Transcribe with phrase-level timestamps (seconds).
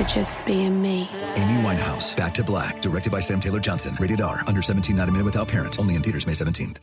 [0.00, 1.08] for just being me.
[1.36, 3.96] Amy Winehouse, Back to Black, directed by Sam Taylor Johnson.
[3.98, 5.78] Rated R, under 17, not a minute without parent.
[5.78, 6.78] Only in theaters May 17th.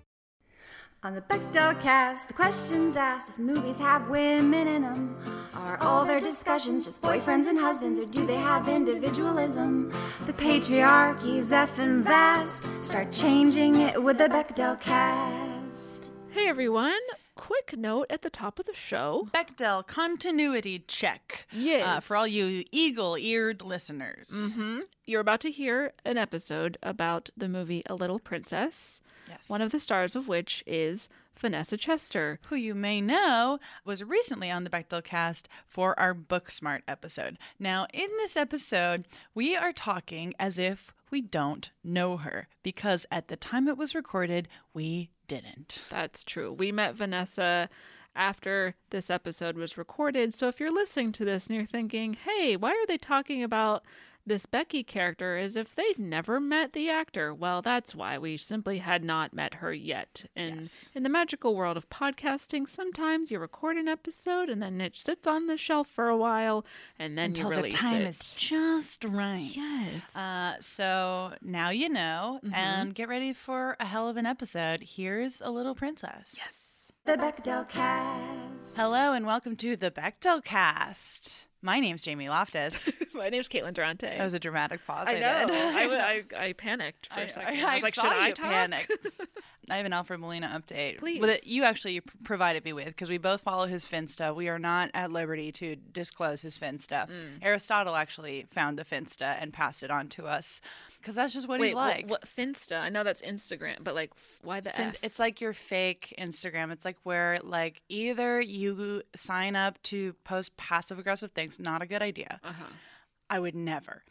[1.03, 5.15] On the Bechdel cast, the questions asked if movies have women in them.
[5.53, 9.91] Are all their discussions just boyfriends and husbands, or do they have individualism?
[10.25, 12.67] The patriarchy's effing vast.
[12.83, 16.11] Start changing it with the Bechdel cast.
[16.31, 16.99] Hey everyone!
[17.37, 19.29] Quick note at the top of the show.
[19.33, 21.47] Bechdel continuity check.
[21.51, 21.85] Yes.
[21.87, 24.29] Uh, for all you eagle eared listeners.
[24.29, 24.79] Mm-hmm.
[25.05, 29.01] You're about to hear an episode about the movie A Little Princess.
[29.29, 29.49] Yes.
[29.49, 32.39] One of the stars of which is Vanessa Chester.
[32.49, 37.37] Who you may know was recently on the Bechdel cast for our Booksmart episode.
[37.59, 39.05] Now, in this episode,
[39.35, 43.95] we are talking as if we don't know her because at the time it was
[43.95, 45.83] recorded, we didn't.
[45.89, 46.51] That's true.
[46.51, 47.69] We met Vanessa
[48.15, 50.33] after this episode was recorded.
[50.33, 53.83] So if you're listening to this and you're thinking, hey, why are they talking about
[54.27, 57.33] this Becky character as if they'd never met the actor?
[57.33, 60.25] Well, that's why we simply had not met her yet.
[60.35, 60.91] And Yes.
[60.93, 65.25] in the magical world of podcasting, sometimes you record an episode and then it sits
[65.27, 66.65] on the shelf for a while
[66.99, 68.09] and then Until you the time it.
[68.09, 69.49] is just right.
[69.55, 70.15] Yes.
[70.15, 72.53] Uh, so now you know, Mm-hmm.
[72.53, 74.81] and get ready for a hell of an episode.
[74.83, 76.35] Here's a little princess.
[76.37, 76.91] yes.
[77.05, 78.75] The Bechdel cast.
[78.75, 81.46] Hello and welcome to the Bechdel cast.
[81.61, 82.91] My name's Jamie Loftus.
[83.13, 84.07] My name's Caitlin Durante.
[84.07, 85.07] That was a dramatic pause.
[85.09, 85.47] I know.
[85.47, 85.51] did.
[85.51, 87.59] I, I, I panicked for a I- second.
[87.59, 88.45] I, I, was like, should I talk?
[88.45, 88.91] panic.
[89.69, 90.99] I have an Alfred Molina update.
[90.99, 91.19] Please.
[91.19, 94.33] Well, that you actually provided me with because we both follow his Finsta.
[94.33, 97.09] We are not at liberty to disclose his Finsta.
[97.09, 97.39] Mm.
[97.41, 100.61] Aristotle actually found the Finsta and passed it on to us
[101.07, 102.09] because that's just what Wait, he's like.
[102.09, 102.81] what, Finsta?
[102.81, 104.11] I know that's Instagram, but like,
[104.43, 104.99] why the Fin- F?
[105.01, 106.69] It's like your fake Instagram.
[106.69, 111.85] It's like where like either you sign up to post passive aggressive things, not a
[111.85, 112.41] good idea.
[112.43, 112.65] Uh-huh.
[113.29, 114.03] I would never.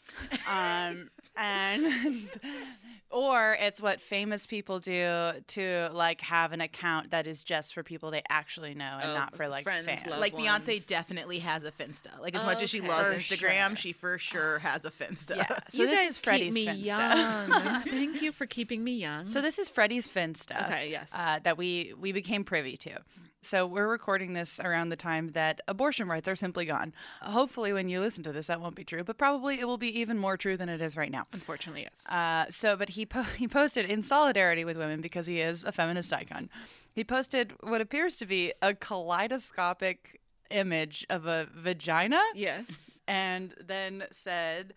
[0.49, 2.31] Um, and
[3.11, 7.83] or it's what famous people do to like have an account that is just for
[7.83, 10.07] people they actually know and Oh, not for like friends, fans.
[10.07, 10.47] Like ones.
[10.67, 12.21] Beyonce definitely has a Finsta.
[12.21, 13.77] Like as much as she loves For Instagram, sure.
[13.77, 15.37] she for sure has a Finsta.
[15.37, 15.59] Yeah.
[15.69, 16.85] So you this guys is Freddie's keep me Finsta.
[16.85, 17.81] young.
[17.83, 19.29] Thank you for keeping me young.
[19.29, 20.67] So this is Freddie's Finsta.
[20.67, 21.11] Okay, yes.
[21.15, 22.99] Uh, that we we became privy to.
[23.47, 26.93] So we're recording this around the time that abortion rights are simply gone.
[27.23, 30.01] Hopefully, when you listen to this, that won't be true, but probably it will be
[30.01, 31.27] even more true than it is right now.
[31.33, 32.07] Unfortunately, yes.
[32.09, 35.71] Uh, so, but he po- he posted in solidarity with women because he is a
[35.71, 36.51] feminist icon.
[36.93, 40.21] He posted what appears to be a kaleidoscopic
[40.51, 42.99] image of a vagina yes.
[43.07, 44.75] and then said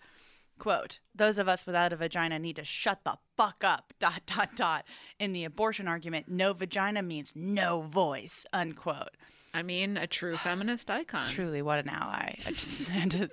[0.59, 4.49] quote those of us without a vagina need to shut the fuck up dot dot
[4.55, 4.85] dot
[5.19, 9.15] in the abortion argument no vagina means no voice unquote
[9.51, 11.25] I mean, a true feminist icon.
[11.27, 13.29] truly what an ally i just had to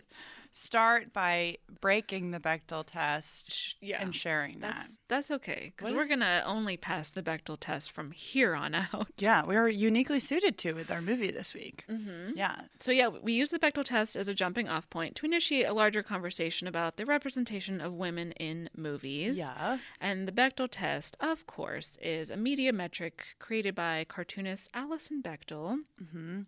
[0.59, 4.01] start by breaking the Bechdel test Yeah.
[4.01, 7.93] and sharing That's that that's okay because we're is- gonna only pass the Bechdel test
[7.93, 9.09] from here on out.
[9.19, 12.31] yeah we are uniquely suited to with our movie this week mm-hmm.
[12.35, 15.67] yeah So yeah, we use the Bechdel test as a jumping off point to initiate
[15.67, 19.37] a larger conversation about the representation of women in movies.
[19.37, 19.79] Yeah.
[20.01, 25.81] And the Bechdel test, of course, is a media metric created by cartoonist Alison Bechdel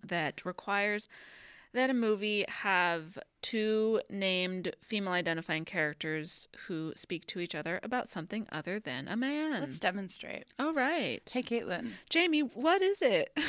[0.02, 1.08] that requires
[1.78, 8.08] that a movie have two named female identifying characters who speak to each other about
[8.08, 9.60] something other than a man.
[9.60, 10.46] Let's demonstrate.
[10.58, 11.28] All right.
[11.32, 11.90] Hey, Caitlin.
[12.10, 13.36] Jamie, what is it?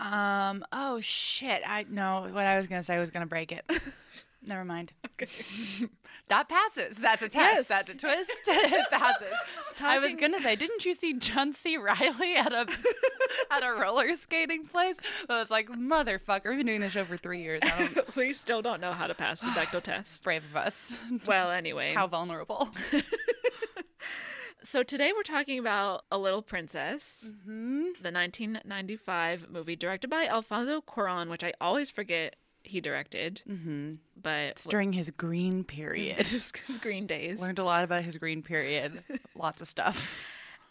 [0.00, 0.64] Um.
[0.70, 1.60] Oh shit.
[1.66, 2.94] I know what I was gonna say.
[2.94, 3.64] I was gonna break it.
[4.46, 4.92] Never mind.
[6.28, 6.96] that passes.
[6.96, 7.36] That's a test.
[7.36, 7.68] Yes.
[7.68, 8.42] That's a twist.
[8.46, 9.32] it passes.
[9.80, 11.76] I was gonna say, didn't you see John C.
[11.76, 12.66] Reilly at a
[13.50, 14.96] at a roller skating place?
[15.28, 17.62] I was like, motherfucker, we've been doing this show for three years.
[18.16, 20.22] We still don't know how to pass the Bechdel test.
[20.24, 20.98] brave of us.
[21.26, 21.92] Well, anyway.
[21.94, 22.68] How vulnerable.
[24.64, 27.84] So today we're talking about A Little Princess, mm-hmm.
[28.02, 32.36] the 1995 movie directed by Alfonso Cuarón, which I always forget
[32.68, 33.42] he directed.
[33.48, 33.94] Mm-hmm.
[34.20, 36.16] But It's during his green period.
[36.18, 37.40] it is his Green Days.
[37.40, 39.02] Learned a lot about his green period.
[39.34, 40.14] Lots of stuff.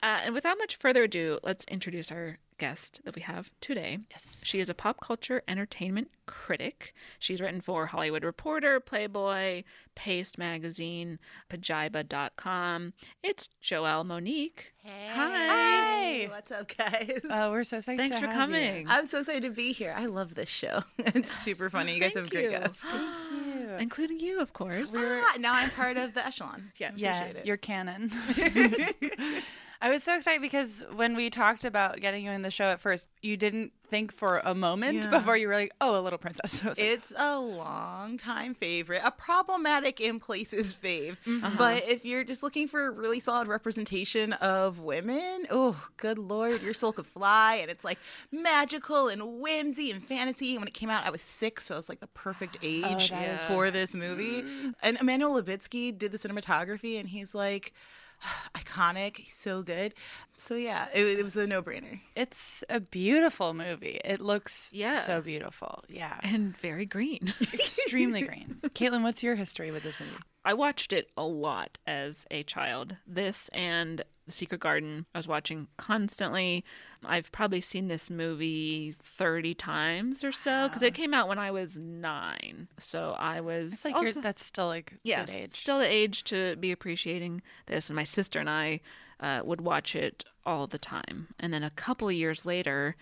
[0.04, 3.98] Uh, and without much further ado, let's introduce our guest that we have today.
[4.12, 4.40] Yes.
[4.44, 6.94] She is a pop culture entertainment critic.
[7.18, 9.64] She's written for Hollywood Reporter, Playboy,
[9.96, 11.18] Paste Magazine,
[11.50, 12.94] Pajiba.com.
[13.24, 14.74] It's Joelle Monique.
[14.86, 15.67] Hi.
[16.08, 17.20] What's up, guys?
[17.30, 17.98] Oh, we're so excited.
[17.98, 18.86] Thanks to for have coming.
[18.90, 19.94] I'm so excited to be here.
[19.96, 20.84] I love this show.
[21.00, 21.96] It's super funny.
[21.96, 22.90] You guys Thank have great guests.
[22.90, 23.70] Thank you.
[23.80, 24.94] Including you, of course.
[24.96, 26.72] Ah, now I'm part of the echelon.
[26.78, 26.94] Yes.
[26.96, 28.12] Yeah, Appreciate you're canon.
[29.82, 32.80] I was so excited because when we talked about getting you in the show at
[32.80, 35.10] first, you didn't think for a moment Yeah.
[35.10, 39.12] before you were like, "Oh, a little princess." Like, It's a long time favorite, a
[39.12, 41.18] problematic in places fave.
[41.26, 41.58] Mm-hmm.
[41.58, 46.62] But if you're just looking for a really solid representation of women, oh, good lord,
[46.62, 47.56] your soul could fly.
[47.56, 48.00] And it's like
[48.32, 50.52] magical and whimsy and fantasy.
[50.52, 53.30] And when it came out, I was six, so it's like the perfect age that
[53.30, 54.44] is for this movie.
[54.84, 57.74] And Emmanuel Lubezki did the cinematography, and he's like
[58.54, 59.18] iconic.
[59.18, 59.94] He's so good.
[60.36, 62.00] So yeah, it, it was a no brainer.
[62.16, 64.00] it's a beautiful movie.
[64.06, 64.96] It looks Yeah.
[64.96, 65.84] so beautiful.
[65.88, 67.34] Yeah, And very green.
[67.54, 68.58] extremely green.
[68.70, 70.12] Caitlin, what's your history with this movie?
[70.46, 72.96] I watched it a lot as a child.
[73.06, 76.64] This and The Secret Garden, I was watching constantly.
[77.04, 81.50] I've probably seen this movie 30 times or so because it came out when I
[81.50, 82.68] was nine.
[82.78, 83.72] So I was.
[83.74, 85.54] It's like also, you're, that's still like yes, age.
[85.54, 87.90] still the age to be appreciating this.
[87.90, 88.82] And my sister and I
[89.20, 91.28] uh, would watch it all the time.
[91.40, 92.96] And then a couple of years later,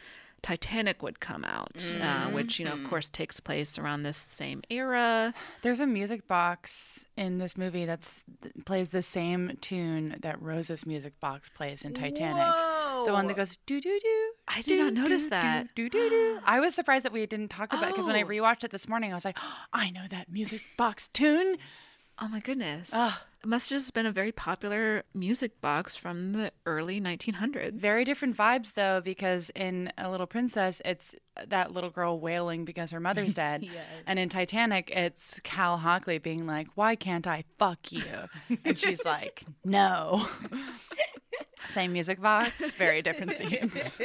[0.46, 4.62] Titanic would come out, uh, which, you know, of course, takes place around this same
[4.70, 5.34] era.
[5.64, 10.86] There's a music box in this movie that's that plays the same tune that Rose's
[10.86, 12.46] music box plays in Titanic.
[13.08, 14.32] The one that goes do do do.
[14.48, 15.74] I did not notice that.
[15.74, 16.40] Do do do.
[16.46, 18.28] I was surprised that we didn't talk about it because when I Oh.
[18.28, 19.40] rewatched it this morning, I was like,
[19.74, 21.58] I know that music box tune.
[22.20, 22.90] Oh my goodness.
[23.44, 27.74] It must have just been a very popular music box from the early 1900s.
[27.74, 31.14] Very different vibes though, because in A Little Princess, it's
[31.48, 33.68] that little girl wailing because her mother's dead,
[34.08, 38.04] and in Titanic, it's Cal Hockley being like, "Why can't I fuck you?"
[38.64, 40.26] and she's like, "No."
[41.66, 44.00] Same music box, very different scenes.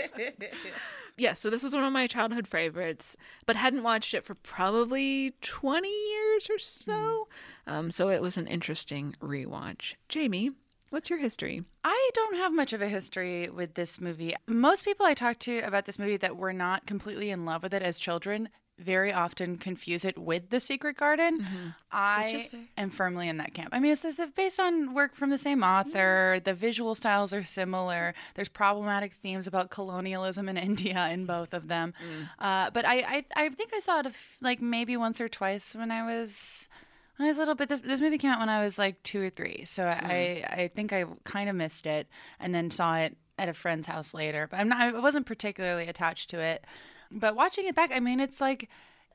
[1.17, 3.17] Yeah, so this was one of my childhood favorites,
[3.47, 7.29] but hadn't watched it for probably 20 years or so.
[7.67, 9.95] Um, so it was an interesting rewatch.
[10.09, 10.51] Jamie,
[10.91, 11.63] what's your history?
[11.85, 14.35] I don't have much of a history with this movie.
[14.47, 17.75] Most people I talk to about this movie that were not completely in love with
[17.75, 18.49] it as children
[18.81, 21.47] very often confuse it with The Secret Garden.
[21.93, 23.71] I am firmly in that camp.
[23.73, 24.05] I mean, it's,
[24.35, 26.41] based on work from the same author.
[26.43, 28.15] The visual styles are similar.
[28.35, 31.95] There's problematic themes about colonialism in India in both of them.
[32.39, 35.29] Uh, but I, I, I think I saw it a f- like maybe once or
[35.29, 36.69] twice when I was
[37.17, 37.69] when I was a little bit.
[37.69, 40.71] This, this movie came out when I was like two or three, so I I
[40.75, 42.09] think I kind of missed it,
[42.39, 44.47] and then saw it at a friend's house later.
[44.51, 44.81] But I'm not.
[44.81, 46.65] I wasn't particularly attached to it.
[47.11, 48.69] But watching it back, I mean, it's like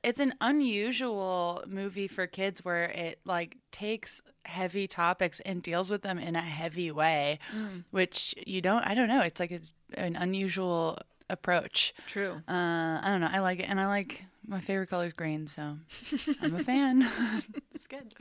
[0.04, 6.04] it's an unusual movie for kids where it like takes heavy topics and deals with
[6.04, 7.40] them in a heavy way,
[7.92, 8.84] which you don't.
[8.86, 9.22] I don't know.
[9.22, 9.62] It's like a,
[9.96, 11.00] an unusual
[11.30, 11.94] approach.
[12.08, 12.42] True.
[12.48, 13.30] Uh, I don't know.
[13.32, 15.78] I like it, and I like my favorite color is green, so
[16.42, 17.10] I'm a fan.
[17.74, 18.14] it's good.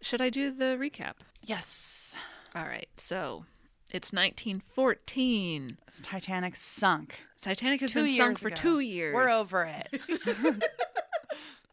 [0.00, 1.14] Should I do the recap?
[1.42, 2.14] Yes,
[2.54, 3.44] All right, so
[3.92, 5.78] it's 1914.
[6.02, 7.20] Titanic sunk.
[7.40, 8.56] Titanic has Two been sunk for ago.
[8.56, 9.14] two years.
[9.14, 10.64] We're over it.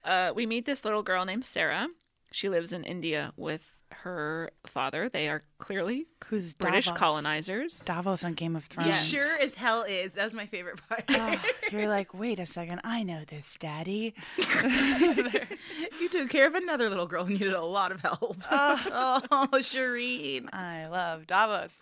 [0.05, 1.88] Uh, we meet this little girl named Sarah.
[2.29, 5.09] She lives in India with her father.
[5.09, 7.00] They are clearly Who's British Davos?
[7.00, 7.79] colonizers.
[7.79, 8.89] Davos on Game of Thrones.
[8.89, 10.13] It sure as hell is.
[10.13, 11.03] That's my favorite part.
[11.09, 14.13] Oh, you're like, wait a second, I know this, Daddy.
[14.38, 18.38] you took care of another little girl who needed a lot of help.
[18.51, 20.53] oh, Shireen.
[20.53, 21.79] I love Davos.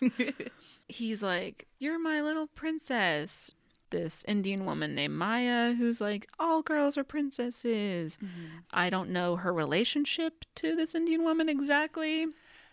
[0.88, 3.50] He's like, You're my little princess.
[3.92, 8.18] This Indian woman named Maya who's like, all girls are princesses.
[8.18, 8.58] Mm-hmm.
[8.72, 12.26] I don't know her relationship to this Indian woman exactly.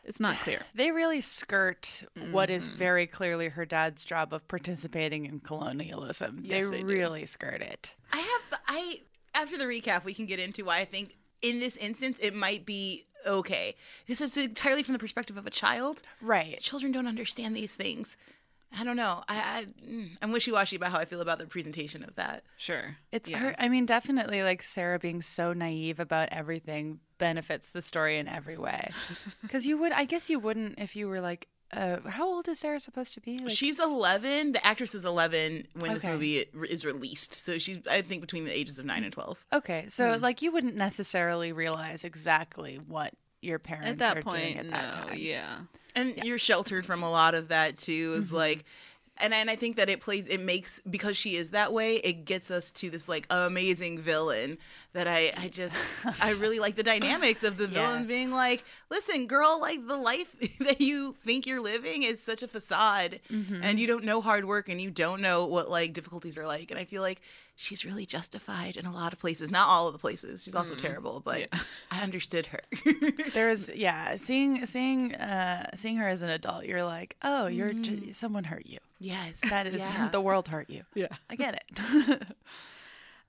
[0.03, 0.61] It's not clear.
[0.73, 2.77] They really skirt what is mm-hmm.
[2.77, 6.39] very clearly her dad's job of participating in colonialism.
[6.41, 6.93] Yes, they, they do.
[6.93, 7.93] really skirt it.
[8.11, 9.01] I have I
[9.35, 12.65] after the recap we can get into why I think in this instance it might
[12.65, 13.75] be okay.
[14.07, 16.01] This is entirely from the perspective of a child.
[16.21, 16.59] Right.
[16.59, 18.17] Children don't understand these things.
[18.77, 19.23] I don't know.
[19.27, 22.43] I, I mm, I'm wishy washy about how I feel about the presentation of that.
[22.57, 22.97] Sure.
[23.11, 23.39] It's Yeah.
[23.39, 23.55] her.
[23.57, 28.57] I mean, definitely, like Sarah being so naive about everything benefits the story in every
[28.57, 28.91] way.
[29.41, 32.59] Because you would, I guess, you wouldn't if you were like, uh, how old is
[32.59, 33.37] Sarah supposed to be?
[33.39, 34.53] Like, she's 11.
[34.53, 36.37] The actress is 11 when this movie
[36.69, 37.33] is released.
[37.33, 39.45] So she's I think between the ages of 9 and 12.
[39.53, 39.85] okay.
[39.87, 44.57] So, like, you wouldn't necessarily realize exactly what your parents At that are doing point,
[44.57, 44.71] at no.
[44.71, 45.15] that time.
[45.17, 45.57] Yeah.
[45.95, 48.37] and you're sheltered from a lot of that too is mm-hmm.
[48.37, 48.65] like
[49.21, 52.25] and and I think that it plays it makes because she is that way it
[52.25, 54.57] gets us to this like amazing villain
[54.93, 55.85] that I I just
[56.21, 60.35] I really like the dynamics of the villain being like listen girl like the life
[60.59, 63.59] that you think you're living is such a facade mm-hmm.
[63.63, 66.71] and you don't know hard work and you don't know what like difficulties are like
[66.71, 67.21] and I feel like
[67.55, 70.75] she's really justified in a lot of places not all of the places she's also
[70.75, 70.87] mm-hmm.
[70.87, 71.49] terrible but
[71.91, 72.59] I understood her
[73.33, 77.91] There's, yeah, seeing seeing uh, seeing her as an adult, you're like, oh, you're j-
[77.91, 78.11] mm-hmm.
[78.11, 78.79] someone hurt you.
[78.99, 80.09] yes That is yeah.
[80.09, 80.83] the world hurt you.
[80.93, 81.07] Yeah.
[81.29, 82.31] I get it.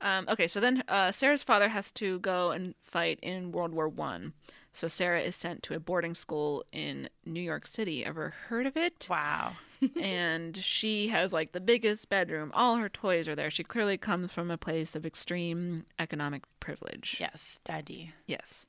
[0.01, 3.89] Um, okay, so then uh, Sarah's father has to go and fight in World War
[3.89, 4.33] One.
[4.73, 8.05] So Sarah is sent to a boarding school in New York City.
[8.05, 9.07] Ever heard of it?
[9.11, 9.53] wow.
[10.01, 12.51] and she has like the biggest bedroom.
[12.55, 13.51] All her toys are there.
[13.51, 17.17] She clearly comes from a place of extreme economic privilege.
[17.19, 18.13] Yes, daddy.
[18.27, 18.67] Yes.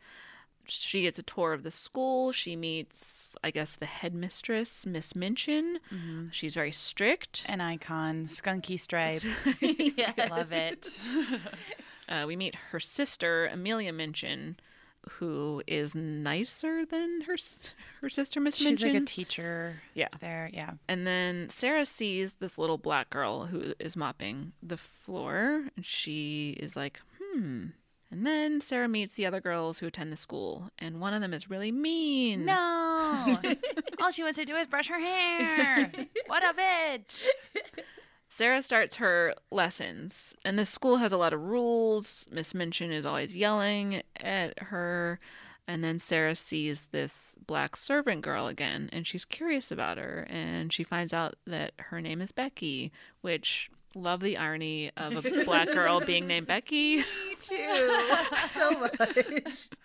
[0.66, 2.32] She gets a tour of the school.
[2.32, 5.80] She meets, I guess, the headmistress, Miss Minchin.
[6.32, 7.46] She's very strict.
[7.48, 9.22] An icon, skunky stripe.
[9.62, 10.30] yes.
[10.30, 11.02] Love it.
[12.10, 14.58] Uh, we meet her sister, Amelia Minchin,
[15.12, 17.38] who is nicer than her
[18.02, 18.78] her sister, Miss Minchin.
[18.78, 19.82] She's like a teacher.
[19.94, 20.10] Yeah.
[20.20, 20.72] There, yeah.
[20.90, 26.58] And then Sarah sees this little black girl who is mopping the floor, and she
[26.60, 27.68] is like, hmm.
[28.12, 31.34] And then Sarah meets the other girls who attend the school, and one of them
[31.34, 32.44] is really mean.
[32.44, 33.38] No.
[34.02, 35.90] All she wants to do is brush her hair.
[36.28, 37.26] what a bitch.
[38.28, 42.28] Sarah starts her lessons, and the school has a lot of rules.
[42.32, 45.18] Miss Minchin is always yelling at her.
[45.68, 50.28] And then Sarah sees this black servant girl again, and she's curious about her.
[50.30, 52.92] And she finds out that her name is Becky,
[53.22, 56.98] which, love the irony of a black girl being named Becky.
[56.98, 57.04] Me
[57.40, 57.98] too
[58.48, 59.70] so much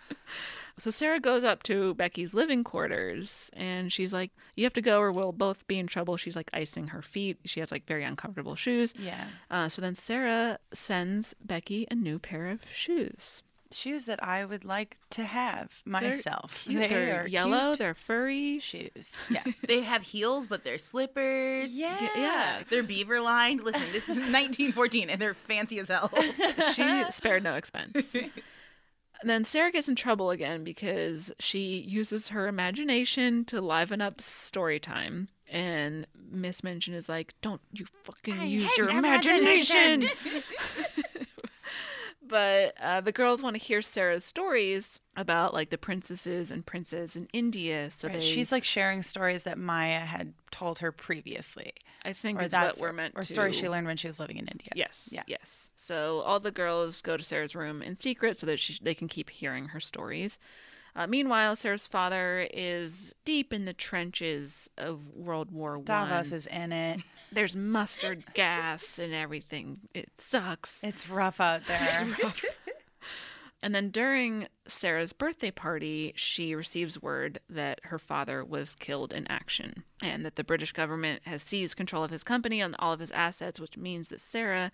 [0.79, 4.99] So Sarah goes up to Becky's living quarters and she's like, You have to go
[4.99, 6.17] or we'll both be in trouble.
[6.17, 7.37] She's like icing her feet.
[7.45, 8.93] She has like very uncomfortable shoes.
[8.99, 9.25] Yeah.
[9.49, 13.41] Uh, so then Sarah sends Becky a new pair of shoes.
[13.71, 16.63] Shoes that I would like to have myself.
[16.67, 16.79] Cute.
[16.79, 18.59] They They're yellow, cute they're furry.
[18.59, 19.25] shoes.
[19.29, 19.43] Yeah.
[19.67, 21.77] They have heels, but they're slippers.
[21.77, 22.07] Yeah.
[22.15, 22.63] Yeah.
[22.69, 23.63] They're beaver lined.
[23.63, 26.09] Listen, this is 1914 and they're fancy as hell.
[26.73, 28.15] She spared no expense.
[28.15, 34.21] And then Sarah gets in trouble again because she uses her imagination to liven up
[34.21, 35.27] story time.
[35.49, 40.05] And Miss Minchin is like, Don't you fucking use your imagination.
[42.27, 47.15] But uh, the girls want to hear Sarah's stories about like the princesses and princes
[47.15, 47.89] in India.
[47.89, 51.73] So Right, they, She's like sharing stories that Maya had told her previously.
[52.03, 53.27] I think is what we're meant or to.
[53.27, 54.69] stories she learned when she was living in India.
[54.75, 55.09] Yes.
[55.11, 55.23] Yeah.
[55.27, 55.69] Yes.
[55.75, 59.07] So all the girls go to Sarah's room in secret so that she, they can
[59.07, 60.39] keep hearing her stories.
[60.97, 65.85] Uh, meanwhile, Sarah's father is deep in the trenches of World War One.
[65.85, 67.01] Davos is in it.
[67.31, 69.81] There's mustard gas and everything.
[69.93, 70.83] It sucks.
[70.83, 72.07] It's rough out there.
[72.23, 72.43] Rough.
[73.61, 79.29] And then during Sarah's birthday party, she receives word that her father was killed in
[79.29, 82.99] action and that the British government has seized control of his company and all of
[82.99, 84.71] his assets, which means that Sarah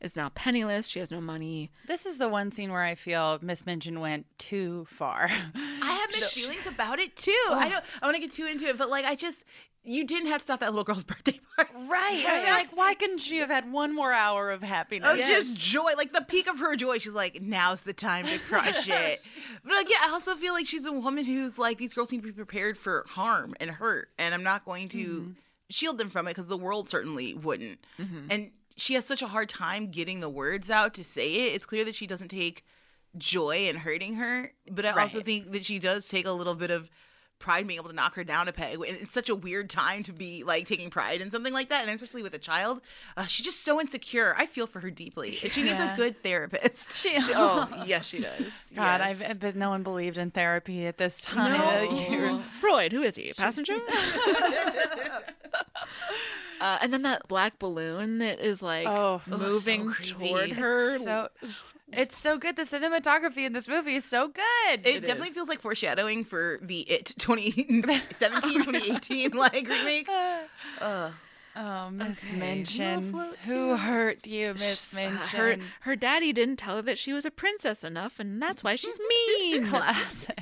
[0.00, 0.88] is now penniless.
[0.88, 1.70] She has no money.
[1.86, 5.28] This is the one scene where I feel Miss Minchin went too far.
[5.28, 7.32] I have mixed feelings about it too.
[7.50, 7.84] I don't.
[8.02, 9.44] I want to get too into it, but like, I just
[9.82, 11.70] you didn't have to stop that little girl's birthday party.
[11.74, 12.24] right.
[12.26, 15.08] I mean, like, why couldn't she have had one more hour of happiness?
[15.10, 16.98] Oh, just joy, like the peak of her joy.
[16.98, 19.20] She's like, now's the time to crush it.
[19.64, 22.18] But like, yeah, I also feel like she's a woman who's like, these girls need
[22.18, 25.30] to be prepared for harm and hurt, and I'm not going to mm-hmm.
[25.70, 27.78] shield them from it because the world certainly wouldn't.
[27.98, 28.26] Mm-hmm.
[28.30, 31.54] And she has such a hard time getting the words out to say it.
[31.54, 32.64] It's clear that she doesn't take
[33.18, 36.70] joy in hurting her, but I also think that she does take a little bit
[36.70, 36.90] of
[37.40, 38.74] pride being able to knock her down a peg.
[38.74, 41.82] And it's such a weird time to be like taking pride in something like that,
[41.82, 42.82] and especially with a child.
[43.16, 44.34] Uh, she's just so insecure.
[44.38, 45.32] I feel for her deeply.
[45.32, 46.96] She needs a good therapist.
[46.96, 48.70] She, oh, yes, she does.
[48.76, 49.30] God, Yes.
[49.30, 51.58] I've but no one believed in therapy at this time.
[52.12, 52.42] No.
[52.60, 53.30] Freud, who is he?
[53.30, 53.76] A passenger?
[56.60, 59.20] Uh, and then that black balloon that is like Oh.
[59.26, 60.28] moving creepy.
[60.28, 60.98] toward her.
[60.98, 61.28] so
[61.92, 62.56] it's so good.
[62.56, 64.86] The cinematography in this movie is so good.
[64.86, 67.82] It, definitely feels like foreshadowing for the It 2017
[68.64, 70.08] 2018 like remake.
[71.56, 72.36] oh, Miss Okay.
[72.36, 73.12] Minchin,
[73.44, 75.38] who hurt you, Miss Uh, Minchin?
[75.40, 78.76] her her daddy didn't tell her that she was a princess enough, and that's why
[78.76, 79.66] she's mean.
[79.66, 80.38] classic.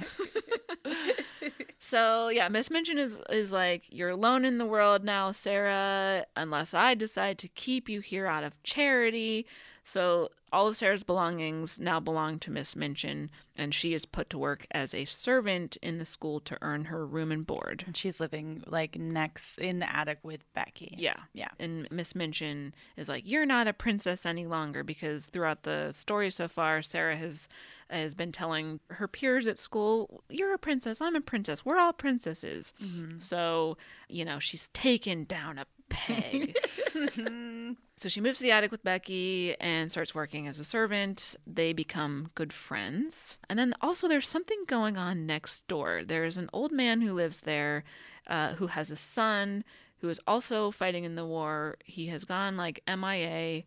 [1.79, 6.27] So yeah, Miss Minchin is is like you're alone in the world now, Sarah.
[6.37, 9.47] Unless I decide to keep you here out of charity.
[9.89, 14.37] So all of Sarah's belongings now belong to Miss Minchin, and she is put to
[14.37, 17.85] work as a servant in the school to earn her room and board.
[17.87, 20.95] And she's living like next in the attic with Becky.
[20.99, 21.17] Yeah.
[21.33, 21.49] Yeah.
[21.59, 26.29] And Miss Minchin is like, You're not a princess any longer because throughout the story
[26.29, 27.49] so far, Sarah has
[27.89, 31.95] has been telling her peers at school, You're a princess, I'm a princess, we're all
[31.95, 32.75] princesses.
[32.83, 33.21] Mm-hmm.
[33.21, 33.79] So,
[34.11, 36.57] you know, she's taken down a peg.
[37.97, 41.37] so she moves to the attic with Becky and starts working as a servant.
[41.47, 43.39] They become good friends.
[43.49, 46.03] And then also there's something going on next door.
[46.05, 47.85] There's an old man who lives there
[48.27, 49.65] uh, who has a son
[50.01, 51.77] who is also fighting in the war.
[51.85, 53.65] He has gone like MIA.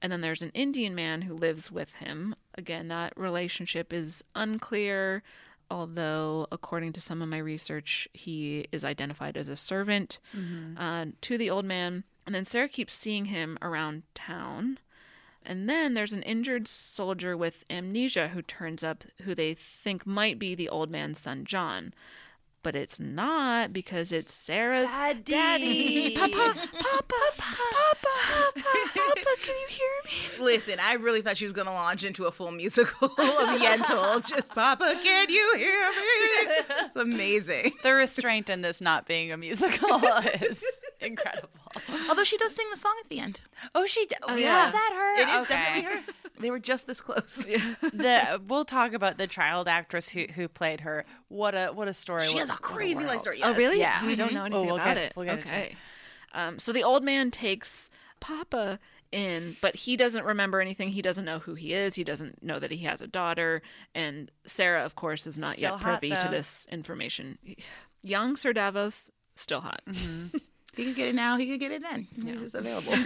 [0.00, 2.34] And then there's an Indian man who lives with him.
[2.56, 5.22] Again, that relationship is unclear,
[5.72, 10.18] although, according to some of my research, he is identified as a servant
[10.76, 12.04] uh, to the old man.
[12.26, 14.78] And then Sarah keeps seeing him around town.
[15.44, 20.38] And then there's an injured soldier with amnesia who turns up, who they think might
[20.38, 21.94] be the old man's son, John.
[22.62, 24.92] But it's not because it's Sarah's
[25.24, 26.14] daddy.
[26.16, 28.60] Papa, Papa, Papa, Papa,
[28.94, 30.44] Papa, can you hear me?
[30.44, 34.28] Listen, I really thought she was going to launch into a full musical of Yentl.
[34.28, 36.64] Just, Papa, can you hear me?
[36.86, 37.72] It's amazing.
[37.82, 40.00] The restraint in this not being a musical
[40.40, 40.64] is
[41.00, 41.48] incredible.
[42.08, 43.40] Although she does sing the song at the end.
[43.74, 44.06] Oh, she.
[44.06, 44.66] D- oh, yeah.
[44.66, 45.22] Is that her?
[45.22, 45.54] It is okay.
[45.54, 46.12] definitely her.
[46.40, 47.44] They were just this close.
[47.46, 51.04] the we'll talk about the child actress who who played her.
[51.28, 52.24] What a what a story.
[52.24, 53.38] She what- has a crazy life story.
[53.44, 53.78] Oh, really?
[53.78, 54.04] Yeah.
[54.04, 54.46] we don't know Mhm.
[54.46, 55.12] anything Oh, we'll about get- it.
[55.14, 55.76] we'll get into okay.
[56.32, 58.80] Um, so the old man takes Papa
[59.12, 60.88] in, but he doesn't remember anything.
[60.88, 61.94] He doesn't know who he is.
[61.94, 63.62] He doesn't know that he has a daughter.
[63.94, 67.38] And Sarah, of course, is not Still yet hot, privy to this information.
[68.02, 69.82] Young Sir Davos, still hot.
[70.76, 71.36] He could get it now.
[71.36, 72.08] He could get it then.
[72.26, 72.94] It's just available.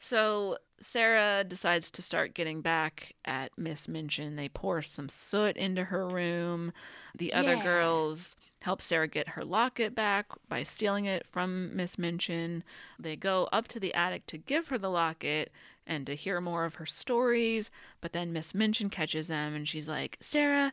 [0.00, 4.36] So Sarah decides to start getting back at Miss Minchin.
[4.36, 6.72] They pour some soot into her room.
[7.16, 7.62] The other Yeah.
[7.64, 12.62] girls help Sarah get her locket back by stealing it from Miss Minchin.
[12.96, 15.50] They go up to the attic to give her the locket
[15.84, 17.68] and to hear more of her stories,
[18.00, 20.72] but then Miss Minchin catches them and she's like, "Sarah,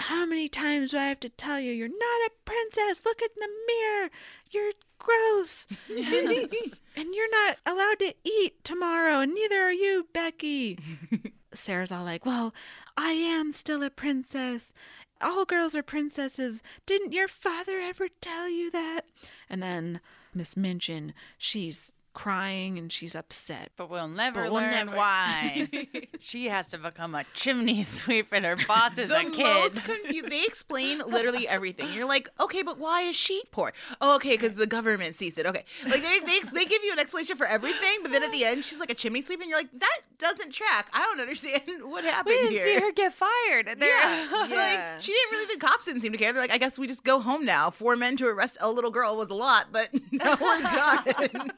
[0.00, 3.02] how many times do I have to tell you you're not a princess?
[3.04, 4.10] Look in the mirror.
[4.50, 5.66] You're gross.
[5.88, 6.52] and,
[6.96, 10.78] and you're not allowed to eat tomorrow, and neither are you, Becky.
[11.52, 12.54] Sarah's all like, Well,
[12.96, 14.72] I am still a princess.
[15.20, 16.62] All girls are princesses.
[16.86, 19.02] Didn't your father ever tell you that?
[19.50, 20.00] And then
[20.34, 23.70] Miss Minchin, she's crying and she's upset.
[23.76, 25.68] But we'll never But we'll learn never- why.
[26.20, 29.82] she has to become a chimney sweep, and her boss is the a kid.
[29.82, 30.28] confused.
[30.30, 31.88] They explain literally everything.
[31.94, 33.72] You're like, okay, but why is she poor?
[34.02, 35.46] Oh, okay, because the government sees it.
[35.46, 38.44] Okay, like they, they they give you an explanation for everything, but then at the
[38.44, 40.90] end, she's like a chimney sweep, and you're like, that doesn't track.
[40.92, 42.64] I don't understand what happened we didn't here.
[42.64, 43.66] see her get fired.
[43.68, 44.26] And Yeah.
[44.30, 44.56] Yeah.
[44.56, 45.54] like she didn't really.
[45.54, 46.32] The cops didn't seem to care.
[46.34, 47.70] They're like, I guess we just go home now.
[47.70, 51.50] Four men to arrest a little girl was a lot, but now we're done.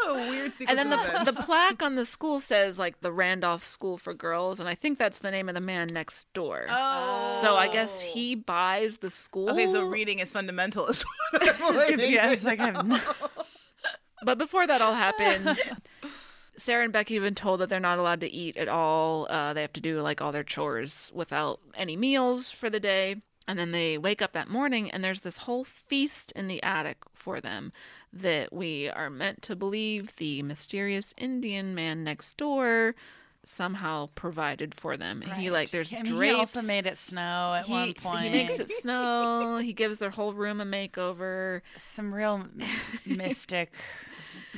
[0.06, 3.64] oh, weird sequence And then the, the plaque on the school says like the Randolph
[3.64, 6.66] School for Girls, and I think that's the name of the man next door.
[6.68, 7.38] Oh.
[7.40, 9.50] So I guess he buys the school.
[9.50, 10.86] Okay, so reading is fundamental.
[10.86, 11.42] Is yeah,
[12.32, 13.00] it's like I have no-
[14.24, 15.58] But before that all happens,
[16.56, 19.26] Sarah and Becky have been told that they're not allowed to eat at all.
[19.30, 23.22] Uh, they have to do like all their chores without any meals for the day.
[23.50, 26.98] And then they wake up that morning and there's this whole feast in the attic
[27.14, 27.72] for them
[28.12, 32.94] that we are meant to believe the mysterious Indian man next door
[33.42, 35.22] somehow provided for them.
[35.22, 36.34] He like there's I mean, drapes.
[36.34, 38.20] He also made it snow at he, one point.
[38.20, 39.58] he makes it snow.
[39.58, 41.62] he gives their whole room a makeover.
[41.76, 42.46] some real
[43.04, 43.74] mystic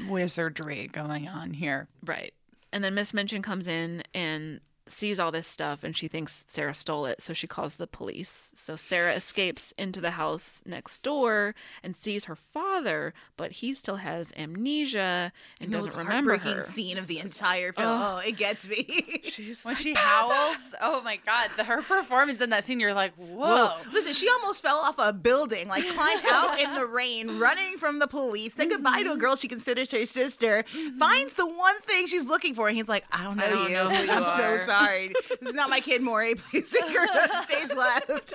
[0.07, 1.89] wizardry going on here.
[2.05, 2.35] Right.
[2.75, 6.75] And then Miss Minchin comes in and sees all this stuff and she thinks Sarah
[6.75, 8.51] stole it, so she calls the police.
[8.55, 13.97] So Sarah escapes into the house next door and sees her father, but he still
[13.97, 16.65] has amnesia and The doesn't remember heartbreaking her.
[16.65, 17.89] scene of the entire film.
[17.89, 18.19] Oh.
[18.23, 18.85] Oh, it gets me.
[19.63, 23.69] when she howls, oh my god, the, her performance in that scene, you're like, whoa.
[23.69, 23.77] Whoa.
[23.93, 27.99] Listen, she almost fell off a building, like climbed out in the rain, running from
[28.01, 29.05] the police, said goodbye Mm-hmm.
[29.09, 30.65] to a girl she considers her sister,
[30.99, 33.69] finds the one thing she's looking for, and he's like, I don't know I don't
[33.71, 33.77] you.
[33.77, 35.09] know who you I'm so are." Sorry.
[35.41, 36.35] This is not my kid, Maury.
[36.35, 38.35] Please take her to stage left.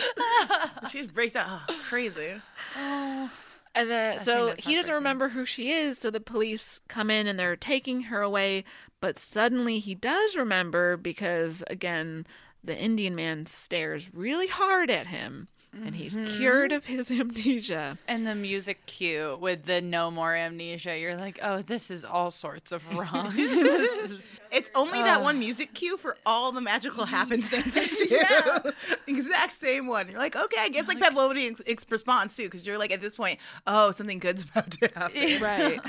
[0.90, 1.46] she just breaks out.
[1.68, 2.40] Oh, crazy.
[3.74, 5.96] And then, That so he doesn't remember who she is.
[5.96, 8.64] So the police come in and they're taking her away.
[9.00, 12.26] But suddenly he does remember because, again,
[12.62, 16.36] the Indian man stares really hard at him and he's Mm-hmm.
[16.36, 17.96] cured of his amnesia.
[18.06, 22.30] And the music cue with the no more amnesia, you're like, oh, this is all
[22.30, 23.32] sorts of wrong.
[23.36, 28.70] This is- It's only that one music cue for all the magical happenstances too.
[29.06, 30.08] exact same one.
[30.10, 33.00] You're like, okay, I guess like Pavlovian ex- ex- response too, because you're like at
[33.00, 35.42] this point, oh, something good's about to happen.
[35.42, 35.80] Right.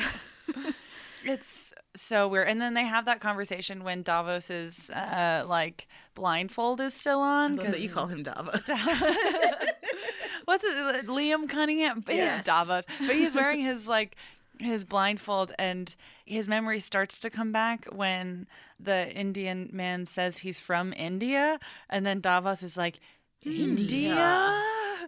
[1.25, 2.47] It's so weird.
[2.47, 7.56] And then they have that conversation when Davos's uh, like blindfold is still on.
[7.58, 8.67] That you 'cause- call him Davos.
[10.45, 11.08] What's it?
[11.08, 12.03] Liam Cunningham.
[12.08, 14.15] Is He's Davos, but he's wearing his like
[14.60, 18.47] his blindfold, and his memory starts to come back when
[18.79, 22.99] the Indian man says he's from India, and then Davos is like,
[23.41, 24.15] India.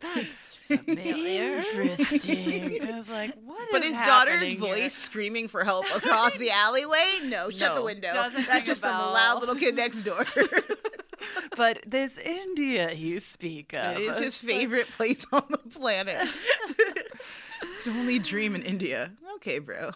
[0.02, 1.58] That's familiar.
[1.58, 2.88] Interesting.
[2.88, 4.76] I was like, what But is his daughter's happening here?
[4.76, 7.20] voice screaming for help across the alleyway?
[7.26, 8.12] No, shut the window.
[8.48, 10.26] That's just some loud little kid next door.
[11.58, 13.96] But this India you speak of.
[13.98, 16.28] it is his favorite place on the planet.
[17.84, 19.12] to only dream in India.
[19.36, 19.92] Okay, bro.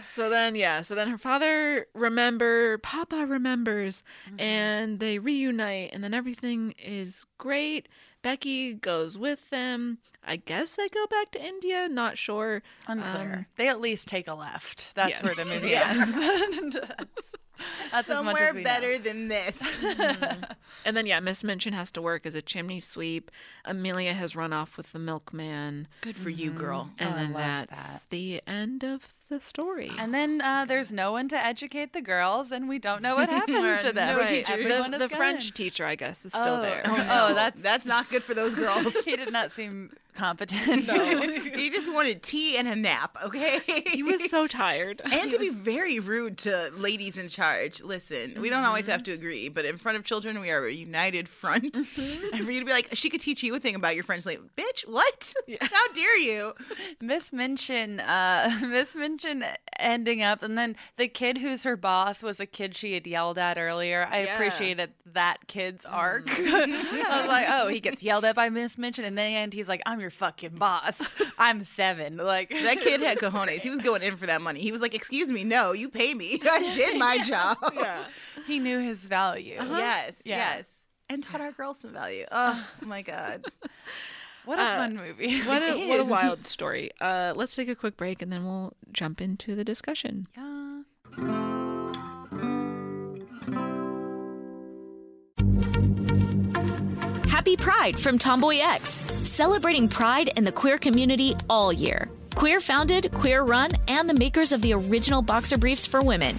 [0.00, 4.40] So then, yeah, so then her father remember, Papa remembers, Mm-hmm.
[4.40, 7.88] and they reunite, and then everything is great.
[8.22, 9.98] Becky goes with them.
[10.24, 11.88] I guess they go back to India.
[11.88, 12.62] Not sure.
[12.86, 13.34] Unclear.
[13.34, 14.94] Um, they at least take a left.
[14.94, 15.22] That's yeah.
[15.22, 17.34] where the movie ends.
[17.90, 18.98] that's that's as much Somewhere as we better know.
[18.98, 19.84] than this.
[20.84, 23.30] and then, yeah, Miss Minchin has to work as a chimney sweep.
[23.64, 25.88] Amelia has run off with the milkman.
[26.00, 26.90] Good for you, girl.
[26.98, 29.90] And Oh, then loved that's the end of the story.
[29.98, 33.28] And then uh, there's no one to educate the girls, and we don't know what
[33.30, 34.14] happens to them.
[34.16, 34.86] No Right, teachers.
[34.90, 35.08] The, the.
[35.08, 36.82] French teacher, I guess, is still Oh, there.
[36.86, 39.04] Oh, that's That's not good for those girls.
[39.04, 40.90] He did not seem competent.
[41.56, 43.60] he just wanted tea and a nap, okay?
[43.86, 45.00] He was so tired.
[45.12, 47.49] and to be very rude to ladies in charge.
[47.82, 49.12] Listen, we don't always have mm-hmm.
[49.12, 51.74] to agree, but in front of children, we are a united front.
[51.74, 52.34] Mm-hmm.
[52.34, 54.26] And for you to be like, she could teach you a thing about your French
[54.26, 55.34] language, bitch, what?
[55.60, 56.52] How dare you?
[57.00, 59.44] Miss Minchin, uh, Miss Minchin
[59.78, 63.38] ending up, and then the kid who's her boss was a kid she had yelled
[63.38, 64.06] at earlier.
[64.10, 64.34] I Yeah.
[64.34, 65.94] appreciated that kid's mm-hmm.
[65.94, 66.30] arc.
[66.30, 69.82] I was like, oh, he gets yelled at by Miss Minchin, and then he's like,
[69.86, 71.14] I'm your fucking boss.
[71.38, 72.16] I'm seven.
[72.16, 73.60] Like That kid had cojones.
[73.60, 74.60] He was going in for that money.
[74.60, 76.38] He was like, excuse me, no, you pay me.
[76.44, 77.39] I did my job.
[77.76, 78.04] yeah.
[78.46, 79.56] he knew his value.
[79.58, 80.36] Yes, Yeah.
[80.56, 80.76] yes.
[81.08, 82.24] And taught our girls some value.
[82.32, 83.44] Oh my God.
[84.44, 85.40] What a fun movie.
[85.42, 86.90] What a, what a wild story.
[87.00, 90.26] Uh, let's take a quick break and then we'll jump into the discussion.
[90.36, 90.82] Yeah.
[97.28, 102.10] Happy Pride from Tomboy X, celebrating pride and the queer community all year.
[102.34, 106.38] Queer founded, queer run, and the makers of the original boxer briefs for women,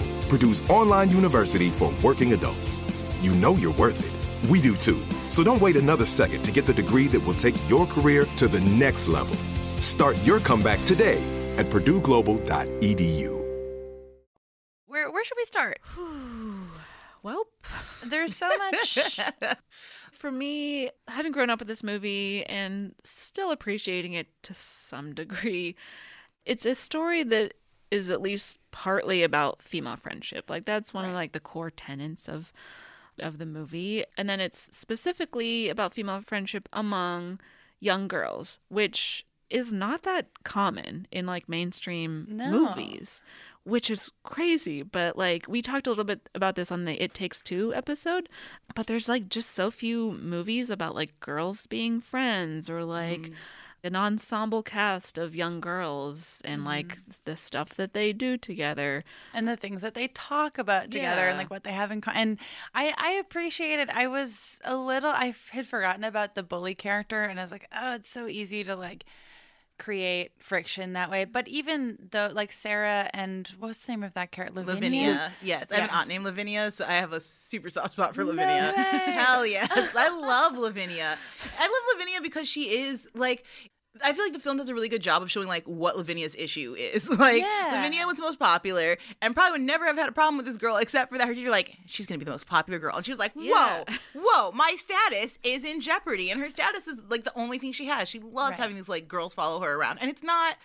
[0.31, 2.79] Purdue's online university for working adults.
[3.19, 4.49] You know you're worth it.
[4.49, 5.03] We do too.
[5.27, 8.47] So don't wait another second to get the degree that will take your career to
[8.47, 9.35] the next level.
[9.81, 11.21] Start your comeback today
[11.57, 13.41] at purdueglobal.edu.
[14.87, 15.79] Where where should we start?
[17.23, 17.45] Well,
[18.03, 18.97] There's so much.
[20.11, 25.75] for me, having grown up with this movie and still appreciating it to some degree,
[26.47, 27.53] it's a story that
[27.91, 30.49] is at least partly about female friendship.
[30.49, 32.51] Like that's one of like the core tenets of
[33.19, 34.03] of the movie.
[34.17, 37.39] And then it's specifically about female friendship among
[37.79, 42.49] young girls, which is not that common in like mainstream No.
[42.49, 43.21] movies,
[43.63, 44.81] which is crazy.
[44.81, 48.29] But like we talked a little bit about this on the It Takes Two episode,
[48.75, 53.33] but there's like just so few movies about like girls being friends or like mm.
[53.83, 57.11] An ensemble cast of young girls and like mm-hmm.
[57.25, 59.03] the stuff that they do together.
[59.33, 62.21] and the things that they talk about together and like what they have in common.
[62.21, 62.39] And
[62.75, 63.89] I I appreciated.
[63.89, 65.11] I was a little.
[65.11, 68.63] I had forgotten about the bully character, and I was like, oh, it's so easy
[68.63, 69.05] to like
[69.81, 71.25] create friction that way.
[71.25, 74.63] But even though like Sarah and what's the name of that character?
[74.63, 75.33] Lavinia.
[75.41, 78.23] Yes, I have an aunt named Lavinia, so I have a super soft spot for
[78.23, 78.73] Lavinia.
[78.77, 78.83] way.
[79.11, 79.69] Hell yes.
[79.95, 81.17] I love Lavinia.
[81.59, 83.43] I love Lavinia because she is like
[84.03, 86.35] I feel like the film does a really good job of showing like what Lavinia's
[86.35, 87.09] issue is.
[87.19, 87.71] Like Yeah.
[87.73, 90.57] Lavinia was the most popular and probably would never have had a problem with this
[90.57, 92.95] girl except for that her teacher like she's gonna be the most popular girl.
[92.95, 93.83] And she was like, Whoa, Yeah.
[94.15, 96.31] whoa, my status is in jeopardy.
[96.31, 98.07] And her status is like the only thing she has.
[98.07, 98.59] She loves Right.
[98.61, 99.99] having these like girls follow her around.
[100.01, 100.55] And it's not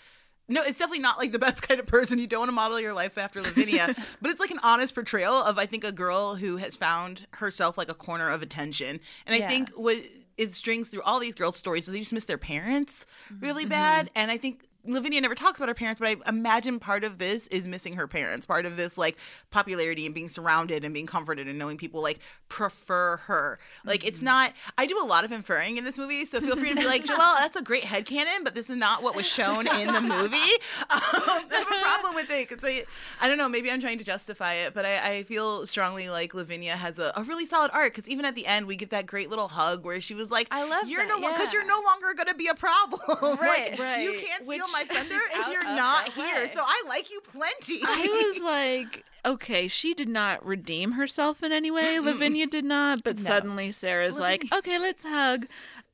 [0.48, 2.18] no, it's definitely not like the best kind of person.
[2.18, 5.34] You don't want to model your life after Lavinia, but it's like an honest portrayal
[5.34, 9.00] of I think a girl who has found herself like a corner of attention.
[9.26, 9.48] And I Yeah.
[9.48, 9.96] think what
[10.36, 13.06] it strings through all these girls' stories is they just miss their parents
[13.40, 13.70] really Mm-hmm.
[13.70, 14.10] bad.
[14.14, 17.48] And I think Lavinia never talks about her parents, but I imagine part of this
[17.48, 18.46] is missing her parents.
[18.46, 19.16] Part of this like
[19.50, 23.58] popularity and being surrounded and being comforted and knowing people like prefer her.
[23.84, 24.24] Like it's Mm-hmm.
[24.24, 26.86] not I do a lot of inferring in this movie, so feel free to be
[26.86, 29.92] like, Joelle, that's a great head headcanon, but this is not what was shown in
[29.92, 30.36] the movie.
[30.88, 32.84] Um, I have a problem with it because I,
[33.20, 36.34] I don't know, maybe I'm trying to justify it, but I, I feel strongly like
[36.34, 39.06] Lavinia has a, a really solid arc because even at the end, we get that
[39.06, 41.60] great little hug where she was like, I love You're that, no because yeah.
[41.60, 43.00] you're no longer going to be a problem.
[43.40, 44.02] Right, like, right.
[44.02, 46.48] You can't steal Which my thunder if you're not here.
[46.48, 47.80] So I like you plenty.
[47.82, 51.98] I was like, okay, she did not redeem herself in any way.
[52.00, 55.46] Lavinia did not, but suddenly Sarah's like, okay, let's hug.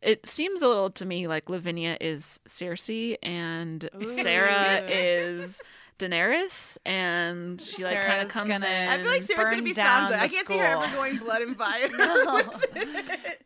[0.02, 5.60] It seems a little to me like Lavinia is Cersei and Sarah is
[6.00, 8.88] Daenerys, and she like kind of comes gonna- in.
[8.88, 10.18] I feel like Sarah's gonna be Sansa.
[10.18, 11.88] I can't see her ever going blood and fire.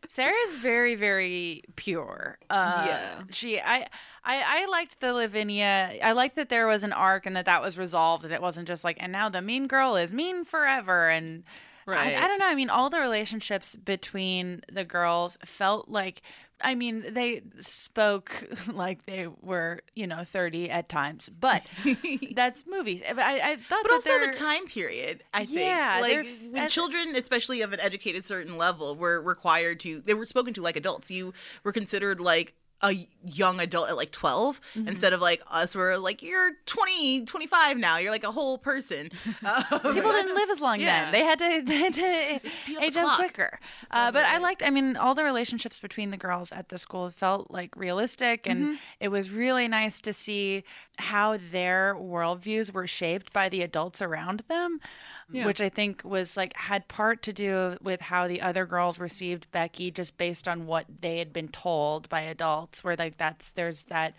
[0.09, 2.37] Sarah's very, very pure.
[2.49, 3.21] Uh, Yeah.
[3.29, 3.87] She, I,
[4.27, 5.97] I, I liked the Lavinia.
[6.03, 8.67] I liked that there was an arc and that that was resolved, and it wasn't
[8.67, 11.09] just like, and now the mean girl is mean forever.
[11.09, 11.43] And
[11.87, 12.17] Right.
[12.17, 12.47] I, I don't know.
[12.47, 16.21] I mean, all the relationships between the girls felt like.
[16.59, 18.31] I mean, they spoke
[18.67, 21.69] like they were, you know, 30 at times, but
[22.33, 23.03] that's movies.
[23.07, 27.61] I, I thought but also the time period i think Yeah, like when children especially
[27.61, 31.31] of an educated certain level were required to they were spoken to like adults you
[31.63, 34.87] were considered like a young adult at like 12 Mm-hmm.
[34.87, 39.09] instead of like us we're like you're 20 25 now you're like a whole person
[39.45, 41.09] Um, People didn't live as long Yeah.
[41.09, 41.13] then.
[41.13, 43.59] They had to, they had to Speed up the age up quicker.
[43.91, 47.09] Uh, but I liked, I mean, all the relationships between the girls at the school
[47.09, 48.45] felt like realistic.
[48.47, 48.75] And Mm-hmm.
[48.99, 50.63] it was really nice to see
[50.97, 54.79] how their worldviews were shaped by the adults around them.
[55.45, 59.51] Which I think was like had part to do with how the other girls received
[59.51, 63.83] Becky just based on what they had been told by adults, where like that's there's
[63.83, 64.13] that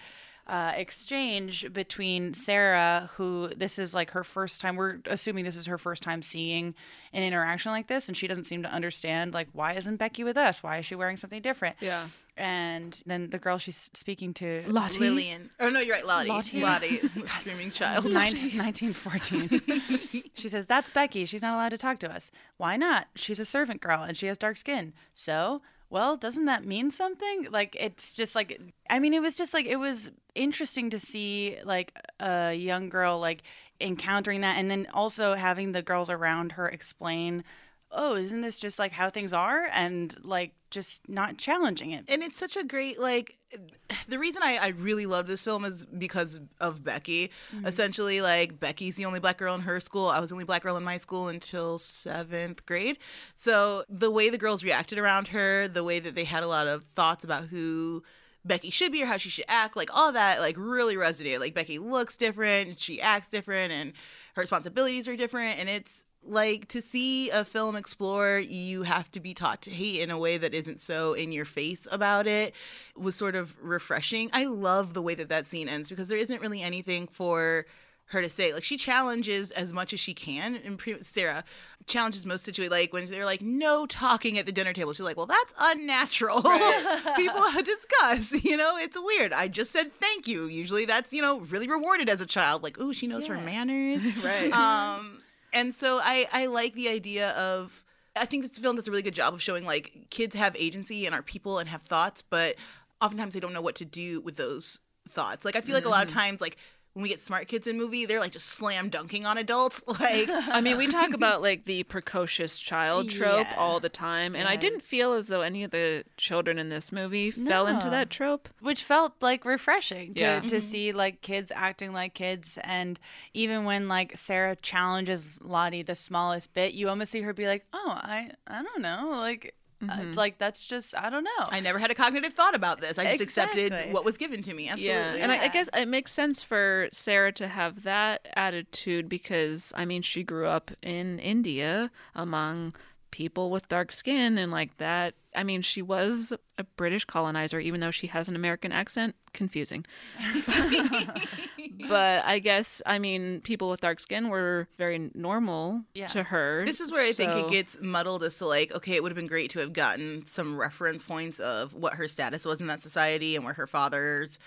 [0.49, 4.77] uh, exchange between Sarah, who this is like her first time.
[4.77, 6.75] We're assuming this is her first time seeing
[7.13, 10.39] an interaction like this, and she doesn't seem to understand like why isn't Becky with
[10.39, 10.63] us?
[10.63, 11.77] Why is she wearing something different?
[11.81, 12.07] Yeah.
[12.37, 15.01] And then the girl she's speaking to, Lottie.
[15.01, 16.61] lillian oh no you're right lottie Lottie.
[16.63, 16.99] lottie,
[17.41, 20.31] screaming child 19, 1914.
[20.35, 21.25] she says, That's Becky.
[21.27, 22.31] She's not allowed to talk to us.
[22.57, 23.09] Why not?
[23.15, 24.95] She's a servant girl and she has dark skin.
[25.13, 27.48] So well, doesn't that mean something?
[27.51, 31.59] Like, it's just like, I mean, it was just like, it was interesting to see
[31.64, 33.42] like a young girl like
[33.81, 37.44] encountering that and then also having the girls around her explain
[37.90, 39.68] oh, isn't this just like how things are?
[39.72, 42.05] And like just not challenging it.
[42.09, 43.37] And it's such a great, like,
[44.09, 47.31] the reason I, I really love this film is because of Becky.
[47.55, 47.66] Mm-hmm.
[47.66, 50.09] Essentially, like, Becky's the only black girl in her school.
[50.09, 52.98] I was the only black girl in my school until seventh grade.
[53.35, 56.66] So the way the girls reacted around her, the way that they had a lot
[56.66, 58.03] of thoughts about who.
[58.44, 61.40] Becky should be or how she should act, like all that, like really resonated.
[61.40, 63.92] Like Becky looks different, she acts different, and
[64.37, 65.59] her responsibilities are different.
[65.59, 70.00] And it's like to see a film explore you have to be taught to hate
[70.00, 72.54] in a way that isn't so in your face about it
[72.96, 74.31] was sort of refreshing.
[74.33, 77.66] I love the way that that scene ends because there isn't really anything for
[78.07, 78.52] her to say.
[78.52, 81.44] Like she challenges as much as she can and pre- sarah
[81.87, 84.92] challenges most situations like when they're like no talking at the dinner table.
[84.92, 86.42] She's like well that's unnatural.
[86.42, 87.12] Right.
[87.16, 88.76] people discuss you know?
[88.76, 89.33] It's weird.
[89.33, 90.46] I just said thank you.
[90.46, 92.62] Usually that's you know really rewarded as a child.
[92.62, 93.35] Like oh she knows yeah.
[93.35, 94.04] her manners.
[94.24, 94.52] Right.
[94.52, 95.22] Um
[95.53, 97.85] and so I I like the idea of
[98.17, 101.07] I think this film does a really good job of showing like kids have agency
[101.07, 102.57] and are people and have thoughts, but
[103.01, 105.45] oftentimes they don't know what to do with those thoughts.
[105.45, 105.89] Like I feel like mm-hmm.
[105.89, 106.19] a lot of mm-hmm.
[106.19, 106.57] times like
[106.99, 109.85] when we get smart kids in movie, they're like just slam dunking on adults.
[110.01, 113.57] Like, I mean, we talk about like the precocious child trope yeah.
[113.57, 114.51] all the time, and yeah.
[114.51, 117.49] I didn't feel as though any of the children in this movie no.
[117.49, 120.41] fell into that trope, which felt like refreshing to yeah.
[120.41, 120.59] to mm-hmm.
[120.59, 122.99] see like kids acting like kids, and
[123.33, 127.65] even when like Sarah challenges Lottie the smallest bit, you almost see her be like,
[127.73, 130.11] "Oh, I I don't know, like." Uh, mm-hmm.
[130.11, 131.31] Uh, like that's just I don't know.
[131.38, 132.99] I never had a cognitive thought about this.
[132.99, 133.67] I just exactly.
[133.67, 134.69] accepted what was given to me.
[134.69, 135.19] Absolutely.
[135.19, 139.73] Yeah, and I, I, guess it makes sense for Sarah to have that attitude because
[139.77, 142.75] I mean she grew up in India among
[143.11, 147.79] people with dark skin and like that I mean, she was a British colonizer, even
[147.79, 149.14] though she has an American accent.
[149.33, 149.87] Confusing.
[151.88, 156.09] but I guess, I mean, people with dark skin were very normal yeah.
[156.09, 156.64] to her.
[156.64, 157.25] This is where I so...
[157.25, 159.73] think it gets muddled as to like, okay, it would have been great to have
[159.73, 163.66] gotten some reference points of what her status was in that society and where her
[163.68, 164.40] father's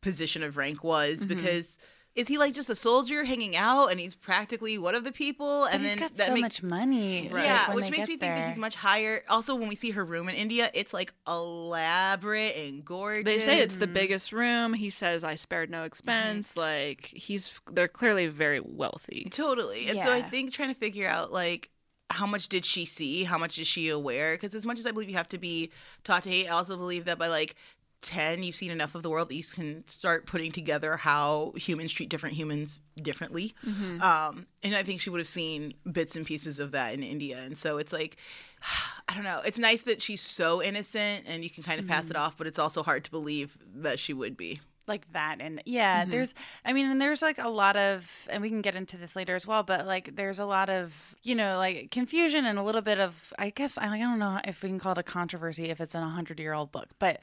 [0.00, 1.36] position of rank was, mm-hmm.
[1.36, 1.76] because
[2.18, 5.64] is he like just a soldier hanging out and he's practically one of the people
[5.66, 7.44] and then got that so makes, much money right.
[7.44, 8.34] yeah which makes me there.
[8.34, 11.14] think that he's much higher also when we see her room in india it's like
[11.28, 16.50] elaborate and gorgeous they say it's the biggest room he says i spared no expense
[16.50, 16.60] mm-hmm.
[16.60, 20.04] like he's they're clearly very wealthy totally and yeah.
[20.04, 21.70] so i think trying to figure out like
[22.10, 23.24] how much did she see?
[23.24, 24.34] How much is she aware?
[24.34, 25.70] Because as much as I believe you have to be
[26.04, 27.54] taught to hate, I also believe that by like
[28.00, 31.92] 10 you've seen enough of the world that you can start putting together how humans
[31.92, 34.00] treat different humans differently mm-hmm.
[34.02, 37.38] um, and i think she would have seen bits and pieces of that in india
[37.42, 38.16] and so it's like
[39.08, 41.94] i don't know it's nice that she's so innocent and you can kind of mm-hmm.
[41.94, 45.36] pass it off but it's also hard to believe that she would be like that
[45.40, 46.10] and yeah mm-hmm.
[46.10, 46.34] there's
[46.64, 49.36] i mean and there's like a lot of and we can get into this later
[49.36, 52.80] as well but like there's a lot of you know like confusion and a little
[52.80, 55.66] bit of i guess i, I don't know if we can call it a controversy
[55.66, 57.20] if it's an 100 year old book but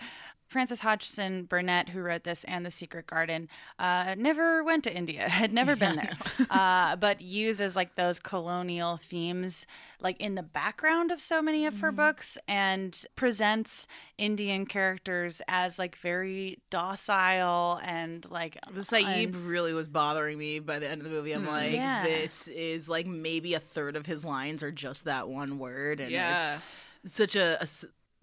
[0.48, 5.28] Frances Hodgson Burnett, who wrote this and The Secret Garden, uh, never went to India,
[5.30, 6.14] had never been there,
[6.50, 9.66] uh, but uses like those colonial themes
[10.02, 15.42] like in the background of so many of her mm books and presents Indian characters
[15.48, 20.90] as like very docile and like the Sahib un- really was bothering me by the
[20.90, 21.32] end of the movie.
[21.32, 22.04] I'm mm, like, yeah.
[22.04, 26.12] this is like maybe a third of his lines are just that one word, and
[26.12, 26.60] yeah.
[27.04, 27.68] it's such a, a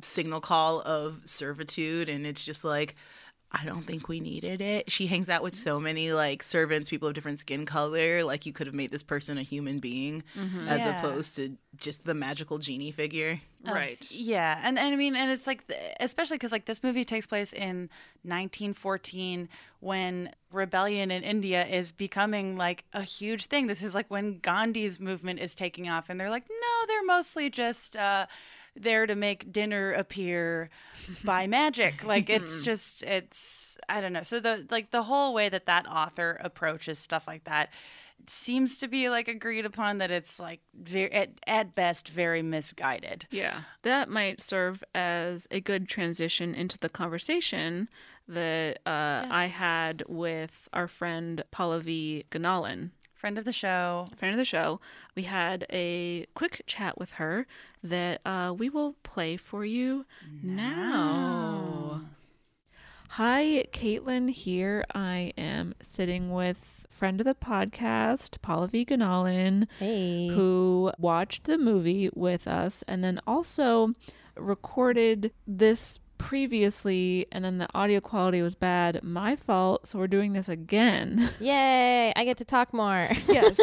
[0.05, 2.97] signal call of servitude and it's just like
[3.55, 4.91] I don't think we needed it.
[4.91, 8.25] She hangs out with so many like servants, people of different skin color.
[8.25, 10.67] Like you could have made this person a human being mm-hmm.
[10.69, 10.99] as yeah.
[10.99, 13.41] opposed to just the magical genie figure.
[13.63, 14.11] Right.
[14.11, 14.59] Yeah.
[14.65, 17.91] And, and I mean, and it's like, especially because like this movie takes place in
[18.23, 23.67] 1914 when rebellion in India is becoming like a huge thing.
[23.67, 26.09] This is like when Gandhi's movement is taking off.
[26.09, 28.25] And they're like, no, they're mostly just, uh,
[28.75, 30.71] there to make dinner appear
[31.25, 32.05] by magic.
[32.05, 34.23] Like it's just it's I don't know.
[34.23, 37.71] So the like the whole way that that author approaches stuff like that
[38.29, 43.27] seems to be like agreed upon that it's like very, at, at best very misguided.
[43.31, 43.63] Yeah.
[43.83, 47.89] That might serve as a good transition into the conversation
[48.29, 49.29] that uh, yes.
[49.31, 52.91] I had with our friend Pallavi Gunalan
[53.23, 54.09] friend of the show.
[54.17, 54.81] Friend of the show.
[55.15, 57.47] We had a quick chat with her
[57.81, 60.07] that uh, we will play for you
[60.43, 61.63] now.
[61.65, 62.01] now.
[63.11, 64.85] Hi, Caitlin here.
[64.93, 70.27] I am sitting with friend of the podcast, Pallavi Gunalan, hey.
[70.27, 73.93] who watched the movie with us and then also
[74.37, 79.03] recorded this previously and then the audio quality was bad.
[79.03, 79.89] My fault.
[79.89, 81.31] So we're doing this again.
[81.41, 82.13] Yay!
[82.15, 83.09] I get to talk more.
[83.27, 83.61] Yes.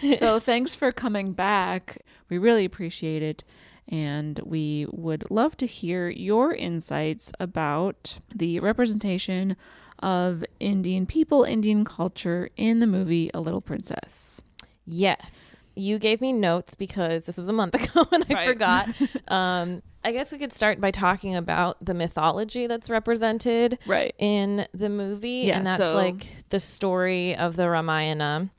[0.18, 1.98] so thanks for coming back.
[2.28, 3.44] We really appreciate it.
[3.88, 9.56] And we would love to hear your insights about the representation
[10.00, 14.42] of Indian people, Indian culture in the movie A Little Princess.
[14.84, 15.55] Yes.
[15.76, 18.48] You gave me notes because this was a month ago and I Right.
[18.48, 18.88] forgot.
[19.28, 24.14] um, I guess we could start by talking about the mythology that's represented Right.
[24.18, 25.42] in the movie.
[25.46, 28.50] Yeah, and that's so- like the story of the Ramayana.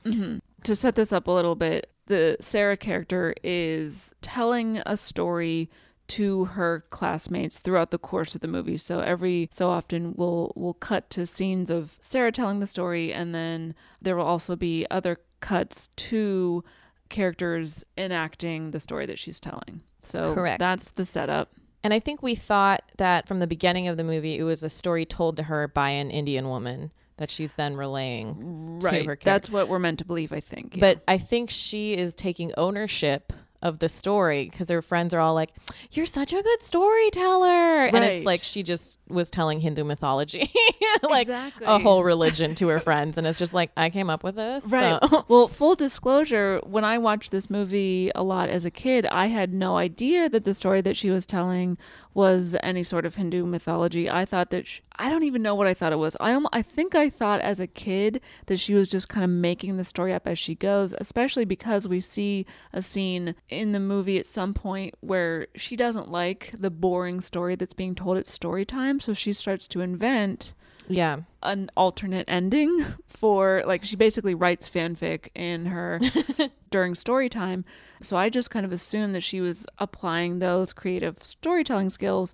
[0.63, 5.70] to set this up a little bit, the Sarah character is telling a story
[6.09, 8.78] to her classmates throughout the course of the movie.
[8.78, 13.36] So every so often we'll we'll cut to scenes of Sarah telling the story and
[13.36, 16.63] then there will also be other cuts to
[17.10, 19.82] characters enacting the story that she's telling.
[20.01, 20.60] So Correct.
[20.60, 21.51] that's the setup.
[21.84, 24.70] And I think we thought that from the beginning of the movie, it was a
[24.70, 29.03] story told to her by an Indian woman that she's then relaying to her Right.
[29.03, 29.26] character.
[29.26, 30.76] That's what we're meant to believe, I think.
[30.76, 30.82] yeah.
[30.82, 35.34] But I think she is taking ownership of the story because her friends are all
[35.34, 35.51] like,
[35.91, 40.51] "You're such a good storyteller," and it's like she just was telling Hindu mythology,
[41.10, 41.66] like Exactly.
[41.66, 44.66] a whole religion to her friends, and it's just like I came up with this,
[44.68, 44.99] Right.
[45.10, 49.28] so- well, full disclosure, when I watched this movie a lot as a kid, I
[49.28, 51.78] had no idea that the story that she was telling
[52.14, 54.10] was any sort of Hindu mythology.
[54.10, 56.16] I thought that sh I don't even know what I thought it was.
[56.20, 59.78] I I think I thought as a kid that she was just kind of making
[59.78, 64.18] the story up as she goes, especially because we see a scene in the movie
[64.18, 68.66] at some point where she doesn't like the boring story that's being told at story
[68.66, 70.54] time, so she starts to invent
[70.88, 71.18] yeah.
[71.43, 76.00] an alternate ending for like she basically writes fanfic in her
[76.70, 77.66] during story time.
[78.02, 82.34] So I just kind of assumed that she was applying those creative storytelling skills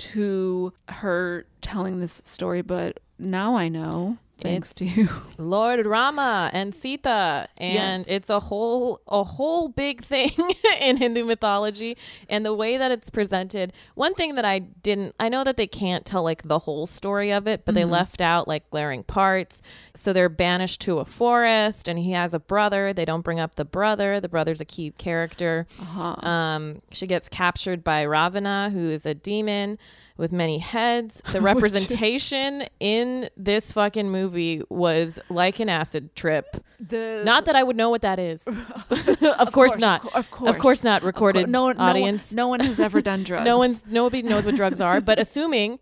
[0.00, 5.08] to her telling this story, but now I know thanks It's- to you.
[5.38, 8.08] Lord Rama and Sita, and Yes.
[8.08, 10.30] it's a whole a whole big thing
[10.80, 11.96] in Hindu mythology.
[12.28, 15.66] And the way that it's presented, one thing that I didn't, I know that they
[15.66, 19.62] can't tell like the whole story of it, but they left out like glaring parts.
[19.94, 22.92] So they're banished to a forest, and he has a brother.
[22.92, 24.20] They don't bring up the brother.
[24.20, 25.66] The brother's a key character.
[25.98, 29.78] Um, she gets captured by Ravana, who is a demon
[30.20, 31.22] with many heads.
[31.30, 36.56] The representation in this fucking movie was like an acid trip.
[36.78, 38.46] The Not that I would know what that is.
[39.38, 40.04] of, course, not.
[40.06, 40.56] of Of course.
[40.56, 41.02] course not.
[41.02, 42.32] Recorded no one, audience.
[42.32, 43.44] No one, no one has ever done drugs.
[43.46, 45.78] No one's nobody knows what drugs are, but assuming.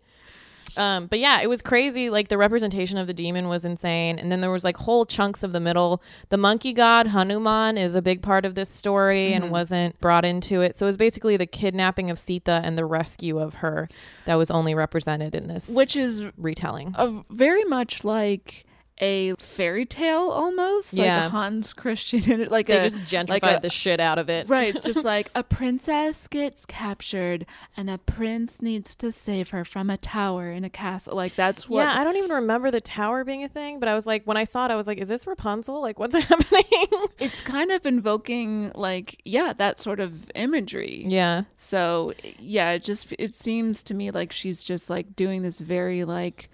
[0.79, 2.09] Um, but yeah, it was crazy.
[2.09, 5.43] Like the representation of the demon was insane, and then there was like whole chunks
[5.43, 6.01] of the middle.
[6.29, 9.43] The monkey god Hanuman is a big part of this story Mm-hmm.
[9.43, 10.75] and wasn't brought into it.
[10.75, 13.89] So it was basically the kidnapping of Sita and the rescue of her
[14.25, 16.95] that was only represented in this which is retelling.
[16.97, 18.65] a, very much like
[19.01, 21.25] a fairy tale almost like Yeah.
[21.27, 24.49] a Hans Christian like they a just gentrified like a, the shit out of it.
[24.49, 27.45] Right, it's just like a princess gets captured
[27.77, 31.15] and a prince needs to save her from a tower in a castle.
[31.15, 33.95] Like that's what yeah, I don't even remember the tower being a thing, but I
[33.95, 35.81] was like, when I saw it, I was like, is this Rapunzel?
[35.81, 36.63] Like, what's happening?
[37.19, 41.05] it's kind of invoking like yeah, that sort of imagery.
[41.07, 41.43] yeah.
[41.55, 46.03] So yeah, it just it seems to me like she's just like doing this very
[46.03, 46.49] like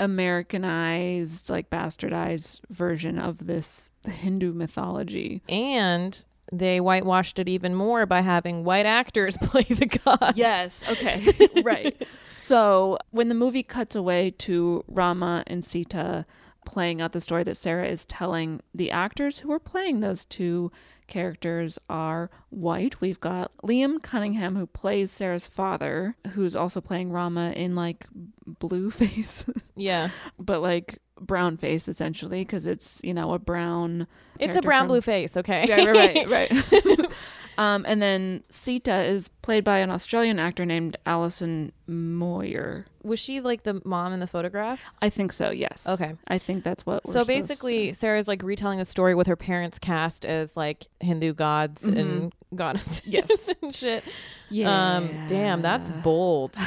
[0.00, 5.42] Americanized, like bastardized version of this Hindu mythology.
[5.48, 10.32] And they whitewashed it even more by having white actors play the god.
[10.36, 10.82] Yes.
[10.90, 11.24] Okay.
[11.62, 12.06] right.
[12.34, 16.26] So when the movie cuts away to Rama and Sita
[16.66, 20.70] playing out the story that Sarah is telling, the actors who are playing those two
[21.10, 23.00] characters are white.
[23.00, 28.06] We've got Liam Cunningham who plays Sarah's father, who's also playing Rama in like
[28.46, 29.44] blue face,
[29.76, 30.08] Yeah.
[30.38, 34.06] but like brown face essentially because it's you know a brown.
[34.38, 35.66] It's a brown from- blue face, okay?
[35.68, 37.06] Yeah, right, right, right.
[37.58, 42.86] um, and then Sita is played by an Australian actor named Alison Moir.
[43.02, 44.80] Was she like the mom in the photograph?
[45.02, 45.50] I think so.
[45.50, 45.86] Yes.
[45.86, 46.14] Okay.
[46.28, 47.06] I think that's what.
[47.06, 51.84] So basically, Sarah's like retelling the story with her parents cast as like Hindu gods
[51.84, 53.10] and goddesses Mm-hmm.
[53.10, 53.50] Yes.
[53.62, 54.04] and shit.
[54.50, 54.96] Yeah.
[54.96, 56.58] Um, damn, that's bold.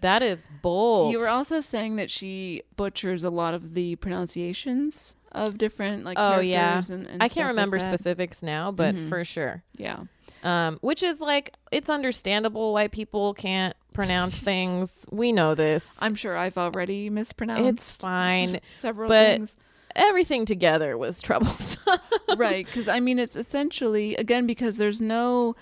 [0.00, 1.12] that is bold.
[1.12, 6.18] You were also saying that she butchers a lot of the pronunciations of different like
[6.18, 6.48] oh characters
[6.90, 6.96] yeah.
[6.96, 7.84] and, and I can't remember that.
[7.84, 9.08] specifics now, but Mhm.
[9.08, 9.62] for sure.
[9.76, 10.00] Yeah.
[10.44, 15.04] Um, which is like it's understandable why people can't pronounce things.
[15.10, 15.96] We know this.
[16.00, 17.68] I'm sure I've already mispronounced.
[17.68, 19.56] It's fine, several but things.
[19.96, 21.98] Everything together was troublesome.
[22.36, 25.56] right because i mean it's essentially again because there's no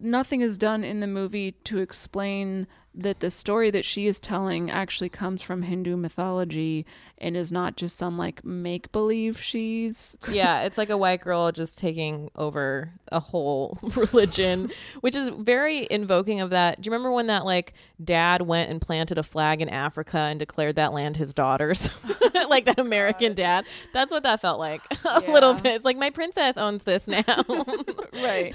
[0.00, 4.70] nothing is done in the movie to explain that the story that she is telling
[4.70, 6.86] actually comes from Hindu mythology
[7.18, 11.50] and is not just some like make believe she's yeah, it's like a white girl
[11.50, 14.70] just taking over a whole religion,
[15.00, 16.80] which is very invoking of that.
[16.80, 20.38] Do you remember when that like dad went and planted a flag in Africa and
[20.38, 21.90] declared that land his daughter's?
[22.48, 23.64] like that American dad.
[23.92, 25.74] That's what that felt like a little bit.
[25.74, 27.44] It's like my princess owns this now.
[28.12, 28.54] right.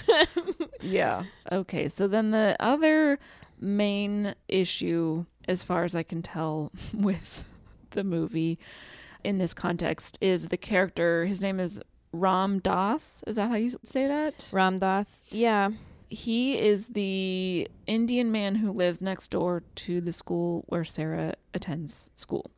[0.81, 1.23] yeah.
[1.51, 1.87] Okay.
[1.87, 3.19] So then the other
[3.59, 7.45] main issue, as far as I can tell, with
[7.91, 8.59] the movie
[9.23, 11.25] in this context is the character.
[11.25, 11.81] His name is
[12.11, 13.23] Ram Dass.
[13.27, 14.47] Is that how you say that?
[14.51, 15.23] Ram Dass.
[15.29, 15.71] Yeah.
[16.07, 22.09] He is the Indian man who lives next door to the school where Sarah attends
[22.15, 22.49] school.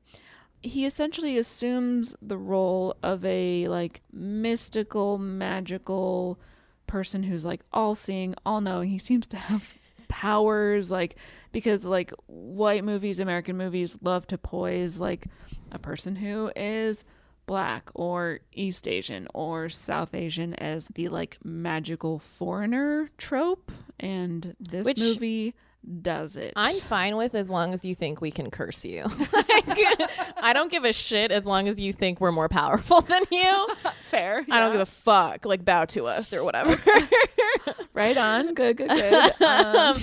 [0.62, 6.40] He essentially assumes the role of a like mystical, magical
[6.88, 8.90] person who's like all seeing, all knowing.
[8.90, 9.78] He seems to have
[10.12, 11.16] powers like
[11.54, 15.26] because like white movies, American movies love to poise like
[15.72, 17.06] a person who is
[17.46, 23.72] black or East Asian or South Asian as the like magical foreigner trope.
[24.00, 25.56] And this Which- movie
[26.02, 26.54] does it.
[26.56, 29.04] I'm fine with as long as you think we can curse you.
[29.34, 29.80] like,
[30.42, 33.68] I don't give a shit as long as you think we're more powerful than you.
[34.04, 34.46] fair.
[34.50, 35.46] I don't give a fuck.
[35.46, 36.82] Like bow to us or whatever.
[37.94, 38.54] right on.
[38.54, 39.42] Good, good, good.
[39.42, 39.98] Um,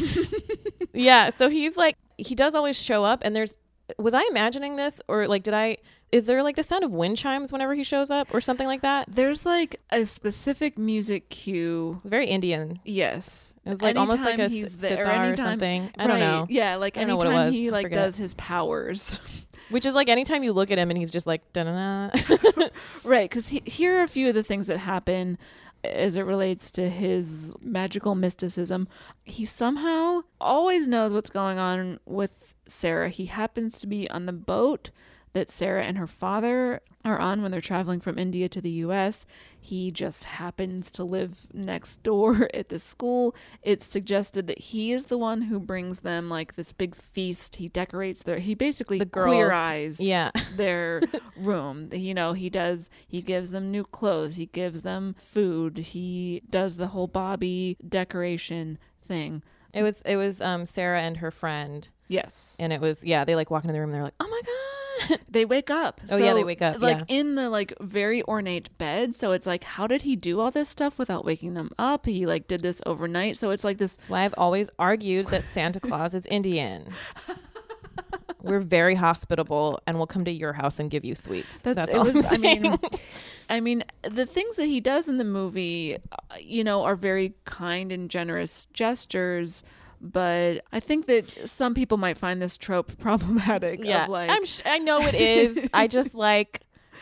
[0.93, 1.31] yeah.
[1.31, 3.57] So he's like he does always show up, and there's
[3.99, 5.77] was I imagining this or like did I?
[6.11, 8.81] Is there like the sound of wind chimes whenever he shows up or something like
[8.83, 9.07] that?
[9.11, 11.99] there's like a specific music cue.
[12.05, 12.81] Very Indian.
[12.85, 13.53] Yes.
[13.65, 15.91] It was like almost like Anytime a he's there, sitar or anytime- something.
[15.99, 16.47] I don't know.
[16.49, 17.55] Yeah, like I don't know what it was.
[17.55, 19.19] he like does his powers.
[19.71, 22.11] Which is like anytime you look at him and he's just like da na
[23.05, 25.37] Right, because he, here are a few of the things that happen
[25.85, 28.89] as it relates to his magical mysticism.
[29.25, 33.11] He somehow always knows what's going on with Sarah.
[33.11, 34.91] He happens to be on the boat
[35.35, 39.25] that Sarah and her father are on when they're traveling from India to the US.
[39.61, 43.35] He just happens to live next door at the school.
[43.63, 47.57] It's suggested that he is the one who brings them like this big feast.
[47.57, 49.53] He decorates their he basically The girls.
[49.53, 50.31] eyes Yeah.
[50.57, 51.01] their
[51.37, 51.89] room.
[51.93, 56.77] You know, he does he gives them new clothes, he gives them food, he does
[56.77, 59.43] the whole Bobby decoration thing.
[59.75, 61.89] It was it was um Sarah and her friend.
[62.09, 62.57] Yes.
[62.59, 64.41] And it was yeah, they like walk into the room and they're like, "Oh my
[64.45, 64.75] god."
[65.31, 66.01] They wake up.
[66.11, 67.05] Oh, yeah, they wake up, Like yeah.
[67.19, 69.15] in the like very ornate bed.
[69.15, 72.07] So it's like, how did he do all this stuff without waking them up?
[72.07, 73.37] He like did this overnight.
[73.37, 76.89] So it's like this Why I've always argued that Santa Claus is Indian.
[78.43, 81.63] We're very hospitable and we'll come to your house and give you sweets.
[81.63, 82.79] That's, it all was- I mean.
[83.51, 87.35] I mean, the things that he does in the movie, uh, you know, are very
[87.45, 89.63] kind and generous gestures.
[90.01, 93.81] But I think that some people might find this trope problematic.
[93.85, 95.69] yeah, of like, I'm sh- I know it is.
[95.75, 96.61] I just like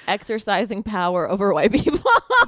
[0.08, 2.00] exercising power over white people.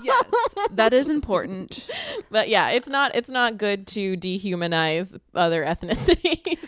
[0.03, 0.25] yes,
[0.73, 1.89] that is important.
[2.31, 6.59] but yeah, it's not it's not good to dehumanize other ethnicities.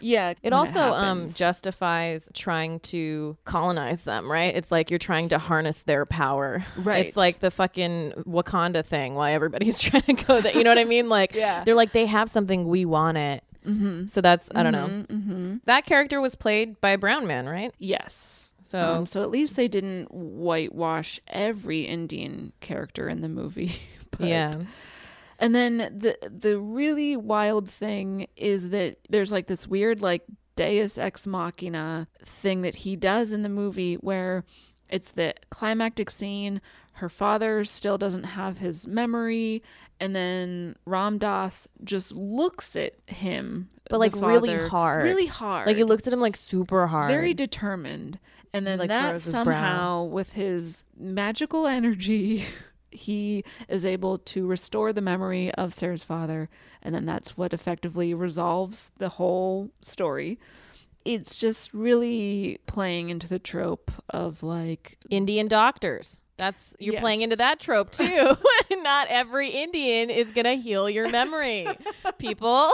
[0.00, 4.54] Yeah, It also um justifies trying to colonize them, right?
[4.54, 6.64] It's like you're trying to harness their power.
[6.76, 7.06] Right.
[7.06, 10.78] It's like the fucking Wakanda thing why everybody's trying to go that you know what
[10.78, 11.08] I mean?
[11.08, 11.64] Like Yeah.
[11.64, 13.42] they're like they have something we want it.
[13.66, 14.06] Mm-hmm.
[14.06, 14.86] So that's I don't know.
[14.88, 15.56] Mm-hmm.
[15.64, 17.72] That character was played by a brown man, right?
[17.78, 18.54] Yes.
[18.64, 23.72] So Um, so at least they didn't whitewash every Indian character in the movie.
[24.12, 24.52] but- yeah.
[25.38, 30.22] And then the the really wild thing is that there's like this weird like
[30.56, 34.44] Deus ex machina thing that he does in the movie where
[34.88, 36.60] it's the climactic scene.
[36.94, 39.62] Her father still doesn't have his memory,
[40.00, 45.04] and then Ram Dass just looks at him, But like really hard.
[45.04, 47.08] really hard, Like he looks at him like super hard.
[47.08, 48.18] very determined.
[48.54, 52.46] And then like, that somehow, with his magical energy,
[52.96, 56.48] he is able to restore the memory of Sarah's father.
[56.82, 60.38] And then that's what effectively resolves the whole story.
[61.04, 66.20] It's just really playing into the trope of like, Indian doctors.
[66.38, 68.36] That's you're playing into that trope too.
[68.70, 71.66] Not every Indian is gonna heal your memory,
[72.18, 72.70] people.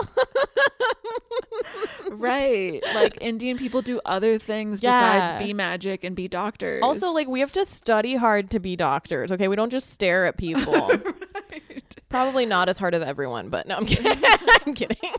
[2.11, 5.27] right, like Indian people do other things Yeah.
[5.29, 6.83] besides be magic and be doctors.
[6.83, 9.31] Also, like we have to study hard to be doctors.
[9.33, 10.91] Okay, we don't just stare at people.
[12.13, 14.23] Probably not as hard as everyone, but no, I'm kidding.
[14.67, 14.97] I'm kidding.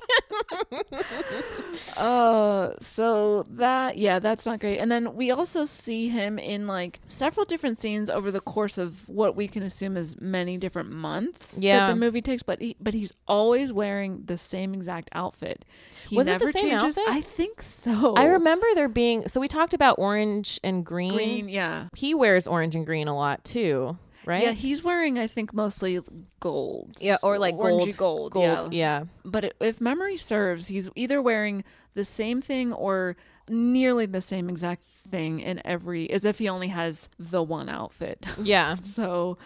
[1.97, 4.77] Uh, so that yeah, that's not great.
[4.79, 9.07] And then we also see him in like several different scenes over the course of
[9.09, 11.79] what we can assume is many different months Yeah.
[11.85, 12.41] that the movie takes.
[12.43, 15.65] But he, but he's always wearing the same exact outfit.
[16.09, 16.97] He Was it the same changes.
[16.97, 17.03] outfit?
[17.13, 18.15] I think so.
[18.15, 21.13] I remember there being so we talked about orange and green.
[21.13, 21.49] green.
[21.49, 21.89] Yeah.
[21.95, 24.43] He wears orange and green a lot too, right?
[24.43, 25.99] Yeah, he's wearing I think mostly
[26.39, 26.97] gold.
[26.99, 28.31] Yeah, or like orangey gold.
[28.31, 28.43] gold.
[28.43, 28.55] yeah.
[28.55, 29.03] Gold, yeah.
[29.25, 31.63] But it, if memory serves, he's either wearing
[31.93, 33.15] the same thing or
[33.49, 38.25] nearly the same exact thing in every, as if he only has the one outfit.
[38.43, 38.75] Yeah.
[38.75, 39.37] so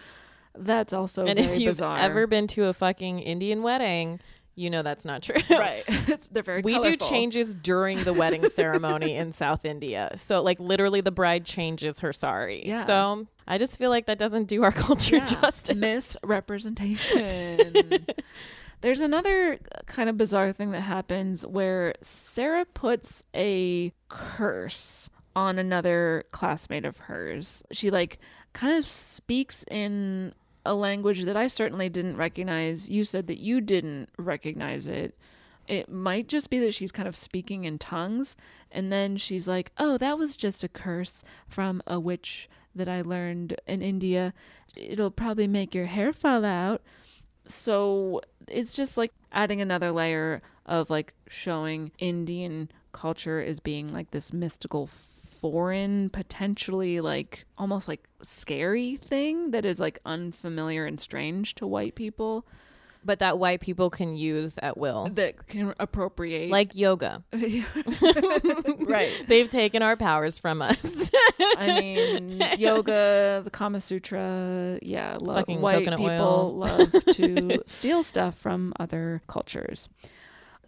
[0.56, 1.98] that's also and if you've bizarre.
[1.98, 4.20] ever been to a fucking Indian wedding,
[4.58, 5.36] you know that's not true.
[5.50, 5.84] right,
[6.32, 6.62] they're very.
[6.62, 10.12] We do changes during the wedding ceremony in South India.
[10.16, 12.66] So like literally the bride changes her sari.
[12.66, 12.84] Yeah.
[12.84, 15.76] So I just feel like that doesn't do our culture Yeah, justice.
[15.76, 18.04] misrepresentation.
[18.80, 26.24] There's another kind of bizarre thing that happens where Sarah puts a curse on another
[26.32, 27.62] classmate of hers.
[27.72, 28.18] She like
[28.52, 30.32] kind of speaks in
[30.64, 32.90] a language that I certainly didn't recognize.
[32.90, 35.16] You said that you didn't recognize it.
[35.66, 38.36] It might just be that she's kind of speaking in tongues
[38.70, 43.02] and then she's like, "Oh, that was just a curse from a witch that I
[43.02, 44.32] learned in India.
[44.76, 46.82] It'll probably make your hair fall out."
[47.48, 54.10] so it's just like adding another layer of like showing Indian culture as being like
[54.10, 54.86] this mystical
[55.40, 61.94] foreign potentially like almost like scary thing that is like unfamiliar and strange to white
[61.94, 62.46] people
[63.04, 65.08] but that white people can use at will.
[65.14, 67.22] that can appropriate Like yoga.
[67.32, 71.10] right They've taken our powers from us.
[71.56, 76.56] I mean, yoga, the Kama Sutra, yeah, lo- Fucking white coconut people oil.
[76.56, 79.88] love to steal stuff from other cultures.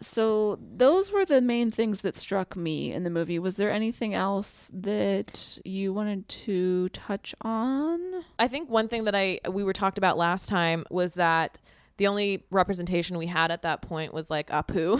[0.01, 3.37] So those were the main things that struck me in the movie.
[3.39, 8.23] Was there anything else that you wanted to touch on?
[8.39, 11.61] I think one thing that I we were talked about last time was that
[11.97, 14.99] the only representation we had at that point was like Apu.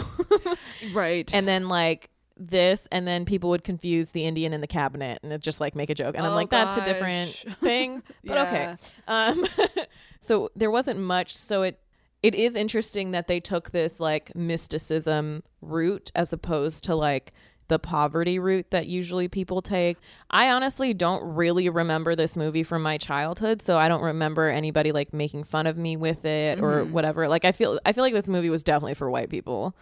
[0.92, 1.32] Right.
[1.34, 5.40] and then like this and then people would confuse the Indian in the cabinet and
[5.42, 7.30] just like make a joke and I'm Oh, like that's a different
[7.60, 8.74] thing but okay
[9.08, 9.44] um
[10.20, 11.78] so there wasn't much so it
[12.22, 17.32] it is interesting that they took this like mysticism route as opposed to like
[17.68, 19.96] the poverty route that usually people take.
[20.30, 24.92] I honestly don't really remember this movie from my childhood, so I don't remember anybody
[24.92, 26.90] like making fun of me with it or Mhm.
[26.92, 27.28] whatever.
[27.28, 29.74] Like I feel I feel like this movie was definitely for white people.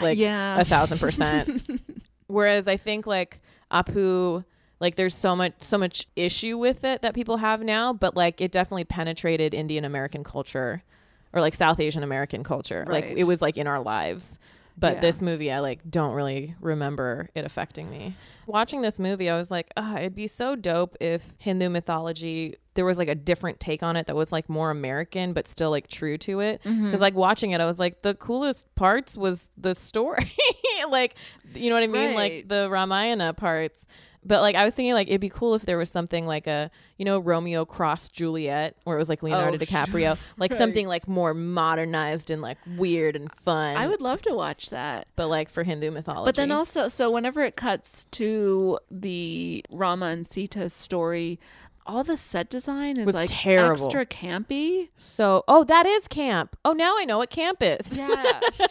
[0.00, 0.58] Like yeah.
[0.60, 1.68] a thousand percent.
[2.26, 4.44] Whereas I think like Apu
[4.80, 8.40] like there's so much so much issue with it that people have now, but like
[8.40, 10.82] it definitely penetrated Indian American culture
[11.36, 12.84] or like South Asian American culture.
[12.88, 14.38] Like it was like in our lives.
[14.78, 15.00] But Yeah.
[15.00, 18.14] this movie, I like don't really remember it affecting me.
[18.46, 22.84] Watching this movie, I was like, ah, it'd be so dope if Hindu mythology there
[22.84, 25.88] was like a different take on it that was like more American but still like
[25.88, 26.60] true to it.
[26.62, 27.00] Because Mhm.
[27.00, 30.30] like watching it, I was like, the coolest parts was the story,
[30.90, 31.14] like
[31.54, 33.86] you know what I mean, like the Ramayana parts.
[34.26, 36.70] But like I was thinking, like it'd be cool if there was something like a
[36.98, 40.58] you know Romeo cross Juliet, where it was like Leonardo Oh, DiCaprio, like right.
[40.58, 43.76] something like more modernized and like weird and fun.
[43.76, 45.06] I would love to watch that.
[45.16, 46.26] but like for Hindu mythology.
[46.26, 51.38] But then also, so whenever it cuts to the Rama and Sita story,
[51.86, 53.84] all the set design is Was like terrible.
[53.84, 54.88] extra campy.
[54.96, 56.56] so oh, that is camp.
[56.64, 57.96] Oh, now I know what camp is.
[57.96, 58.40] Yeah.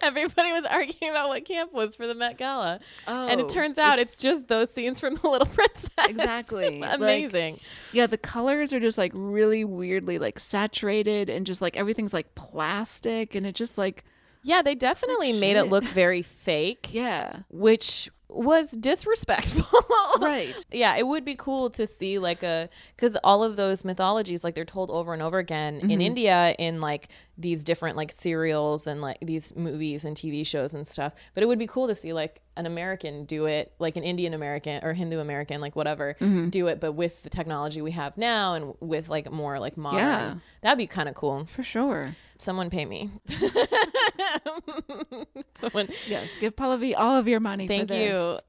[0.00, 3.78] Everybody was arguing about what camp was for the Met Gala, and Oh, it turns
[3.78, 5.90] out it's, it's- just those scenes from The Little Princess.
[6.08, 6.64] Exactly.
[6.84, 7.60] Like, Amazing.
[7.92, 12.34] yeah, the colors are just like really weirdly like saturated and just like everything's like
[12.34, 14.04] plastic and it just like
[14.42, 16.88] yeah, they definitely made it look very fake.
[16.92, 17.40] yeah.
[17.50, 19.64] which was disrespectful.
[20.20, 20.54] Right.
[20.70, 24.54] Yeah, it would be cool to see like a cuz all of those mythologies like
[24.54, 26.02] they're told over and over again in Mhm.
[26.02, 30.86] India in like these different like serials and like these movies and TV shows and
[30.86, 31.14] stuff.
[31.34, 34.32] But it would be cool to see like an American do it, like an Indian
[34.34, 36.50] American or Hindu American like whatever, Mhm.
[36.52, 39.98] do it but with the technology we have now and with like more like modern.
[39.98, 40.34] Yeah.
[40.62, 41.44] That'd be kind of cool.
[41.46, 42.14] For sure.
[42.38, 43.10] Someone pay me.
[45.58, 48.38] Someone Yes, give Pallavi all of your money Thank for you.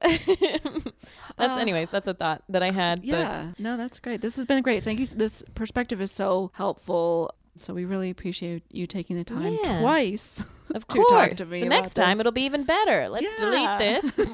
[1.36, 3.00] that's Uh, anyways, that's a thought that I had.
[3.00, 4.20] but- Yeah, no, that's great.
[4.20, 4.82] This has been great.
[4.84, 5.06] Thank you.
[5.06, 7.32] This perspective is so helpful.
[7.58, 9.80] So we really appreciate you taking the time Yeah.
[9.80, 10.44] twice
[10.74, 11.08] Of to course.
[11.10, 11.60] talk to me.
[11.60, 12.20] the next time this.
[12.20, 13.08] it'll be even better.
[13.08, 13.78] Let's Yeah.
[13.78, 13.78] delete
[14.14, 14.26] this.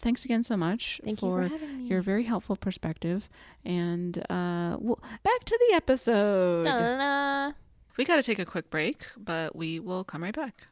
[0.00, 1.84] thanks again so much Thank you for, for me.
[1.86, 3.28] your very helpful perspective.
[3.64, 6.64] And uh, well, back to the episode.
[6.64, 7.52] Da-da-da.
[7.96, 10.66] We got to take a quick break, but we will come right back.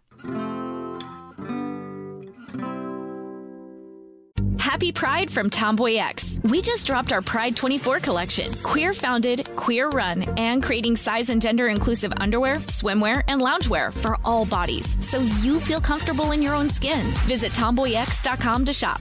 [4.59, 6.41] Happy Pride from Tomboy X.
[6.45, 8.53] We just dropped our Pride 24 collection.
[8.63, 14.17] Queer founded, queer run, and creating size and gender inclusive underwear, swimwear, and loungewear for
[14.25, 17.05] all bodies so you feel comfortable in your own skin.
[17.27, 19.01] Visit tomboyx.com to shop.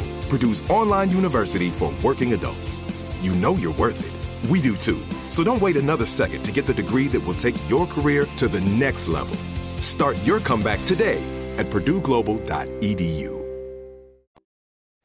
[0.31, 2.79] Purdue's online university for working adults.
[3.21, 4.49] You know you're worth it.
[4.49, 5.01] We do too.
[5.29, 8.47] So don't wait another second to get the degree that will take your career to
[8.47, 9.35] the next level.
[9.81, 11.21] Start your comeback today
[11.57, 13.41] at purdueglobal.edu.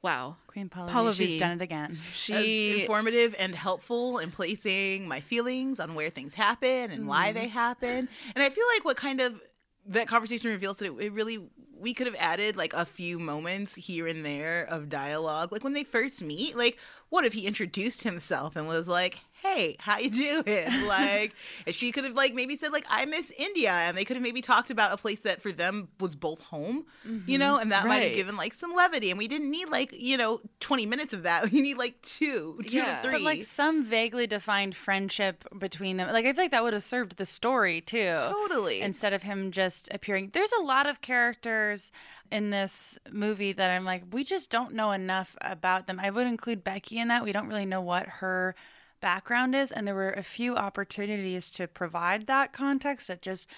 [0.02, 0.36] Wow.
[0.46, 1.38] Queen Paula, Paula she's V.
[1.38, 1.98] done it again.
[2.00, 7.26] As She informative and helpful in placing my feelings on where things happen and why
[7.30, 7.34] Mm-hmm.
[7.38, 8.08] they happen.
[8.36, 9.40] And I feel like what kind of
[9.89, 13.74] that conversation reveals that it, it really we could have added like a few moments
[13.74, 15.53] here and there of dialogue.
[15.53, 16.78] Like when they first meet, like
[17.16, 21.34] what if he introduced himself and was like, "Hey, how you doing?" like,
[21.66, 24.22] and she could have like maybe said like, "I miss India," and they could have
[24.22, 27.36] maybe talked about a place that for them was both home, you mm-hmm.
[27.38, 29.08] know, and that might have given like some levity.
[29.10, 31.50] And we didn't need like you know twenty minutes of that.
[31.56, 33.00] We need like two, two Yeah.
[33.00, 33.12] to three.
[33.12, 36.12] But like some vaguely defined friendship between them.
[36.12, 38.14] Like I feel like that would have served the story too.
[38.14, 38.82] Totally.
[38.82, 40.30] Instead of him just appearing.
[40.34, 41.92] There's a lot of characters
[42.30, 45.98] in this movie that I'm like, we just don't know enough about them.
[46.00, 47.24] I would include Becky in that.
[47.24, 48.54] We don't really know what her
[49.00, 49.72] background is.
[49.72, 53.48] And there were a few opportunities to provide that context that just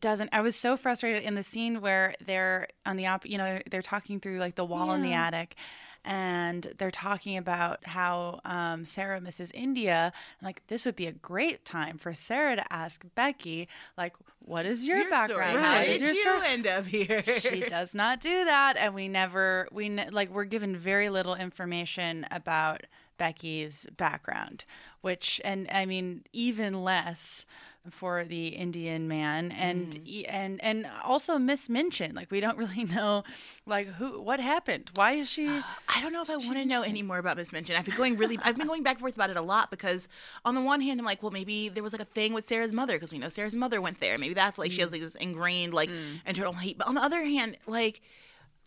[0.00, 3.60] doesn't i was so frustrated in the scene where they're on the op you know
[3.70, 5.56] they're talking through like the wall in the attic
[6.04, 11.12] and they're talking about how um, sarah misses india I'm like this would be a
[11.12, 14.14] great time for sarah to ask becky like
[14.46, 15.28] what is your, Your story.
[15.44, 17.22] background How What is did your you story?" end up here?
[17.22, 21.34] she does not do that and we never we ne- like we're given very little
[21.34, 22.86] information about
[23.18, 24.64] becky's background
[25.02, 27.44] which and i mean even less
[27.88, 30.26] for the indian man and Mm.
[30.28, 33.24] and and also miss minchin like we don't really know
[33.64, 35.46] like who what happened why is she
[35.88, 37.76] I don't know if I want to know any more about Miss Minchin.
[37.76, 40.08] I've been going really, I've been going back and forth about it a lot because
[40.44, 42.72] on the one hand, I'm like, well, maybe there was like a thing with Sarah's
[42.72, 44.16] mother because we know Sarah's mother went there.
[44.16, 45.90] Maybe that's like she has like this ingrained like
[46.26, 46.78] internal hate.
[46.78, 48.00] But on the other hand, like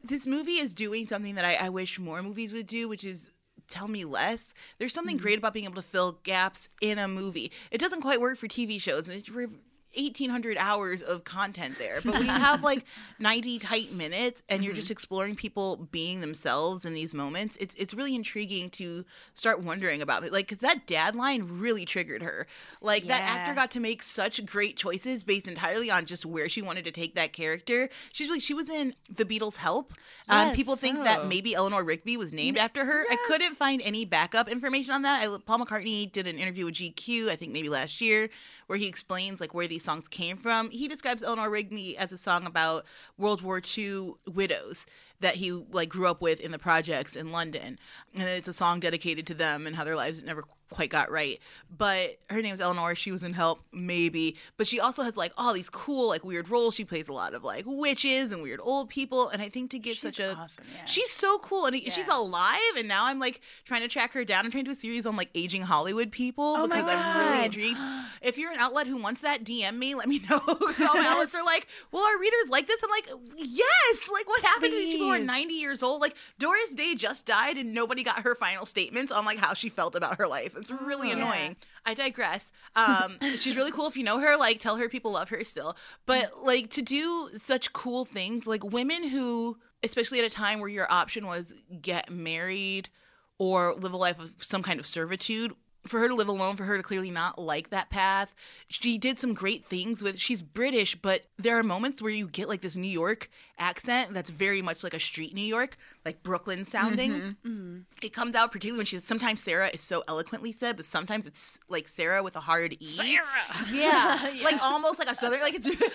[0.03, 3.32] this movie is doing something that I, I wish more movies would do, which is
[3.74, 4.53] tell me less.
[4.78, 5.24] There's something mm-hmm.
[5.24, 7.51] great about being able to fill gaps in a movie.
[7.71, 9.30] It doesn't quite work for TV shows, and it's.
[9.30, 9.47] Re-
[9.95, 12.85] 1800 hours of content there but when you have like
[13.19, 17.93] 90 tight minutes and you're just exploring people being themselves in these moments it's it's
[17.93, 22.47] really intriguing to start wondering about it like because that dad line really triggered her.
[22.81, 26.61] Like that actor got to make such great choices based entirely on just where she
[26.61, 27.89] wanted to take that character.
[28.11, 29.93] She's like she was in the beatles help
[30.29, 30.55] um, Yes.
[30.55, 31.03] people think Oh.
[31.03, 33.03] that maybe eleanor rigby was named after her.
[33.09, 35.21] I couldn't find any backup information on that.
[35.27, 38.29] I, paul mccartney did an interview with gq i think maybe last year
[38.68, 40.70] where he explains like where these songs came from.
[40.72, 42.86] He describes eleanor rigby as a song about
[43.18, 44.86] world war ii widows
[45.20, 47.80] that he like grew up with in the projects in london.
[48.14, 50.43] And it's a song dedicated to them and how their lives never
[50.74, 51.39] quite got right.
[51.76, 52.95] But her name's Eleanor.
[52.95, 54.36] She was in Help, maybe.
[54.57, 56.76] But she also has like all these cool, like weird roles.
[56.76, 59.30] She plays a lot of like witches and weird old people.
[59.30, 60.86] And I think to get such a awesome, yeah.
[60.86, 62.59] she's so cool and she's alive.
[62.78, 64.45] And now I'm like trying to track her down.
[64.45, 67.45] I'm trying to do a series on like aging Hollywood people Oh because I'm really
[67.45, 67.80] intrigued.
[68.21, 69.95] If you're an outlet who wants that, DM me.
[69.95, 70.39] Let me know.
[70.47, 72.82] All my outlets are like, well, our readers like this.
[72.82, 74.09] I'm like, yes.
[74.11, 76.01] Like, what happened to these people who are 90 years old?
[76.01, 79.67] Like, Doris Day just died and nobody got her final statements on like how she
[79.67, 80.55] felt about her life.
[80.70, 81.55] It's really annoying.
[81.86, 82.51] I digress.
[82.76, 83.88] Um, she's really cool.
[83.88, 85.76] If you know her, like, tell her people love her still.
[86.05, 90.70] But like to do such cool things, like women who, especially at a time where
[90.70, 92.89] your option was get married
[93.38, 95.53] or live a life of some kind of servitude
[95.86, 98.34] for her to live alone for her to clearly not like that path
[98.74, 102.49] she did some great things with she's british but there are moments where you get
[102.49, 106.65] like this new york accent that's very much like a street new york like brooklyn
[106.65, 107.11] sounding.
[107.11, 107.47] Mm-hmm.
[107.49, 107.78] Mm-hmm.
[108.01, 111.59] It comes out particularly when she's sometimes sarah is so eloquently said but sometimes it's
[111.69, 112.86] like sarah with a hard e.
[112.86, 113.26] Sarah!
[113.71, 115.91] Yeah, like almost like a southern like it's it's really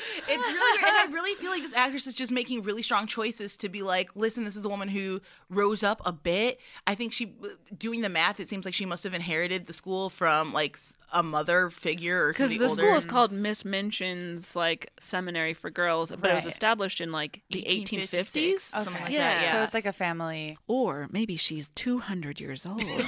[0.79, 0.89] weird.
[0.89, 3.83] and i really feel like this actress is just making really strong choices to be
[3.83, 5.21] like listen this is a woman who
[5.51, 6.61] rose up a bit.
[6.87, 7.35] I think she
[7.77, 10.79] doing the math it seems like she must have inherited the school from like
[11.13, 12.75] a mother figure or Because the older.
[12.83, 17.43] school is called Miss Minchin's like seminary for girls, but it was established in like
[17.51, 18.61] the 1850s.
[18.61, 19.21] something like Yeah.
[19.21, 20.59] that yeah So it's like a family.
[20.67, 23.01] Or maybe she's 200 years old and,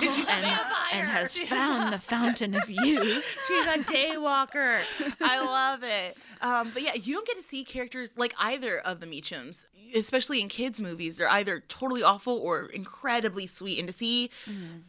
[0.92, 3.24] and has found the fountain of youth.
[3.48, 4.80] She's a daywalker.
[5.20, 6.16] I love it.
[6.42, 10.40] Um, but yeah, you don't get to see characters like either of the Meachums, especially
[10.40, 11.18] in kids' movies.
[11.18, 13.78] They're either totally awful or incredibly sweet.
[13.78, 14.30] And to see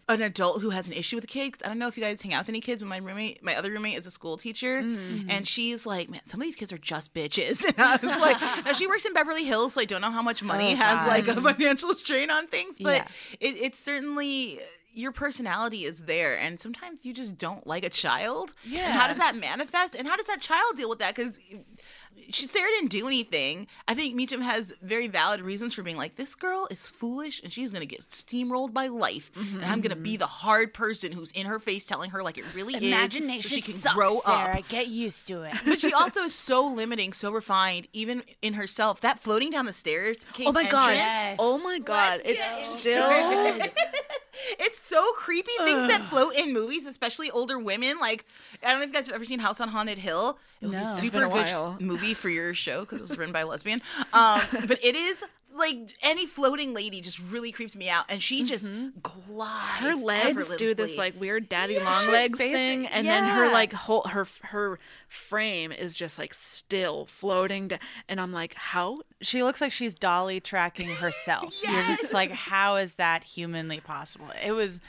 [0.08, 2.04] an adult who has an issue with a kid, 'cause I don't know if you
[2.04, 4.38] guys hang out with any kids, but my roommate, my other roommate, is a school
[4.38, 5.30] teacher, mm-hmm.
[5.30, 7.64] and she's like, man, some of these kids are just bitches.
[7.72, 10.22] And I was like, now she works in Beverly Hills, so I don't know how
[10.22, 11.08] much oh, money Oh, has God.
[11.08, 13.08] like a financial strain on things, but Yeah.
[13.40, 14.60] it, it's certainly
[14.94, 19.08] your personality is there and sometimes you just don't like a child yeah and how
[19.08, 21.40] does that manifest and how does that child deal with that because
[22.30, 26.16] she sarah didn't do anything i think meacham has very valid reasons for being like
[26.16, 30.12] this girl is foolish and she's gonna get steamrolled by life and i'm gonna be
[30.12, 30.20] mm-hmm.
[30.20, 33.62] the hard person who's in her face telling her like it really is so she
[33.62, 35.54] can grow up Get used to it.
[35.66, 39.02] but she also is so limiting, so refined, even in herself.
[39.02, 40.26] That floating down the stairs.
[40.46, 40.94] Oh my god.
[40.94, 41.38] Yes.
[41.40, 42.20] Oh my god.
[42.24, 43.60] Let's It's get still
[44.60, 45.52] It's so creepy.
[45.60, 48.00] Things that float in movies, especially older women.
[48.00, 48.26] Like,
[48.64, 50.38] I don't know if you guys have ever seen House on Haunted Hill.
[50.62, 50.80] It was No.
[50.80, 51.78] a It's super been a good while.
[51.82, 53.82] movie for your show because it was written by a lesbian.
[54.14, 58.46] Um, but it is like any floating lady just really creeps me out, and she
[58.46, 58.72] just
[59.04, 59.80] glides.
[59.82, 63.74] her legs do this like weird daddy long legs basic- thing and then her like
[63.74, 69.44] whole her her frame is just like still floating da- and i'm like how She
[69.44, 71.54] looks like she's dolly tracking herself.
[71.64, 74.30] You're just like, how is that humanly possible?
[74.44, 74.80] It was.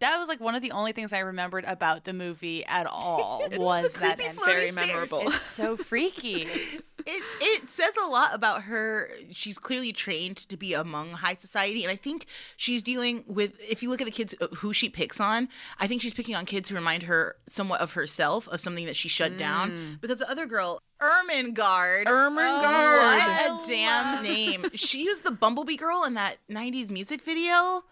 [0.00, 3.42] That was like one of the only things I remembered about the movie at all
[3.52, 4.38] was the that creepy end.
[4.44, 4.74] very stairs.
[4.88, 6.42] memorable It's so freaky.
[6.42, 9.08] it it says a lot about her.
[9.32, 12.26] She's clearly trained to be among high society, and I think
[12.56, 13.52] she's dealing with.
[13.60, 16.34] If you look at the kids uh, who she picks on, I think she's picking
[16.36, 19.98] on kids who remind her somewhat of herself, of something that she shut down.
[20.02, 22.04] Because the other girl, Ermengarde.
[22.06, 24.66] ermengarde What a damn name!
[24.74, 27.84] She was the Bumblebee girl in that '90s music video.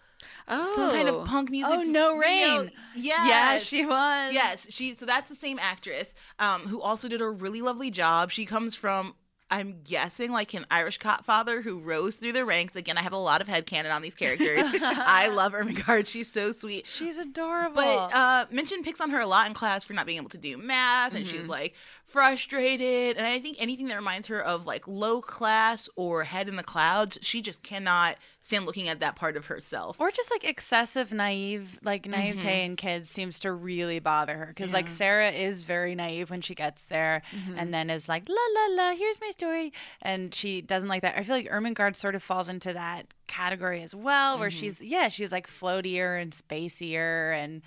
[0.47, 1.73] Oh Some kind of punk music.
[1.75, 2.17] Oh, No.
[2.17, 2.69] Rain.
[2.95, 3.27] Yes.
[3.27, 4.33] Yeah, she was.
[4.33, 4.93] Yes, she.
[4.93, 8.31] So that's the same actress um, who also did a really lovely job.
[8.31, 9.15] She comes from.
[9.51, 12.75] I'm guessing like an Irish cop father who rose through the ranks.
[12.75, 14.63] Again, I have a lot of headcanon on these characters.
[14.81, 16.07] I love Ermengarde.
[16.07, 16.87] She's so sweet.
[16.87, 17.75] She's adorable.
[17.75, 20.39] But uh, Minchin picks on her a lot in class for not being able to
[20.39, 21.31] do math, and Mm-hmm.
[21.37, 21.75] she's like
[22.05, 23.17] frustrated.
[23.17, 26.63] And I think anything that reminds her of like low class or head in the
[26.63, 29.99] clouds, she just cannot stand looking at that part of herself.
[29.99, 32.65] or just like excessive naive like naivete mm-hmm.
[32.71, 36.53] in kids seems to really bother her because like sarah is very naive when she
[36.53, 37.57] gets there mm-hmm.
[37.57, 41.17] and then is like la la la here's my story and she doesn't like that
[41.17, 44.59] i feel like ermengarde sort of falls into that category as well where mm-hmm.
[44.59, 47.63] she's yeah she's like floatier and spacier and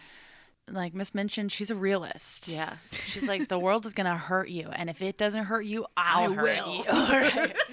[0.73, 2.75] like miss minchin she's a realist Yeah.
[2.91, 6.33] she's like the world is gonna hurt you and if it doesn't hurt you i'll
[6.33, 6.75] I hurt will.
[6.77, 7.57] you Right.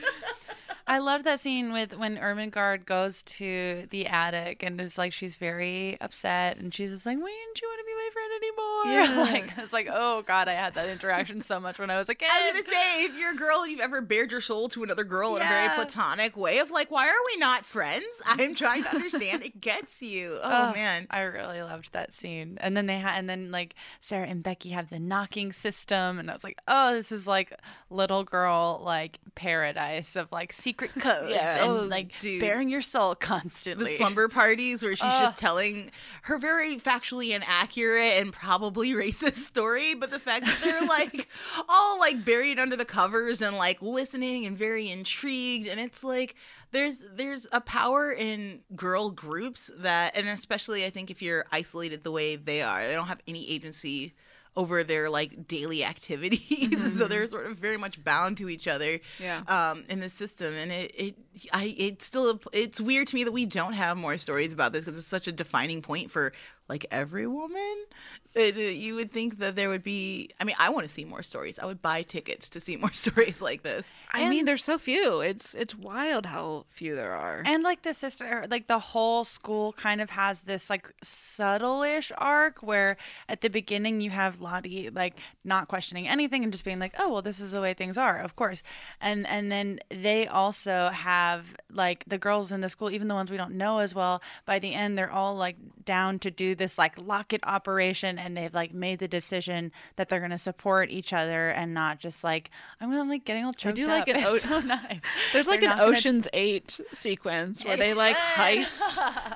[0.87, 5.35] I loved that scene with when Ermengarde goes to the attic and is like she's
[5.35, 9.25] very upset and she's just like, "Why didn't you want to be my friend anymore?"
[9.33, 12.13] like it's like, oh god, I had that interaction so much when I was a
[12.13, 12.29] kid.
[12.31, 14.83] I was gonna say, if you're a girl and you've ever bared your soul to
[14.83, 18.05] another girl in a very platonic way of like, why are we not friends?
[18.27, 19.43] I'm trying to understand.
[19.43, 20.37] it gets you.
[20.43, 21.07] Oh, man.
[21.09, 22.59] I really loved that scene.
[22.61, 26.29] And then they had, and then like Sarah and Becky have the knocking system, and
[26.29, 27.51] I was like, oh, this is like
[27.89, 31.63] little girl like paradise of like secret codes Yeah.
[31.63, 32.39] and Oh, like dude.
[32.41, 33.85] bearing your soul constantly.
[33.85, 35.91] The slumber parties where she's just telling
[36.23, 41.27] her very factually inaccurate and probably racist story, but the fact that they're like
[41.69, 46.35] all like buried under the covers and like listening and very intrigued and it's like
[46.71, 52.03] there's there's a power in girl groups that and especially I think if you're isolated
[52.03, 54.13] the way they are, they don't have any agency
[54.55, 56.85] over their like daily activities mm-hmm.
[56.85, 59.41] and so they're sort of very much bound to each other yeah.
[59.47, 61.15] um, in the system and it, it
[61.51, 64.85] I it's still it's weird to me that we don't have more stories about this
[64.85, 66.33] because it's such a defining point for
[66.67, 67.85] like every woman.
[68.33, 71.23] It, you would think that there would be i mean i want to see more
[71.23, 71.57] stories.
[71.57, 73.95] I would buy tickets to see more stories like this.
[74.11, 75.21] I mean there's so few.
[75.21, 77.43] It's it's wild how few there are.
[77.45, 82.61] And like the sister like the whole school kind of has this like subtle-ish arc
[82.61, 82.97] where
[83.29, 87.09] at the beginning you have lottie like not questioning anything and just being like oh
[87.09, 88.63] well this is the way things are of course.
[88.99, 91.24] And and then they also have
[91.71, 94.59] like the girls in the school even the ones we don't know as well by
[94.59, 98.73] the end they're all like down to do this like locket operation and they've like
[98.73, 102.49] made the decision that they're going to support each other and not just like
[102.79, 104.15] I'm gonna like getting all choked they do like up.
[104.15, 104.99] an o- so nice.
[105.33, 108.79] There's like They're an not gonna- Ocean's Eight sequence where they like heist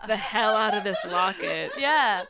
[0.07, 1.71] the hell out of this locket.
[1.77, 2.23] yeah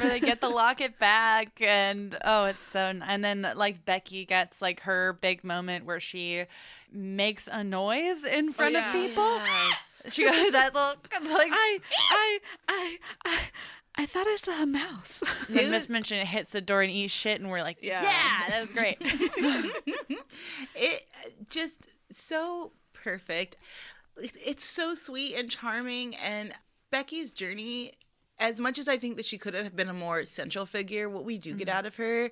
[0.00, 4.62] where they get the locket back and oh it's so and then like becky gets
[4.62, 6.44] like her big moment where she
[6.94, 9.38] makes a noise in oh, front of people
[10.10, 10.94] she got that little
[11.36, 11.78] like I
[12.10, 12.38] I
[12.68, 13.40] I I
[13.94, 15.22] I thought I saw a mouse.
[15.48, 18.48] and Miss Minchin hits the door and eats shit, and we're like, yeah, Yeah.
[18.48, 18.96] that was great.
[20.74, 21.06] it
[21.48, 23.56] just so perfect.
[24.16, 26.14] It's so sweet and charming.
[26.16, 26.52] And
[26.90, 27.92] Becky's journey,
[28.38, 31.24] as much as I think that she could have been a more central figure, what
[31.24, 31.76] we do get mm-hmm.
[31.76, 32.30] out of her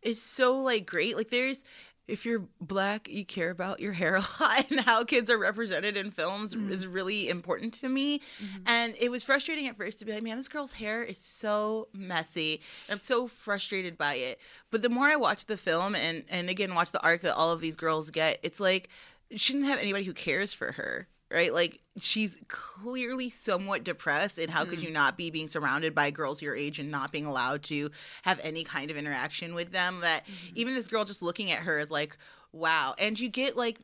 [0.00, 1.16] is so like great.
[1.16, 1.64] Like there's
[2.08, 5.96] if you're black, you care about your hair a lot and how kids are represented
[5.96, 6.70] in films mm-hmm.
[6.70, 8.18] is really important to me.
[8.18, 8.62] Mm-hmm.
[8.66, 11.88] And it was frustrating at first to be like, man, this girl's hair is so
[11.92, 12.60] messy.
[12.88, 14.40] I'm so frustrated by it.
[14.70, 17.52] But the more I watch the film and and again watch the arc that all
[17.52, 18.88] of these girls get, it's like
[19.34, 21.08] she didn't have anybody who cares for her.
[21.32, 21.52] Right?
[21.52, 24.84] Like she's clearly somewhat depressed and how could mm.
[24.84, 27.90] you not be being surrounded by girls your age and not being allowed to
[28.22, 30.52] have any kind of interaction with them that mm-hmm.
[30.54, 32.16] even this girl just looking at her is like
[32.52, 32.94] wow.
[32.98, 33.80] And you get like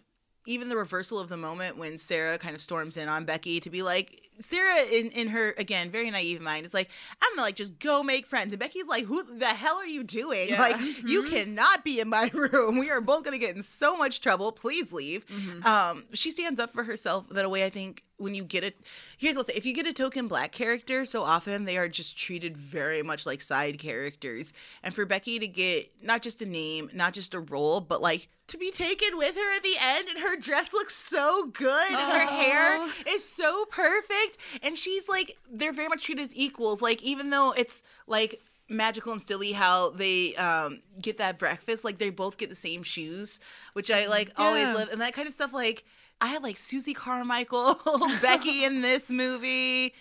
[0.46, 3.70] even the reversal of the moment when Sarah kind of storms in on Becky to
[3.70, 6.88] be like Sarah in, in her again very naive mind is like
[7.22, 8.52] I'm gonna like just go make friends.
[8.52, 10.48] And Becky's like who the hell are you doing?
[10.50, 10.60] Yeah.
[10.60, 10.76] like
[11.06, 12.78] you cannot be in my room.
[12.78, 14.52] We are both gonna get in so much trouble.
[14.52, 15.24] Please leave.
[15.66, 18.76] Um she stands up for herself that a way I think when you get it
[19.18, 21.88] here's what I'll say if you get a token black character so often they are
[21.88, 24.52] just treated very much like side characters.
[24.82, 28.28] And for Becky to get not just a name not just a role but like
[28.48, 31.96] to be taken with her at the end and her dress looks so good and
[32.12, 34.21] her hair is so perfect
[34.62, 36.82] and she's like they're very much treated as equals.
[36.82, 41.98] Like even though it's like magical and silly how they um get that breakfast like
[41.98, 43.38] they both get the same shoes
[43.74, 44.88] which i like always love.
[44.90, 45.84] And that kind of stuff like
[46.22, 47.76] i had like susie carmichael
[48.22, 49.92] becky in this movie.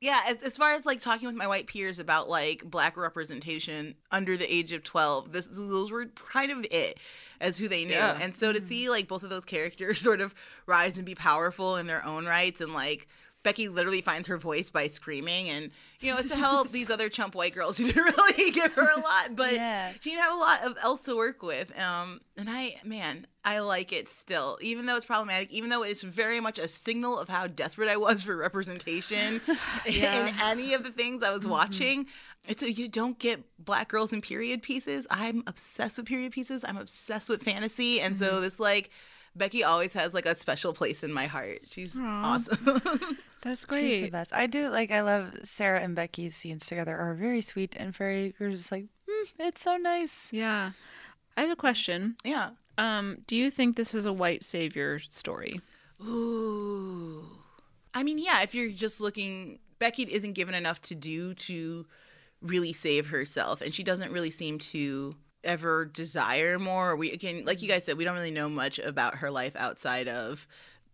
[0.00, 3.94] Yeah as, as far as like talking with my white peers about like black representation
[4.10, 6.98] under the age of 12 this those were kind of it
[7.40, 7.92] as who they knew.
[7.92, 8.18] Yeah.
[8.20, 10.34] and so to see like both of those characters sort of
[10.66, 13.06] rise and be powerful in their own rights and like
[13.48, 15.70] Becky literally finds her voice by screaming, and
[16.00, 18.82] you know it's to help these other chump white girls who didn't really give her
[18.94, 19.90] a lot, but Yeah.
[20.00, 21.72] she didn't have a lot of else to work with.
[21.80, 26.02] Um, and I, man, I like it still, even though it's problematic, even though it's
[26.02, 29.40] very much a signal of how desperate I was for representation
[29.86, 32.04] in any of the things I was watching.
[32.46, 35.06] It's a, you don't get black girls in period pieces.
[35.10, 36.64] I'm obsessed with period pieces.
[36.68, 38.90] I'm obsessed with fantasy, and so this like.
[39.36, 41.60] Becky always has like a special place in my heart.
[41.66, 42.80] She's awesome.
[43.42, 43.80] That's great.
[43.82, 44.12] She's the great.
[44.12, 44.32] best.
[44.32, 44.90] I do like.
[44.90, 48.34] I love Sarah and Becky's scenes together are very sweet and very.
[48.38, 50.28] You're just like, mm, it's so nice.
[50.32, 50.72] Yeah.
[51.36, 52.16] I have a question.
[52.24, 52.50] yeah.
[52.78, 55.60] Um, do you think this is a white savior story?
[56.00, 57.24] Ooh.
[57.94, 61.86] I mean, yeah, if you're just looking, Becky isn't given enough to do to
[62.40, 66.94] really save herself, and she doesn't really seem to ever desire more.
[66.96, 70.06] We again, like you guys said, we don't really know much about her life outside
[70.08, 70.46] of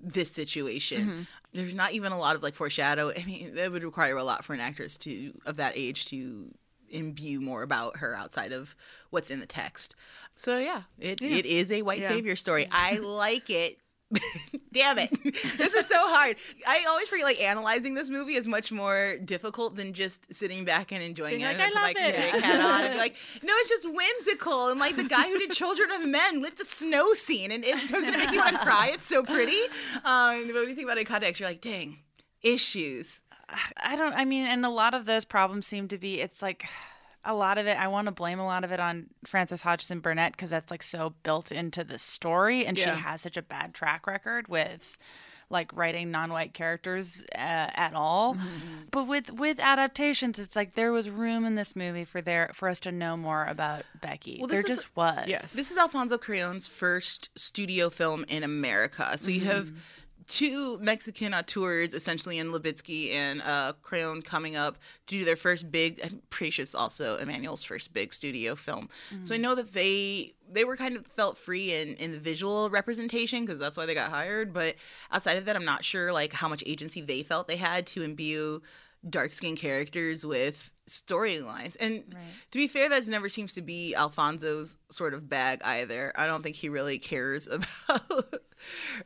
[0.04, 1.00] this situation.
[1.06, 1.22] Mm-hmm.
[1.52, 3.10] There's not even a lot of like foreshadow.
[3.16, 6.50] I mean, that would require a lot for an actress to of that age to
[6.90, 8.76] imbue more about her outside of
[9.10, 9.94] what's in the text.
[10.36, 12.08] So yeah, it, it is a white Yeah.
[12.08, 12.66] savior story.
[12.70, 13.78] I like it.
[14.72, 15.10] Damn it.
[15.22, 16.36] this is so hard.
[16.66, 20.92] I always forget like analyzing this movie is much more difficult than just sitting back
[20.92, 21.58] and enjoying Being it.
[21.58, 24.68] like, "I my love it." Carrot hat on and be like, no, it's just whimsical.
[24.68, 27.88] And like the guy who did Children of Men lit the snow scene and it
[27.88, 28.90] doesn't make you want to cry.
[28.92, 29.60] It's so pretty.
[30.04, 31.98] Um, but when you think about it in context, you're like, dang,
[32.42, 33.20] issues.
[33.82, 34.12] I don't.
[34.14, 36.20] I mean, and a lot of those problems seem to be.
[36.20, 36.66] It's like
[37.24, 40.00] a lot of it, I want to blame a lot of it on Frances Hodgson
[40.00, 42.94] Burnett because that's like so built into the story, and Yeah.
[42.96, 44.98] she has such a bad track record with
[45.50, 48.34] like writing non-white characters uh, at all.
[48.34, 48.84] Mm-hmm.
[48.90, 52.68] But with with adaptations, it's like there was room in this movie for there for
[52.68, 54.38] us to know more about Becky.
[54.40, 55.26] Well, there just was.
[55.28, 55.52] Yes.
[55.52, 59.16] This is Alfonso Cuarón's first studio film in America.
[59.18, 59.70] So you have
[60.26, 65.70] two Mexican auteurs, essentially in Lubezki and uh, Cuarón, coming up to do their first
[65.70, 66.00] big.
[66.04, 68.88] I'm pretty sure it's also Emmanuel's first big studio film.
[69.22, 72.68] So I know that they they were kind of felt free in in the visual
[72.70, 74.52] representation because that's why they got hired.
[74.52, 74.74] But
[75.10, 78.02] outside of that, I'm not sure like how much agency they felt they had to
[78.02, 78.62] imbue
[79.08, 81.76] dark skinned characters with storylines.
[81.80, 82.04] And
[82.50, 86.12] to be fair, that never seems to be Alfonso's sort of bag either.
[86.16, 88.00] I don't think he really cares about.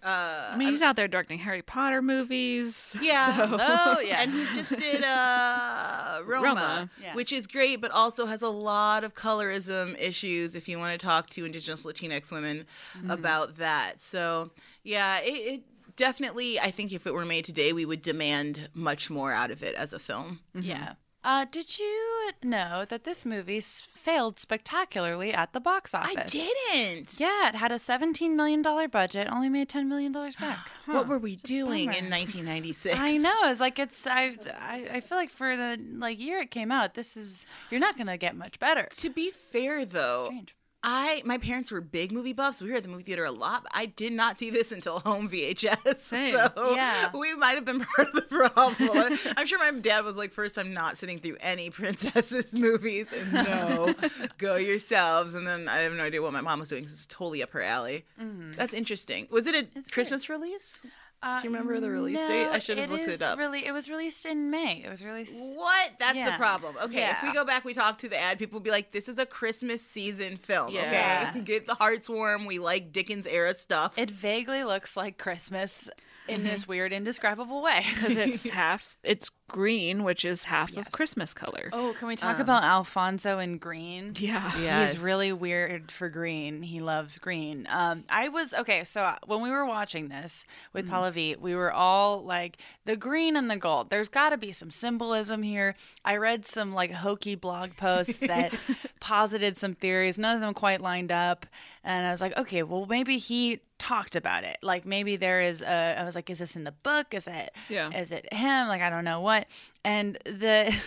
[0.03, 2.97] uh, I mean, he's out there directing Harry Potter movies.
[3.03, 3.37] yeah.
[3.49, 4.23] so- Oh yeah.
[4.23, 7.15] And he just did uh, Roma, Roma, yeah.
[7.15, 11.05] which is great, but also has a lot of colorism issues if you want to
[11.07, 12.67] talk to Indigenous Latinx women
[13.09, 14.01] about that.
[14.01, 14.51] So,
[14.83, 15.63] yeah, it, it
[15.97, 19.63] definitely, I think if it were made today, we would demand much more out of
[19.63, 20.41] it as a film.
[20.55, 20.95] Yeah.
[21.25, 26.15] Uh, did you know that this movie s- failed spectacularly at the box office?
[26.17, 27.19] I didn't.
[27.19, 30.69] Yeah, it had a $17 million budget, only made $10 million back.
[30.87, 32.97] What were we doing in 1996?
[32.99, 33.35] I know.
[33.51, 36.95] It's like it's I, I I feel like for the like year it came out,
[36.95, 38.89] this is you're not gonna get much better.
[38.99, 40.55] To be fair, though, Strange.
[40.83, 42.63] I my parents were big movie buffs.
[42.63, 43.65] We were at the movie theater a lot.
[43.65, 45.97] But I did not see this until home VHS.
[45.99, 46.35] Same.
[46.35, 47.11] So Yeah.
[47.19, 49.19] we might have been part of the problem.
[49.37, 53.13] I'm sure my dad was like, first time not sitting through any princesses movies.
[53.13, 53.95] And no,
[54.39, 55.35] go yourselves.
[55.35, 57.51] And then I have no idea what my mom was doing 'cause it's totally up
[57.51, 58.05] her alley.
[58.21, 58.53] Mm-hmm.
[58.53, 59.27] That's interesting.
[59.31, 60.85] Was it a Christmas release?
[61.21, 62.47] Uh, Do you remember the release date?
[62.47, 63.39] I no, should have looked it up.
[63.39, 64.83] Really, it was released in May.
[64.85, 65.35] It was released.
[65.37, 65.93] What?
[65.99, 66.77] That's the problem.
[66.85, 68.39] Okay, if we go back, we talk to the ad.
[68.39, 71.31] People will be like, "This is a Christmas season film." Yeah.
[71.31, 72.47] Okay, get the hearts warm.
[72.47, 73.99] We like Dickens era stuff.
[73.99, 75.91] It vaguely looks like Christmas
[76.29, 77.85] in this weird, indescribable way.
[77.95, 81.71] because it's half it's green, which is half of Christmas color.
[81.73, 84.13] Oh, can we talk about Alfonso in green?
[84.19, 84.53] Yeah.
[84.61, 84.93] Yes.
[84.93, 86.63] He's really weird for green.
[86.63, 87.67] He loves green.
[87.71, 88.85] Um, I was okay.
[88.85, 90.93] So uh, when we were watching this with Mm-hmm.
[90.95, 93.89] Paula V, we were all like the green and the gold.
[93.91, 95.75] There's got to be some symbolism here.
[96.05, 98.55] I read some like hokey blog posts that
[99.09, 100.19] posited some theories.
[100.19, 101.47] None of them quite lined up,
[101.83, 104.59] and I was like, okay, well maybe he talked about it.
[104.63, 105.97] Like maybe there is a.
[105.99, 107.15] I was like, is this in the book?
[107.15, 107.55] Is it?
[107.71, 107.91] Yeah.
[107.91, 108.69] Is it him?
[108.69, 109.47] Like I don't know what.
[109.85, 110.75] And the.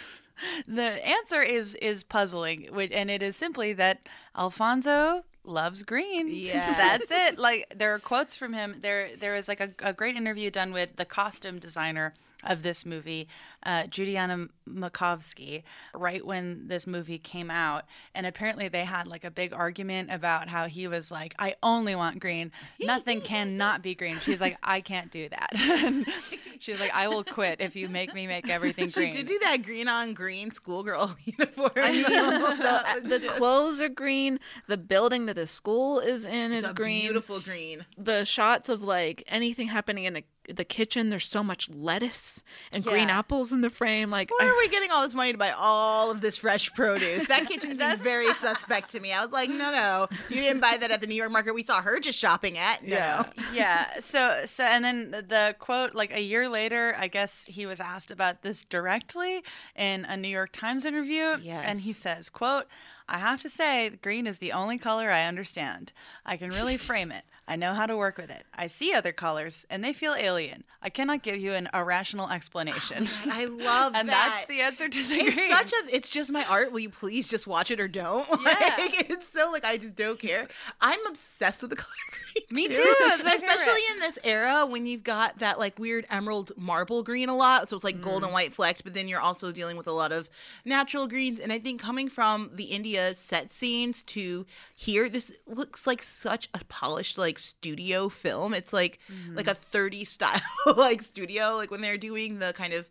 [0.67, 6.29] The answer is is puzzling, and it is simply that Alfonso loves green.
[6.29, 7.37] Yeah, that's it.
[7.37, 8.77] Like there are quotes from him.
[8.81, 12.85] There there is like a, a great interview done with the costume designer of this
[12.85, 13.27] movie,
[13.63, 15.63] uh, Judianna Makovsky,
[15.93, 20.47] right when this movie came out, and apparently they had like a big argument about
[20.49, 22.51] how he was like, "I only want green.
[22.79, 25.51] Nothing can not be green." She's like, "I can't do that."
[26.59, 29.63] She's like, "I will quit if you make me make everything she did do that
[29.63, 31.71] green on green schoolgirl uniform.
[31.75, 34.39] I mean, so uh, the just- clothes are green.
[34.67, 37.01] The building that the school is in it's is a green.
[37.01, 37.85] beautiful green.
[37.97, 42.83] The shots of like anything happening in a, the kitchen, there's so much lettuce and
[42.83, 44.09] green apples in the frame.
[44.09, 46.73] Like, Where I- are we getting all this money to buy all of this fresh
[46.73, 47.27] produce?
[47.27, 49.11] That kitchen seemed very suspect to me.
[49.13, 51.63] I was like, no, no, you didn't buy that at the New York market we
[51.63, 52.83] saw her just shopping at.
[52.83, 53.23] No, Yeah.
[53.37, 53.43] no.
[53.53, 57.65] yeah so so and then the, the quote like a year later i guess he
[57.65, 59.43] was asked about this directly
[59.75, 61.63] in a new york times interview Yes.
[61.67, 62.65] and he says quote
[63.09, 65.91] i have to say green is the only color i understand
[66.25, 68.43] i can really frame it i know how to work with it.
[68.55, 70.63] I see other colors and they feel alien.
[70.81, 73.03] I cannot give you an irrational explanation.
[73.07, 74.23] Oh, I love and that.
[74.25, 75.51] And that's the answer to the it's green.
[75.51, 76.71] such a it's just my art.
[76.71, 78.25] Will you please just watch it or don't?
[78.45, 78.75] Yeah.
[78.77, 80.47] like it's so like i just don't care.
[80.79, 85.39] I'm obsessed with the color green Me too, especially in this era when you've got
[85.39, 88.25] that like weird emerald marble green a lot so it's like gold Mm.
[88.25, 90.29] and white flecked but then you're also dealing with a lot of
[90.65, 94.45] natural greens and i think coming from the india set scenes to
[94.77, 99.35] here this looks like such a polished like studio film it's like Mm-hmm.
[99.35, 100.39] like a 30 style
[100.77, 102.89] like studio like when they're doing the kind of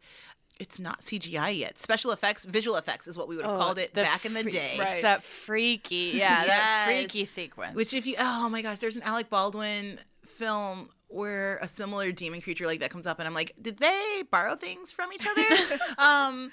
[0.61, 1.77] it's not CGI yet.
[1.79, 4.35] Special effects, visual effects is what we would have Oh, called it the back in
[4.35, 4.77] the free- day.
[4.79, 7.75] It's that freaky, yeah, that freaky sequence.
[7.75, 12.41] Which, if you, oh my gosh, there's an Alec Baldwin film where a similar demon
[12.41, 15.81] creature like that comes up, and I'm like, did they borrow things from each other?
[15.99, 16.53] um,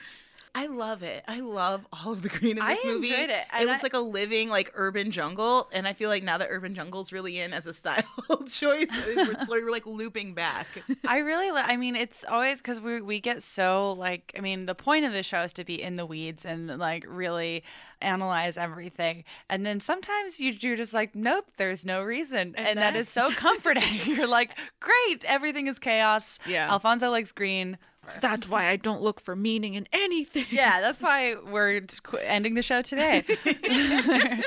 [0.59, 1.23] I love it.
[1.27, 3.09] I love all of the green in I this movie.
[3.13, 6.09] enjoyed it, It and looks I- like a living like urban jungle, and I feel
[6.09, 8.03] like now that urban jungle's really in as a style
[8.47, 9.35] choice, we're,
[9.65, 10.67] we're like looping back.
[11.07, 14.65] I really, li- I mean, it's always because we we get so like, I mean,
[14.65, 17.63] the point of the show is to be in the weeds and like really
[18.01, 22.95] analyze everything, and then sometimes you you're just like, nope, there's no reason, and, that
[22.95, 23.83] is so comforting.
[24.05, 26.39] you're like, great, everything is chaos.
[26.47, 26.69] Yeah.
[26.71, 27.77] Alfonso likes green.
[28.21, 30.45] That's why I don't look for meaning in anything.
[30.49, 33.23] Yeah, that's why we're qu- ending the show today.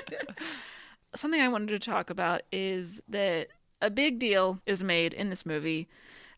[1.15, 3.49] Something I wanted to talk about is that
[3.83, 5.89] a big deal is made in this movie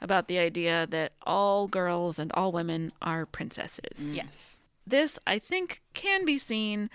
[0.01, 3.99] about the idea that all girls and all women are princesses.
[3.99, 4.17] Mm.
[4.17, 4.61] yes.
[4.87, 6.91] This, I think, can be seen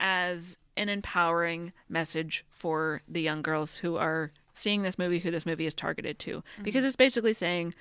[0.00, 5.46] as an empowering message for the young girls who are seeing this movie, who this
[5.46, 6.62] movie is targeted to, mm-hmm.
[6.62, 7.74] because it's basically saying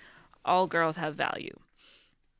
[0.43, 1.57] all girls have value.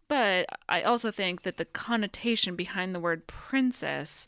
[0.08, 4.28] But I also think that the connotation behind the word princess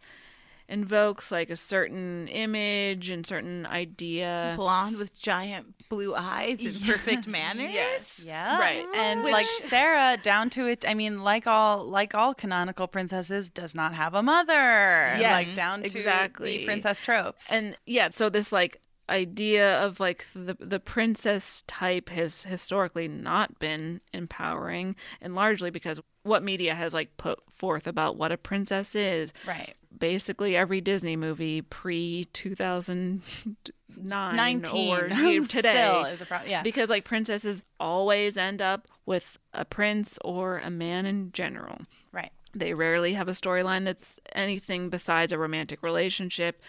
[0.69, 4.53] invokes like a certain image and certain idea.
[4.57, 7.71] Blonde with giant blue eyes and perfect manners.
[7.71, 8.23] Yes.
[8.27, 8.59] Yeah.
[8.59, 8.85] Right.
[8.95, 10.83] And Which- like Sarah, down to it.
[10.85, 14.51] I mean, like all like all canonical princesses, does not have a mother.
[14.53, 16.57] Yes, Like down to exactly.
[16.57, 17.49] the princess tropes.
[17.51, 23.59] And yeah, so this like idea of like the the princess type has historically not
[23.59, 28.95] been empowering and largely because what media has like put forth about what a princess
[28.95, 29.33] is.
[29.47, 29.73] right.
[29.97, 35.07] Basically every Disney movie pre 2009 19 or
[35.47, 36.51] today still is a problem.
[36.51, 36.61] Yeah.
[36.61, 41.79] because like princesses always end up with a prince or a man in general.
[42.11, 42.31] right.
[42.53, 46.61] They rarely have a storyline that's anything besides a romantic relationship.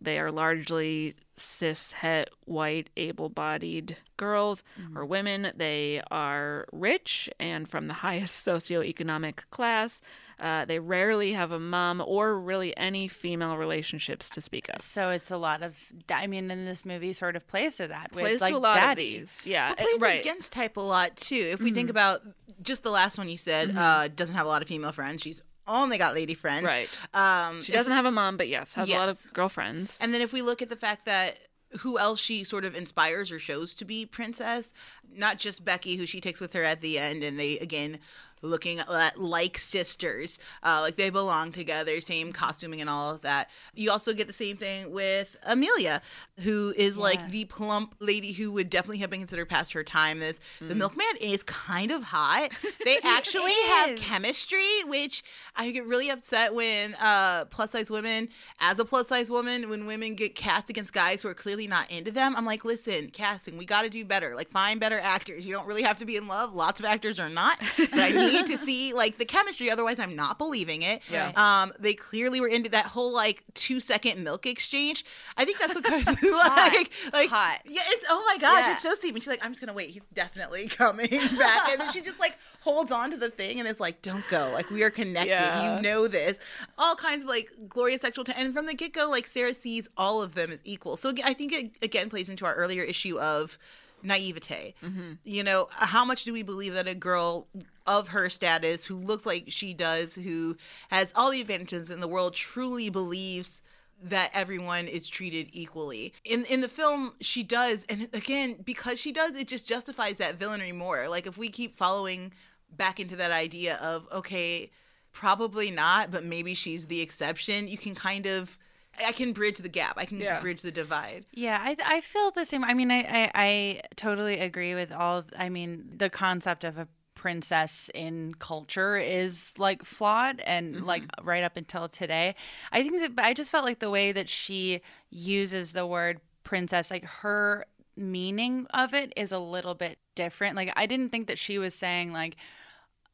[0.00, 4.62] They are largely cis het white able bodied girls
[4.94, 5.52] or women.
[5.56, 10.00] They are rich and from the highest socioeconomic class.
[10.38, 14.80] Uh, they rarely have a mom or really any female relationships to speak of.
[14.82, 15.76] So it's a lot of.
[16.10, 18.12] I mean, in this movie, sort of plays to that.
[18.12, 19.16] Plays with, like, to a lot daddy.
[19.16, 19.46] of these.
[19.46, 19.72] Yeah.
[19.72, 20.20] It uh, plays right.
[20.20, 21.48] against type a lot too.
[21.52, 22.20] If we think about
[22.62, 25.22] just the last one you said, uh, doesn't have a lot of female friends.
[25.22, 26.64] She's only got lady friends.
[26.64, 26.88] Right.
[27.14, 29.98] Um, She if- doesn't have a mom, but yes, has a lot of girlfriends.
[30.00, 31.38] And then if we look at the fact that
[31.80, 34.72] who else she sort of inspires or shows to be princess,
[35.12, 37.98] not just Becky, who she takes with her at the end, and they again
[38.42, 43.50] looking at like sisters, uh, like they belong together, same costuming and all of that.
[43.74, 46.02] You also get the same thing with Amelia,
[46.40, 50.18] who is like the plump lady who would definitely have been considered past her time.
[50.18, 52.50] This the milkman is kind of hot.
[52.84, 55.24] They actually have chemistry, which
[55.56, 58.28] I get really upset when uh, plus size women,
[58.60, 61.90] as a plus size woman, when women get cast against guys who are clearly not
[61.90, 62.36] into them.
[62.36, 64.36] I'm like, listen, casting, we got to do better.
[64.36, 65.46] Like, find better actors.
[65.46, 66.54] You don't really have to be in love.
[66.54, 69.68] Lots of actors are not, but I need to see like the chemistry.
[69.68, 71.02] Otherwise, I'm not believing it.
[71.10, 71.32] Yeah.
[71.34, 75.04] Um, they clearly were into that whole like two second milk exchange.
[75.36, 75.84] I think that's what
[76.32, 76.90] cars like.
[77.12, 77.60] Like, Hot.
[77.66, 78.72] yeah, it's oh my gosh, Yeah.
[78.72, 78.90] it's so.
[78.90, 79.90] And she's like, I'm just gonna wait.
[79.90, 81.68] He's definitely coming back.
[81.70, 84.50] And then she just like holds on to the thing and is like, Don't go.
[84.52, 85.28] Like we are connected.
[85.30, 85.76] Yeah.
[85.76, 86.38] You know this.
[86.78, 89.88] All kinds of like glorious sexual t- and from the get go, like Sarah sees
[89.96, 90.96] all of them as equal.
[90.96, 93.58] So I think it again plays into our earlier issue of
[94.02, 94.74] naivete.
[94.82, 95.12] Mm-hmm.
[95.24, 97.46] You know, how much do we believe that a girl
[97.86, 100.56] of her status, who looks like she does, who
[100.90, 103.62] has all the advantages in the world, truly believes
[104.02, 106.12] that everyone is treated equally.
[106.24, 110.36] In in the film, she does, and again, because she does, it just justifies that
[110.36, 111.08] villainy more.
[111.08, 112.32] Like if we keep following
[112.70, 114.70] back into that idea of okay,
[115.12, 118.58] probably not, but maybe she's the exception, you can kind of
[119.04, 119.94] I can bridge the gap.
[119.98, 120.40] I can Yeah.
[120.40, 121.26] bridge the divide.
[121.32, 122.64] Yeah, I I feel the same.
[122.64, 125.24] I mean, I I, I totally agree with all.
[125.38, 130.84] I mean, the concept of a princess in culture is like flawed and mm-hmm.
[130.84, 132.36] like right up until today.
[132.70, 136.90] I think that I just felt like the way that she uses the word princess,
[136.90, 137.66] like her
[137.96, 140.54] meaning of it is a little bit different.
[140.54, 142.36] Like I didn't think that she was saying like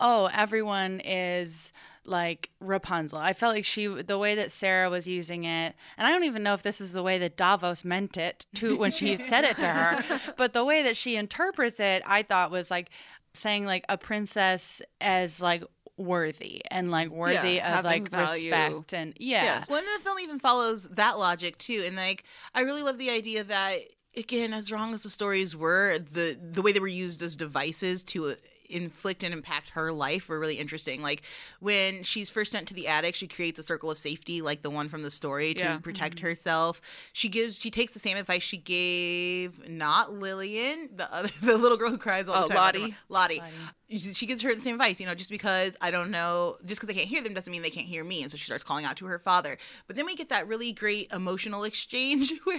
[0.03, 1.73] oh, everyone is
[2.05, 3.19] like Rapunzel.
[3.19, 6.43] I felt like she, the way that Sarah was using it, and I don't even
[6.43, 9.57] know if this is the way that Davos meant it to when she said it
[9.57, 12.91] to her, but the way that she interprets it, I thought was like
[13.35, 15.63] saying like a princess as like
[15.97, 18.51] worthy and like worthy Yeah, of like value.
[18.51, 19.65] respect and yeah.
[19.69, 21.83] Well, and the film even follows that logic too.
[21.87, 23.79] And like, I really love the idea that
[24.17, 28.03] again, as wrong as the stories were, the the way they were used as devices
[28.05, 28.35] to uh,
[28.73, 31.03] inflict and impact her life were really interesting.
[31.03, 31.23] Like
[31.61, 34.71] when she's first sent to the attic, she creates a circle of safety, like the
[34.71, 35.79] one from the story, to Yeah.
[35.79, 36.27] protect mm-hmm.
[36.27, 36.81] herself.
[37.13, 41.77] She gives, she takes the same advice she gave not Lillian, the other, the little
[41.77, 42.57] girl who cries all Oh, the time.
[42.57, 42.95] Lottie.
[43.09, 43.43] Lottie.
[43.91, 46.81] She she gives her the same advice, you know, just because I don't know, just
[46.81, 48.23] because I can't hear them doesn't mean they can't hear me.
[48.23, 49.59] And so she starts calling out to her father.
[49.87, 52.59] But then we get that really great emotional exchange where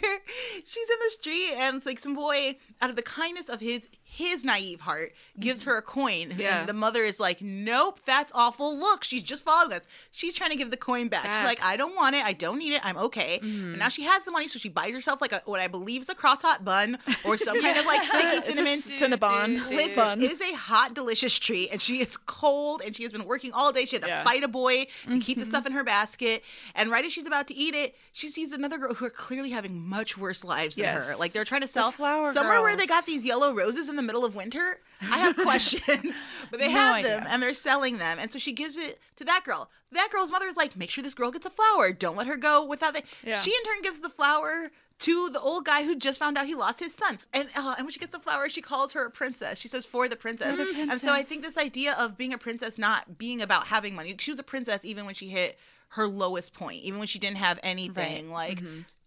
[0.63, 3.87] she's in the street and it's like some boy, out of the kindness of his
[4.15, 6.35] his naive heart, gives her a coin.
[6.37, 6.59] Yeah.
[6.59, 8.77] And the mother is like, Nope, that's awful.
[8.77, 9.87] Look, she's just following us.
[10.11, 11.25] She's trying to give the coin back.
[11.31, 12.23] She's like, I don't want it.
[12.23, 12.85] I don't need it.
[12.85, 13.39] I'm okay.
[13.41, 16.01] But now she has the money, so she buys herself like a, what I believe
[16.01, 18.79] is a cross hot bun or some kind of like sticky It's a cinnamon.
[19.59, 19.69] Cinnabon.
[19.69, 20.21] Listen, Fun.
[20.21, 23.51] it is a hot, delicious treat, and she is cold, and she has been working
[23.53, 23.85] all day.
[23.85, 24.23] She had to Yeah.
[24.23, 25.39] fight a boy to keep Mm-hmm.
[25.39, 26.43] the stuff in her basket.
[26.75, 29.49] And right as she's about to eat it, she sees another girl who are clearly
[29.49, 31.07] having much worse lives than Yes.
[31.09, 31.15] her.
[31.15, 34.02] Like they're trying to sell flower somewhere where they got these yellow roses in the
[34.03, 34.77] middle of winter.
[35.01, 36.13] I have questions,
[36.51, 38.17] but they No have them, and they're selling them.
[38.19, 39.69] And so she gives it to that girl.
[39.91, 41.91] That girl's mother is like, make sure this girl gets a flower.
[41.91, 43.03] Don't let her go without the.
[43.25, 43.37] Yeah.
[43.37, 46.55] She in turn gives the flower to the old guy who just found out he
[46.55, 47.19] lost his son.
[47.33, 49.59] And uh, and when she gets the flower, she calls her a princess.
[49.59, 50.57] She says for the princess.
[50.91, 54.15] And so I think this idea of being a princess not being about having money.
[54.19, 55.59] She was a princess even when she hit
[55.89, 58.31] her lowest point, even when she didn't have anything.
[58.31, 58.61] Like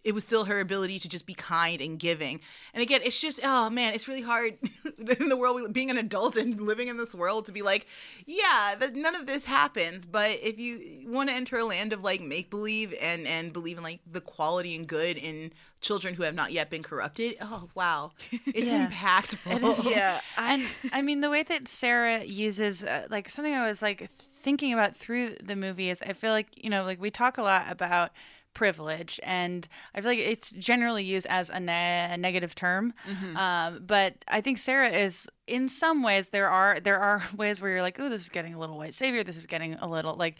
[0.06, 2.40] it was still her ability to just be kind and giving.
[2.72, 4.54] And again, it's just oh man, it's really hard
[5.20, 7.86] in the world being an adult and living in this world to be like,
[8.24, 10.06] yeah, that none of this happens.
[10.06, 13.76] But if you want to enter a land of like make believe and and believe
[13.78, 17.68] in like the quality and good in children who have not yet been corrupted, oh
[17.74, 18.12] wow,
[18.46, 18.88] it's Yeah.
[18.88, 19.90] impactful.
[19.90, 20.20] Yeah.
[20.38, 24.08] and I mean the way that Sarah uses uh, like something I was like
[24.42, 27.42] thinking about through the movie is I feel like you know like we talk a
[27.42, 28.10] lot about
[28.56, 32.94] privilege and I feel like it's generally used as a, ne- a negative term.
[33.36, 37.70] Um, but I think Sarah is in some ways there are there are ways where
[37.70, 40.16] you're like oh this is getting a little white savior this is getting a little
[40.16, 40.36] like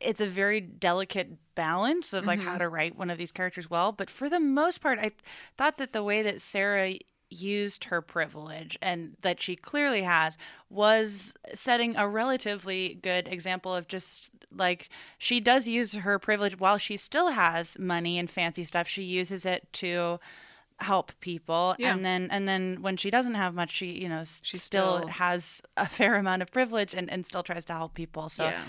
[0.00, 3.90] it's a very delicate balance of like how to write one of these characters well.
[3.92, 5.10] But for the most part I
[5.58, 6.94] thought that the way that Sarah
[7.28, 10.38] used her privilege and that she clearly has
[10.70, 14.88] was setting a relatively good example of just like
[15.18, 19.44] she does use her privilege while she still has money and fancy stuff she uses
[19.44, 20.18] it to
[20.80, 21.94] help people Yeah.
[21.94, 25.08] and then and then when she doesn't have much she you know She still, still-
[25.08, 28.62] has a fair amount of privilege and, and still tries to help people so Yeah.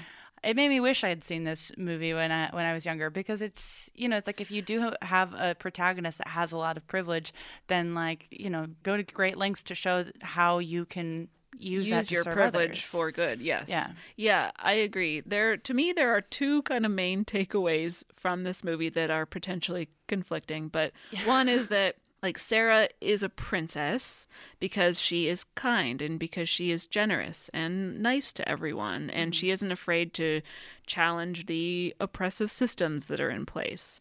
[0.44, 3.10] It made me wish I had seen this movie when I when I was younger
[3.10, 6.58] because it's you know it's like if you do have a protagonist that has a
[6.58, 7.34] lot of privilege,
[7.68, 11.28] then like you know go to great lengths to show how you can
[11.58, 12.82] use, use your privilege others.
[12.82, 13.42] for good.
[13.42, 13.68] Yes.
[13.68, 13.88] Yeah.
[14.16, 15.22] Yeah, I agree.
[15.22, 19.26] There to me there are two kind of main takeaways from this movie that are
[19.26, 20.92] potentially conflicting, but
[21.26, 24.28] one is that like Sarah is a princess
[24.60, 29.38] because she is kind and because she is generous and nice to everyone and mm-hmm.
[29.40, 30.42] she isn't afraid to
[30.86, 34.00] challenge the oppressive systems that are in place.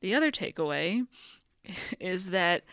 [0.00, 1.06] The other takeaway
[2.00, 2.64] is that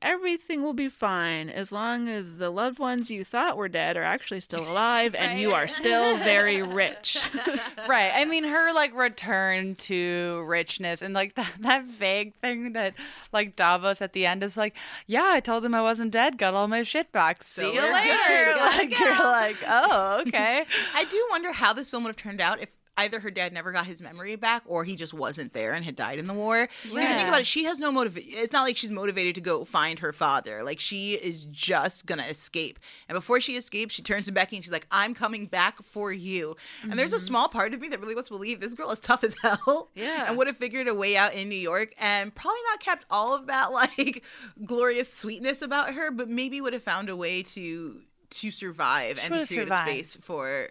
[0.00, 4.04] everything will be fine as long as the loved ones you thought were dead are
[4.04, 7.18] actually still alive and you are still very rich.
[7.88, 8.12] right.
[8.14, 12.94] I mean, her like return to richness and like that, that vague thing that
[13.32, 14.76] like Davos at the end is like,
[15.06, 17.42] yeah, I told them I wasn't dead, got all my shit back.
[17.42, 18.16] See you later.
[18.26, 18.56] good.
[18.78, 20.64] Like you're like, oh, okay.
[20.94, 22.68] I do wonder how this film would have turned out if
[22.98, 25.96] either her dad never got his memory back or he just wasn't there and had
[25.96, 26.62] died in the war.
[26.62, 28.18] If you think about it, she has no motive.
[28.20, 30.62] It's not like she's motivated to go find her father.
[30.62, 32.78] Like she is just gonna escape.
[33.08, 36.12] And before she escapes, she turns to Becky and she's like, "I'm coming back for
[36.12, 37.26] you." And there's a mm-hmm.
[37.26, 39.90] small part of me that really wants to believe this girl is tough as hell.
[39.94, 40.26] Yeah.
[40.28, 43.34] And would have figured a way out in New York and probably not kept all
[43.36, 44.24] of that like
[44.64, 49.32] glorious sweetness about her, but maybe would have found a way to to survive and
[49.32, 49.88] to create survived.
[49.88, 50.68] a space for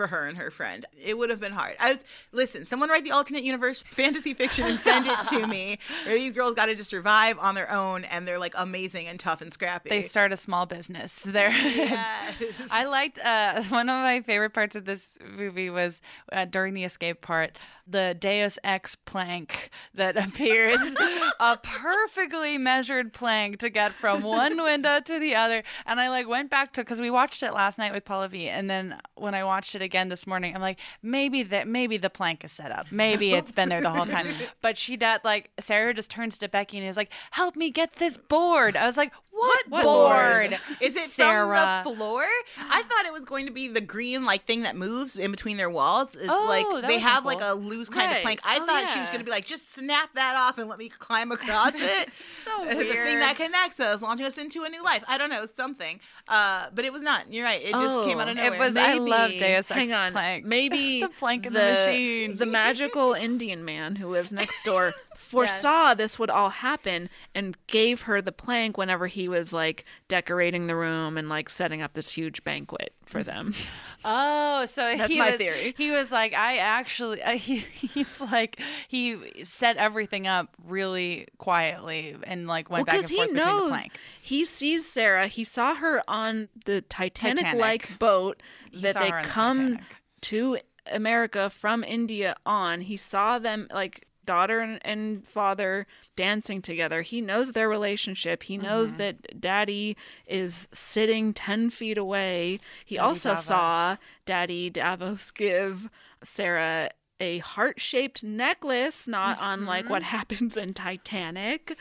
[0.00, 0.86] for her and her friend.
[1.04, 1.74] It would have been hard.
[1.78, 5.78] I was listen, someone write the alternate universe fantasy fiction and send it to me.
[6.06, 9.20] Where these girls got to just survive on their own and they're like amazing and
[9.20, 9.90] tough and scrappy.
[9.90, 11.26] They start a small business.
[11.30, 11.50] There.
[11.50, 12.34] Yes.
[12.70, 16.00] I liked uh, one of my favorite parts of this movie was
[16.32, 17.56] uh, during the escape part,
[17.90, 20.94] the Deus Ex plank that appears,
[21.38, 25.62] a perfectly measured plank to get from one window to the other.
[25.86, 28.48] And I like went back to because we watched it last night with Paula V,
[28.48, 32.10] and then when I watched it again this morning, I'm like, maybe that maybe the
[32.10, 34.28] plank is set up, maybe it's been there the whole time.
[34.62, 37.94] But she does like Sarah just turns to Becky and is like, help me get
[37.94, 38.76] this board.
[38.76, 40.50] I was like, what, What board?
[40.50, 40.60] board?
[40.80, 41.82] Is it Sarah?
[41.82, 42.24] from the floor?
[42.58, 45.30] I thought thought it was going to be the green like thing that moves in
[45.30, 46.14] between their walls.
[46.14, 48.16] It's Oh, like they would've have been like a loose kind Right.
[48.18, 48.40] of plank.
[48.44, 50.78] I Oh, thought she was going to be like, just snap that off and let
[50.78, 52.10] me climb across it.
[52.12, 52.78] so weird.
[52.78, 55.04] the thing that connects us, launching us into a new life.
[55.08, 56.00] I don't know, something.
[56.28, 57.32] Uh, but it was not.
[57.32, 57.62] You're right.
[57.62, 58.54] It just came out of Oh, nowhere.
[58.54, 60.12] It was- I love Maybe- Deus Ex Hang on.
[60.12, 60.44] Plank.
[60.44, 62.36] Maybe The plank of the machine.
[62.36, 68.02] The magical Indian man who lives next door foresaw this would all happen and gave
[68.02, 72.10] her the plank whenever he was like decorating the room and like setting up this
[72.10, 73.54] huge banquet for them.
[74.02, 75.74] Oh, so That's he my was, theory.
[75.76, 78.58] He was like, I actually, uh, he, he's like,
[78.88, 83.68] he set everything up really quietly and like went back and he forth the knows
[83.68, 83.92] plank.
[84.22, 85.26] he sees Sarah.
[85.26, 87.98] He saw her on the Titanic-like Titanic.
[87.98, 88.42] boat
[88.72, 89.78] He that they on the come
[90.22, 90.58] to
[90.90, 92.80] America from India on.
[92.80, 95.86] He saw them like daughter and, and father
[96.16, 97.02] dancing together.
[97.02, 98.42] He knows their relationship.
[98.44, 98.98] He knows Mm-hmm.
[98.98, 99.96] that daddy
[100.26, 102.58] is sitting 10 feet away.
[102.84, 103.44] He Daddy also Davos.
[103.44, 103.96] saw
[104.26, 105.88] daddy Davos give
[106.22, 106.90] Sarah
[107.20, 109.92] a heart-shaped necklace, not unlike Mm-hmm.
[109.92, 111.76] what happens in Titanic.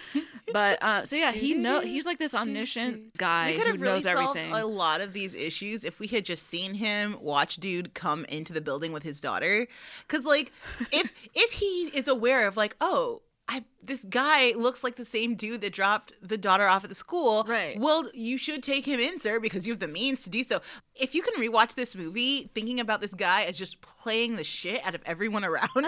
[0.51, 4.01] But uh, so yeah, he know he's like this omniscient guy we could have really
[4.01, 4.51] solved everything.
[4.53, 8.51] a lot of these issues if we had just seen him watch dude come into
[8.53, 9.67] the building with his daughter
[10.07, 10.51] because like
[10.91, 15.33] if if he is aware of like oh I, this guy looks like the same
[15.33, 17.43] dude that dropped the daughter off at the school.
[17.47, 17.79] Right.
[17.79, 20.59] Well, you should take him in, sir, because you have the means to do so.
[20.95, 24.85] If you can rewatch this movie thinking about this guy as just playing the shit
[24.85, 25.85] out of everyone around him,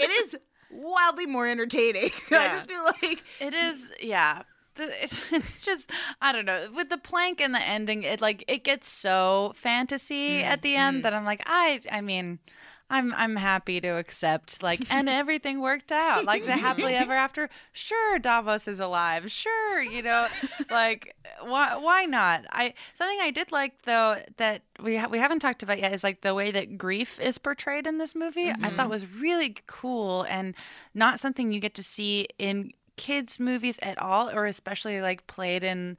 [0.00, 0.38] it is
[0.70, 2.10] wildly more entertaining.
[2.30, 4.42] I just feel like It is, yeah.
[4.78, 5.90] It's, it's just
[6.20, 10.40] I don't know with the plank and the ending it like it gets so fantasy
[10.40, 11.02] mm, at the end mm.
[11.04, 12.40] that I'm like I I mean
[12.88, 17.48] I'm I'm happy to accept like and everything worked out like the happily ever after.
[17.72, 19.30] Sure Davos is alive.
[19.30, 20.26] Sure you know
[20.70, 22.44] like why why not?
[22.50, 26.04] I something I did like though that we ha- we haven't talked about yet is
[26.04, 28.50] like the way that grief is portrayed in this movie.
[28.50, 28.90] I thought mm-hmm.
[28.90, 30.54] was really cool and
[30.94, 35.62] not something you get to see in kids movies at all or especially like played
[35.62, 35.96] in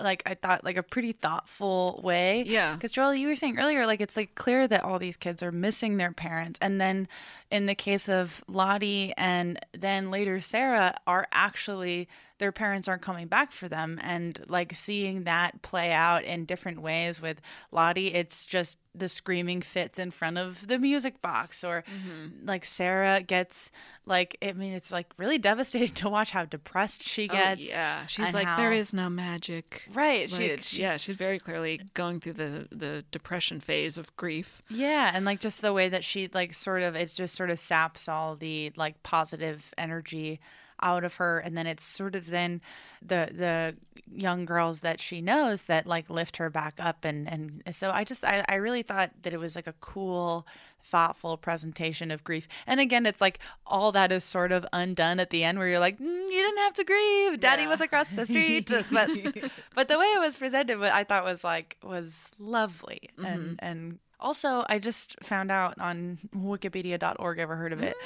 [0.00, 2.44] like I thought like a pretty thoughtful way.
[2.46, 2.74] Yeah.
[2.74, 5.52] Because Joelle, you were saying earlier, like it's like clear that all these kids are
[5.52, 6.58] missing their parents.
[6.62, 7.08] And then
[7.50, 12.08] in the case of Lottie and then later Sarah are actually
[12.38, 13.98] their parents aren't coming back for them.
[14.02, 17.40] And like seeing that play out in different ways with
[17.72, 22.46] Lottie, it's just the screaming fits in front of the music box or mm-hmm.
[22.46, 23.70] like Sarah gets
[24.06, 27.60] like I mean it's like really devastating to watch how depressed she Oh, gets.
[27.60, 29.82] yeah, she's like how- there is no magic.
[29.92, 34.62] Right, she- she- yeah, she's very clearly going through the the depression phase of grief.
[34.70, 37.58] Yeah, and like just the way that she like sort of it just sort of
[37.58, 40.40] saps all the like positive energy
[40.80, 42.60] out of her and then it's sort of then
[43.02, 43.76] the the
[44.14, 48.04] young girls that she knows that like lift her back up and and so I
[48.04, 50.46] just I, I really thought that it was like a cool
[50.84, 52.46] thoughtful presentation of grief.
[52.66, 55.80] And again it's like all that is sort of undone at the end where you're
[55.80, 57.40] like mm, you didn't have to grieve.
[57.40, 58.70] Daddy was across the street.
[58.92, 59.10] But
[59.74, 63.10] but the way it was presented what I thought was like was lovely.
[63.18, 67.96] And and also I just found out on wikipedia.org ever heard of it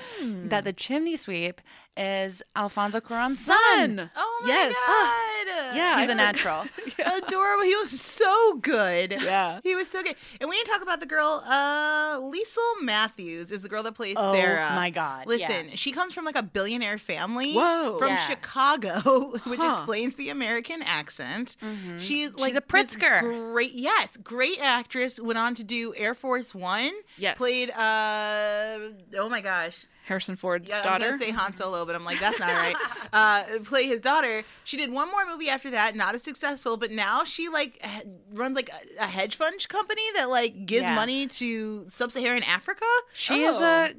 [0.49, 1.61] that the chimney sweep
[1.97, 4.11] is Alfonso Cuarón's son.
[4.17, 4.75] Oh my Yes.
[4.87, 5.17] god!
[5.73, 6.65] Yeah, He's I a natural.
[6.99, 7.65] Adorable.
[7.65, 9.13] He was so good.
[9.23, 9.61] Yeah.
[9.63, 10.17] He was so good.
[10.41, 13.93] And we need to talk about the girl, uh, Liesl Matthews is the girl that
[13.95, 14.73] plays Oh Sarah.
[14.75, 15.75] my God, Listen, yeah.
[15.75, 17.53] she comes from like a billionaire family.
[17.55, 17.97] Whoa.
[17.99, 18.17] From Yeah.
[18.27, 19.69] Chicago, which Huh.
[19.69, 21.57] explains the American accent.
[21.99, 23.21] She's like a this Pritzker.
[23.53, 25.21] Great, yes, great actress.
[25.21, 26.93] Went on to do Air Force One.
[27.17, 27.37] Yes.
[27.39, 28.79] Played, uh,
[29.19, 29.87] oh my gosh.
[30.07, 31.05] Harrison Ford's Yeah, I'm daughter.
[31.07, 32.77] gonna say Han Solo, but I'm like, that's not right.
[33.13, 34.43] uh, play his daughter.
[34.63, 38.05] She did one more movie after that, not as successful, but now she like h-
[38.33, 40.95] runs like a, hedge fund company that like gives Yeah.
[40.95, 42.85] money to sub-Saharan Africa.
[43.13, 43.95] She is a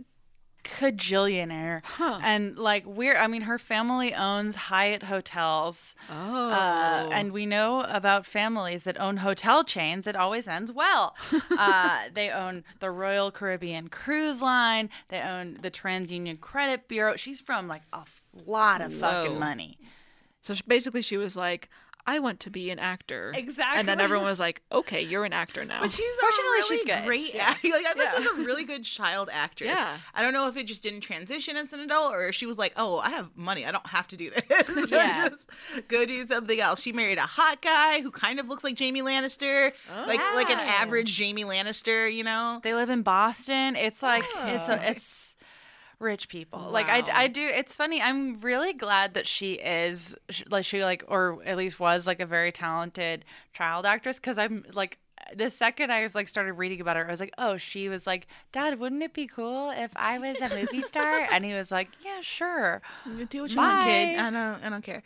[0.64, 1.82] cajillionaire.
[2.24, 5.96] And like we're I mean her family owns Hyatt hotels.
[6.10, 6.52] oh.
[6.52, 10.08] Uh, and we know about families that own hotel chains.
[10.08, 11.16] It always ends well.
[11.58, 14.90] uh, they own the Royal Caribbean Cruise Line.
[15.10, 17.16] They own the TransUnion Credit Bureau.
[17.16, 18.04] She's from like a
[18.46, 19.78] lot of fucking money.
[20.42, 21.70] so she, basically, she was like,
[22.06, 23.80] "I want to be an actor." Exactly.
[23.80, 26.52] And then everyone was like, "Okay, you're an actor now." But she's um, Fortunately, a
[26.52, 27.06] really she's good.
[27.06, 27.34] great.
[27.36, 27.44] Yeah.
[27.50, 29.70] act- Like I thought she was a really good child actress.
[29.70, 29.98] Yeah.
[30.14, 32.58] I don't know if it just didn't transition as an adult, or if she was
[32.58, 33.66] like, "Oh, I have money.
[33.66, 34.88] I don't have to do this.
[34.92, 35.30] Yeah.
[35.30, 35.50] just
[35.88, 39.02] go do something else." She married a hot guy who kind of looks like Jaime
[39.02, 39.72] Lannister,
[40.08, 40.82] like like an oh.
[40.82, 42.14] average Jaime Lannister.
[42.14, 42.60] You know.
[42.64, 43.76] They live in Boston.
[43.76, 45.36] It's like it's a, it's
[46.02, 46.70] rich people.
[46.72, 47.42] Like I, I do.
[47.42, 48.02] It's funny.
[48.02, 50.16] I'm really glad that she is
[50.50, 53.24] like she like or at least was like a very talented
[53.54, 54.98] child actress because I'm like
[55.36, 58.06] the second I was like started reading about her, I was like, oh, she was
[58.06, 61.28] like, Dad, wouldn't it be cool if I was a movie star?
[61.32, 62.82] and he was like, Yeah, sure.
[63.06, 64.20] You do what you want, kid.
[64.20, 64.66] I don't.
[64.66, 65.04] I don't care.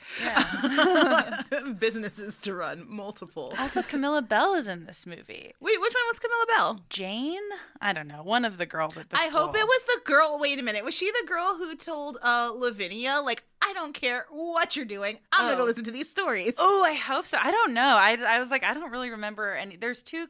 [1.80, 3.54] Businesses to run, multiple.
[3.60, 5.54] Also, Camilla Belle is in this movie.
[5.60, 6.82] Wait, which one was Camilla Belle?
[6.90, 7.42] Jane?
[7.82, 8.24] I don't know.
[8.24, 10.38] One of the girls at the I hope it was the girl.
[10.40, 10.84] Wait a minute.
[10.84, 15.20] Was she the girl who told uh Lavinia like, "I don't care what you're doing.
[15.32, 15.66] I'm gonna go Oh.
[15.66, 17.38] listen to these stories." Oh, I hope so.
[17.42, 17.82] I don't know.
[17.98, 19.76] I, I was like, I don't really remember any.
[19.78, 20.28] There's two,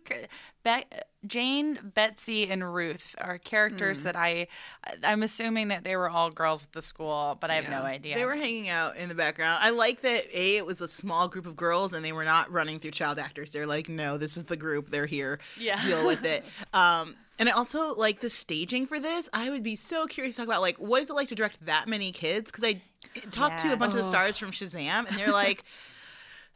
[0.63, 0.85] Be-
[1.27, 4.03] Jane, Betsy, and Ruth are characters Hmm.
[4.05, 4.47] that I,
[5.03, 8.15] I'm assuming that they were all girls at the school, but I have no idea.
[8.15, 9.59] They were hanging out in the background.
[9.61, 12.51] I like that a it was a small group of girls and they were not
[12.51, 13.51] running through child actors.
[13.51, 14.89] They're like, no, this is the group.
[14.91, 15.39] They're here.
[15.57, 15.83] Yeah.
[15.83, 16.45] deal with it.
[16.73, 19.29] Um, and I also like the staging for this.
[19.33, 21.65] I would be so curious to talk about like what is it like to direct
[21.65, 22.51] that many kids?
[22.51, 22.81] Because I
[23.31, 24.09] talked to a bunch of the Oh.
[24.09, 25.63] stars from Shazam, and they're like.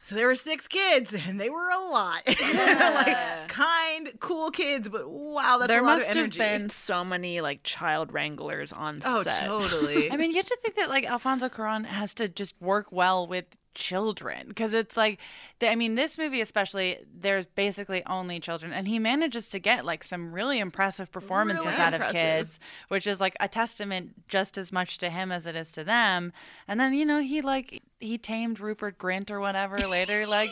[0.02, 2.22] So there were six kids, and they were a lot.
[2.26, 7.42] like kind, cool kids, but wow, that's there a lot must have been so many
[7.42, 9.46] like child wranglers on Oh, set.
[9.46, 10.10] Oh, totally.
[10.10, 13.26] I mean, you have to think that like Alfonso Cuarón has to just work well
[13.26, 13.44] with
[13.74, 15.18] children because it's like,
[15.58, 19.84] the, I mean, this movie especially, there's basically only children, and he manages to get
[19.84, 24.58] like some really impressive performances Really out of kids, which is like a testament just
[24.58, 26.32] as much to him as it is to them.
[26.66, 30.50] And then you know he like he tamed Rupert Grint or whatever later, like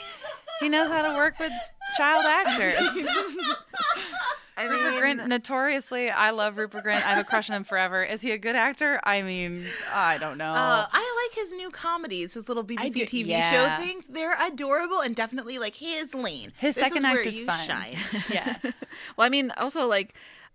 [0.60, 1.52] he knows how to work with
[1.96, 2.78] child actors.
[4.66, 6.96] Rupert Grint, notoriously, I love Rupert Grint.
[6.96, 8.02] I have a crush on him forever.
[8.02, 9.00] Is he a good actor?
[9.04, 10.50] I mean, I don't know.
[10.50, 13.50] Uh, I like his new comedies, his little BBC do- TV yeah.
[13.50, 14.06] show things.
[14.06, 16.52] They're adorable and definitely like his lane.
[16.58, 17.66] His This second is act is you fun.
[17.68, 17.96] shine.
[18.30, 18.56] yeah.
[19.16, 20.14] Well, I mean, also like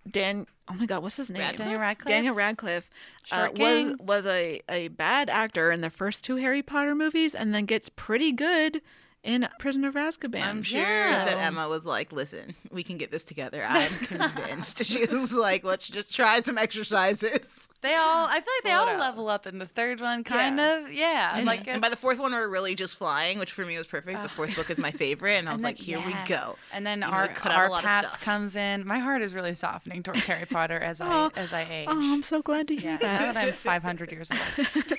[0.10, 0.48] Dan.
[0.70, 1.42] Oh my God, what's his name?
[1.42, 1.66] Radcliffe?
[1.68, 2.08] Daniel Radcliffe?
[2.08, 2.90] Daniel Radcliffe
[3.32, 7.54] uh, was was a a bad actor in the first two Harry Potter movies, and
[7.54, 8.82] then gets pretty good
[9.24, 10.42] in Prisoner of Azkaban.
[10.44, 11.26] I'm sure Yeah.
[11.26, 14.84] that Emma was like, "Listen, we can get this together." I'm convinced.
[14.86, 18.88] she was like, "Let's just try some exercises." They all, I feel like they all
[18.90, 19.00] out.
[19.00, 20.78] level up in the third one, kind Yeah.
[20.80, 20.92] of.
[20.92, 21.42] Yeah.
[21.46, 24.24] Like And by the fourth one, we're really just flying, which for me was perfect.
[24.24, 26.08] The fourth book is my favorite, and I was then- like, "Here yeah.
[26.24, 28.88] we go." And then You our, really our a lot of Pats comes in.
[28.88, 31.32] My heart is really softening towards Harry Potter as I Oh.
[31.36, 31.88] as I age.
[31.90, 33.22] Oh, I'm so glad to hear yeah, that.
[33.22, 33.54] now that I'm
[33.84, 34.98] 500 years old.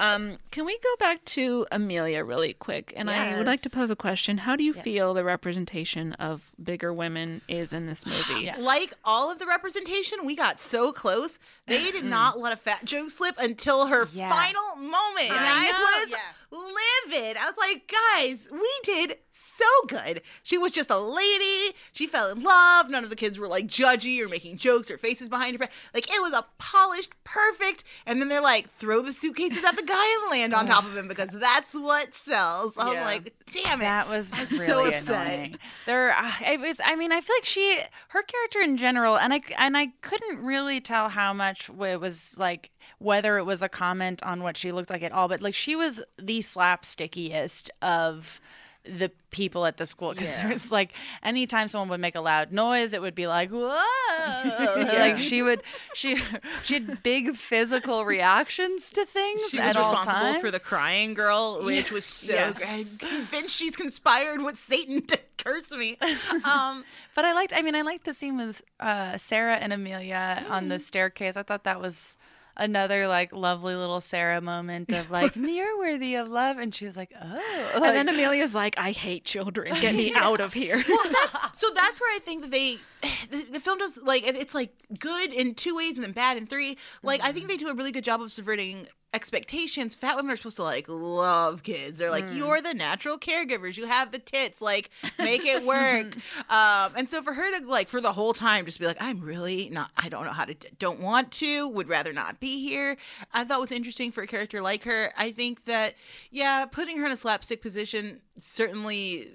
[0.00, 2.92] Um, can we go back to Amelia really quick?
[2.96, 4.38] And I would like to pose a question.
[4.38, 8.50] How do you feel the representation of bigger women is in this movie?
[8.58, 11.38] Like all of the representation, we got so close.
[11.66, 14.30] They did not let a fat joke slip until her Yeah.
[14.30, 15.30] final moment.
[15.30, 16.04] and I
[16.50, 16.62] was
[17.10, 17.36] livid.
[17.36, 19.16] I was like, guys, we did
[19.56, 20.22] so good.
[20.42, 21.74] She was just a lady.
[21.92, 22.90] She fell in love.
[22.90, 25.68] None of the kids were like judgy or making jokes or faces behind her.
[25.94, 27.84] Like it was a polished, perfect.
[28.06, 30.96] And then they're like, throw the suitcases at the guy and land on top of
[30.96, 32.76] him because that's what sells.
[32.78, 33.04] I was Yeah.
[33.04, 33.84] like, damn it.
[33.84, 35.26] That was really so upset.
[35.34, 35.58] annoying.
[35.86, 36.80] There, uh, it was.
[36.84, 40.44] I mean, I feel like she, her character in general, and I and I couldn't
[40.44, 44.72] really tell how much it was like whether it was a comment on what she
[44.72, 45.28] looked like at all.
[45.28, 48.40] But like, she was the slapstickiest of
[48.84, 50.92] the people at the school because there's like
[51.22, 55.62] anytime someone would make a loud noise it would be like whoa like she would
[55.94, 56.16] she
[56.64, 61.90] she had big physical reactions to things She was responsible for the crying girl, which
[61.92, 62.58] was so Yes.
[62.58, 63.08] good.
[63.08, 65.96] I'm convinced she's conspired with Satan to curse me.
[66.44, 66.84] Um,
[67.14, 67.52] But I liked.
[67.54, 70.68] I mean, I liked the scene with uh, Sarah and Amelia on Mm.
[70.70, 71.36] the staircase.
[71.36, 72.16] I thought that was
[72.56, 76.96] another like lovely little Sarah moment of like you're worthy of love, and she was
[76.96, 79.74] like, oh, And then Amelia's like, I hate children.
[79.80, 80.82] Get me out of here.
[80.88, 82.78] well, that's, so that's where I think that they,
[83.30, 86.46] the, the film does like it's like good in two ways and then bad in
[86.46, 86.76] three.
[87.02, 87.48] Like I think mm-hmm.
[87.48, 89.94] they do a really good job of subverting expectations.
[89.94, 91.98] Fat women are supposed to like love kids.
[91.98, 93.76] They're like, you're the natural caregivers.
[93.76, 94.60] You have the tits.
[94.60, 96.14] Like, make it work.
[96.50, 99.20] um, and so for her to like for the whole time just be like, I'm
[99.20, 99.90] really not.
[99.96, 100.54] I don't know how to.
[100.78, 101.68] Don't want to.
[101.68, 102.96] Would rather not be here.
[103.32, 105.10] I thought was interesting for a character like her.
[105.18, 105.94] I think that
[106.30, 109.28] yeah, putting her in a slapstick position certainly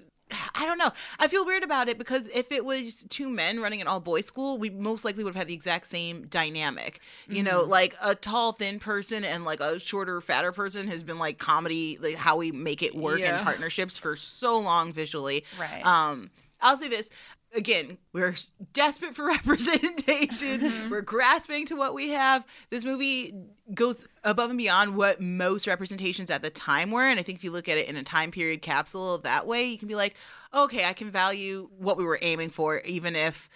[0.54, 0.90] I don't know.
[1.18, 4.26] I feel weird about it because if it was two men running an all boys
[4.26, 7.00] school, we most likely would have had the exact same dynamic.
[7.28, 7.70] You know, Mm-hmm.
[7.70, 11.98] like a tall, thin person and like a shorter, fatter person has been like comedy,
[12.00, 13.38] like how we make it work Yeah.
[13.38, 15.44] in partnerships for so long visually.
[15.58, 15.84] Right.
[15.84, 16.30] Um,
[16.60, 17.08] I'll say this.
[17.54, 18.34] Again, we're
[18.72, 20.60] desperate for representation.
[20.60, 20.90] Mm-hmm.
[20.90, 22.44] We're grasping to what we have.
[22.70, 23.34] This movie
[23.74, 27.02] goes above and beyond what most representations at the time were.
[27.02, 29.64] And I think if you look at it in a time period capsule that way,
[29.66, 30.14] you can be like,
[30.54, 33.48] okay, I can value what we were aiming for, even if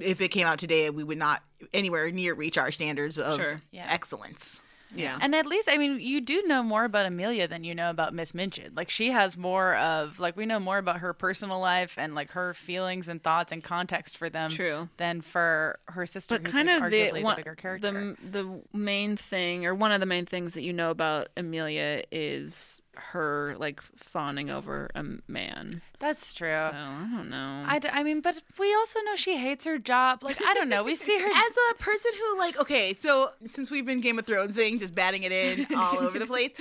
[0.00, 1.42] if it came out today, we would not
[1.72, 3.56] anywhere near reach our standards of Sure.
[3.70, 3.86] Yeah.
[3.88, 4.60] excellence.
[4.94, 5.18] Yeah.
[5.20, 8.14] And at least, I mean, you do know more about Amelia than you know about
[8.14, 8.72] Miss Minchin.
[8.74, 12.30] Like, she has more of, like, we know more about her personal life and, like,
[12.32, 14.50] her feelings and thoughts and context for them.
[14.50, 14.88] True.
[14.96, 18.16] Than for her sister, but who's kind like, of the, arguably the, one, bigger character.
[18.22, 22.02] the the main thing or one of the main things that you know about Amelia
[22.10, 25.16] is her like fawning over mm-hmm.
[25.28, 25.82] a man.
[25.98, 26.48] That's true.
[26.48, 27.64] So I don't know.
[27.66, 30.22] I, d- I mean, but we also know she hates her job.
[30.22, 30.82] Like, I don't know.
[30.82, 31.26] We see her.
[31.28, 35.22] As a person who, like, okay, so since we've been Game of Thronesing, just batting
[35.22, 36.52] it in all over the place,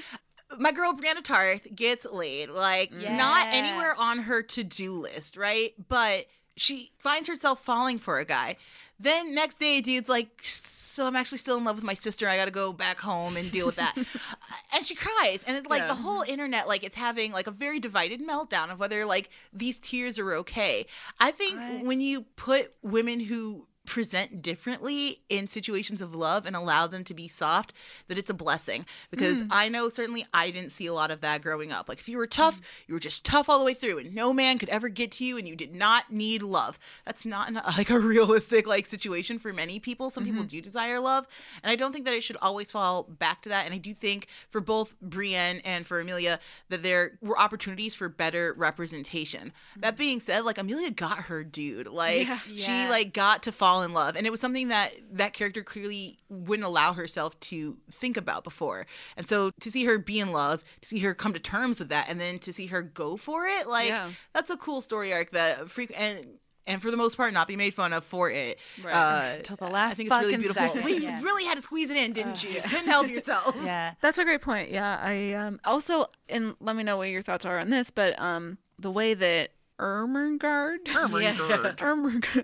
[0.58, 2.50] my girl Brienne Tarth gets laid.
[2.50, 5.74] Like, not anywhere on her to do list, right?
[5.88, 8.58] But she finds herself falling for a guy.
[9.00, 12.28] Then next day, dude's like, so I'm actually still in love with my sister.
[12.28, 13.94] I got to go back home and deal with that.
[14.50, 15.44] Uh, and she cries.
[15.46, 15.88] And it's like Yeah.
[15.88, 19.78] the whole internet, like, it's having like a very divided meltdown of whether like these
[19.80, 20.86] tears are okay.
[21.20, 26.86] I think when you put women who present differently in situations of love and allow
[26.88, 27.74] them to be soft
[28.10, 28.86] that it's a blessing.
[29.10, 29.48] Because mm.
[29.50, 31.88] i know certainly i didn't see a lot of that growing up.
[31.88, 34.34] Like if you were tough you were just tough all the way through and no
[34.34, 36.78] man could ever get to you and you did not need love.
[37.06, 40.10] That's not an, like a realistic like situation for many people.
[40.10, 40.48] Some people mm-hmm.
[40.48, 41.26] do desire love
[41.64, 43.66] and i don't think that it should always fall back to that.
[43.66, 48.10] And i do think for both brienne and for amelia that there were opportunities for
[48.10, 49.54] better representation.
[49.78, 50.00] That mm.
[50.00, 51.88] being said like amelia got her dude.
[51.88, 52.90] Like she Yeah.
[52.90, 56.66] like got to fall in love and it was something that that character clearly wouldn't
[56.66, 58.86] allow herself to think about before
[59.16, 61.90] and so to see her be in love to see her come to terms with
[61.90, 64.10] that and then to see her go for it like Yeah.
[64.34, 66.26] that's a cool story arc that freak and
[66.66, 68.94] and for the most part not be made fun of for it Right.
[68.94, 71.22] uh, Till the last i think it's really beautiful second, we yeah.
[71.22, 73.94] really had to squeeze it in didn't you couldn't help yourselves yeah.
[74.02, 74.70] That's a great point.
[74.72, 78.20] Yeah, I um also and let me know what your thoughts are on this, but
[78.20, 80.88] um the way that Ermengarde?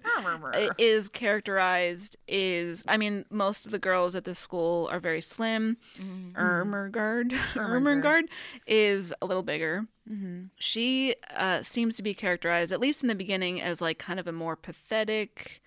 [0.03, 0.72] Ermengarde.
[0.77, 5.77] Is characterized is I mean most of the girls at this school are very slim.
[6.35, 7.31] Ermengarde.
[7.55, 8.27] Ermengarde.
[8.68, 9.88] Is a little bigger.
[10.60, 14.27] She uh, seems to be characterized, at least in the beginning, as like kind of
[14.27, 15.61] a more pathetic.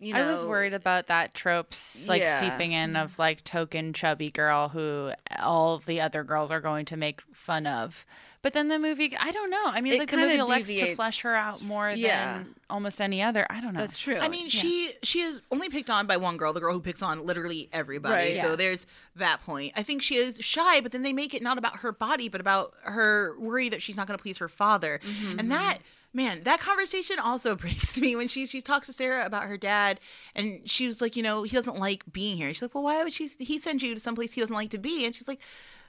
[0.00, 2.38] You know, I was worried about that tropes like Yeah.
[2.38, 5.10] seeping in of like token chubby girl who
[5.40, 8.06] all the other girls are going to make fun of.
[8.40, 9.64] But then the movie, I don't know.
[9.66, 12.34] I mean, it's It like the movie kinda elects to flesh her out more Yeah.
[12.38, 13.44] than almost any other.
[13.50, 13.80] I don't know.
[13.80, 14.16] That's true.
[14.18, 17.02] I mean, she she is only picked on by one girl, the girl who picks
[17.02, 18.14] on literally everybody.
[18.14, 18.36] Right.
[18.36, 18.56] So Yeah.
[18.56, 19.72] there's that point.
[19.76, 22.40] I think she is shy, but then they make it not about her body, but
[22.40, 25.00] about her worry that she's not going to please her father.
[25.02, 25.40] Mm-hmm.
[25.40, 25.78] And that
[26.12, 30.00] man, that conversation also breaks me when she she talks to Sarah about her dad,
[30.34, 32.48] and she was like, you know, he doesn't like being here.
[32.48, 33.28] She's like, well, why would she?
[33.38, 35.40] He send you to someplace he doesn't like to be, and she's like,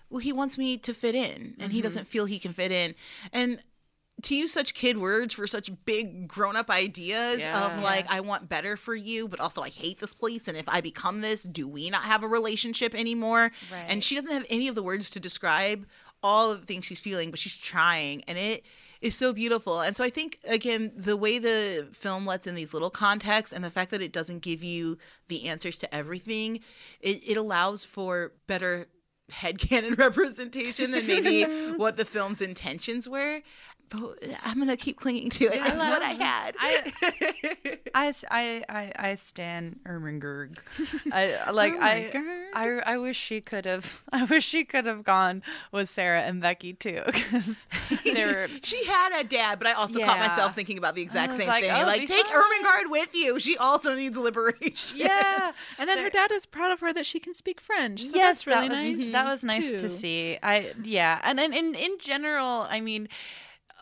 [0.10, 1.84] well, he wants me to fit in, and he mm-hmm.
[1.84, 2.94] doesn't feel he can fit in,
[3.32, 3.60] and
[4.24, 7.66] to use such kid words for such big grown up ideas Yeah.
[7.66, 10.68] of like I want better for you, but also I hate this place and if
[10.68, 13.52] I become this, do we not have a relationship anymore?
[13.72, 13.86] Right.
[13.88, 15.86] And she doesn't have any of the words to describe
[16.22, 18.66] all of the things she's feeling, but she's trying and it
[19.02, 19.82] is so beautiful.
[19.82, 23.64] And so I think again, the way the film lets in these little contexts and
[23.64, 24.98] the fact that it doesn't give you
[25.28, 26.60] the answers to everything,
[27.00, 28.88] it, it allows for better
[29.32, 31.44] headcanon representation than maybe
[31.78, 33.42] what the film's intentions were.
[33.90, 35.56] But I'm gonna keep clinging to it.
[35.56, 36.56] It's what I had.
[37.94, 38.14] I
[38.70, 40.58] I I stand Ermengarde.
[41.12, 42.12] I uh, like I,
[42.54, 45.42] I I wish she could have I wish she could have gone
[45.72, 47.68] with Sarah and Becky too because
[48.04, 51.34] they were she had a dad, but I also caught myself thinking about the exact
[51.34, 51.72] same like, thing.
[51.74, 52.42] oh, like, take fine.
[52.42, 53.40] Ermengarde with you.
[53.40, 54.98] She also needs liberation.
[54.98, 58.04] yeah and then her dad is proud of her that she can speak French.
[58.04, 59.08] So yes that's really that was, nice.
[59.08, 59.80] Mhm, that was nice too.
[59.80, 63.10] to see I yeah and in in, in general I mean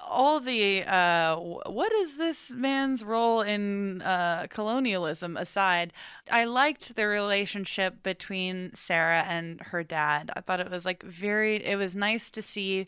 [0.09, 5.93] all the uh what is this man's role in uh colonialism aside
[6.31, 11.63] i liked the relationship between sarah and her dad i thought it was like very
[11.65, 12.87] it was nice to see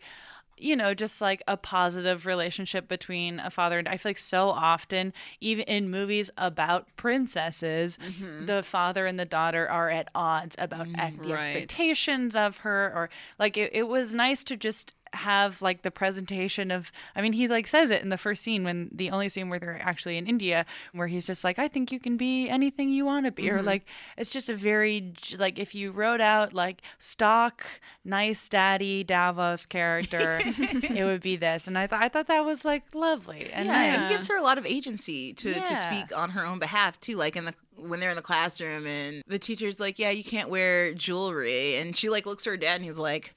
[0.59, 4.49] you know, just like a positive relationship between a father and I feel like so
[4.49, 7.97] often, even in movies about princesses,
[8.45, 11.39] the father and the daughter are at odds about ex- the right.
[11.39, 16.71] expectations of her, or like it, it was nice to just have like the presentation
[16.71, 19.49] of I mean he like says it in the first scene when the only scene
[19.49, 22.89] where they're actually in India where he's just like I think you can be anything
[22.89, 23.65] you want to be or mm-hmm.
[23.65, 23.85] like
[24.17, 27.65] it's just a very like if you wrote out like stock
[28.03, 32.65] nice daddy Davos character it would be this and I thought I thought that was
[32.65, 35.63] like lovely and Yeah, nice it gives her a lot of agency to, Yeah.
[35.63, 37.15] to speak on her own behalf too.
[37.15, 37.53] Like in the
[37.87, 41.95] when they're in the classroom and the teacher's like, "Yeah, you can't wear jewelry," and
[41.95, 43.35] she like looks at her dad and he's like,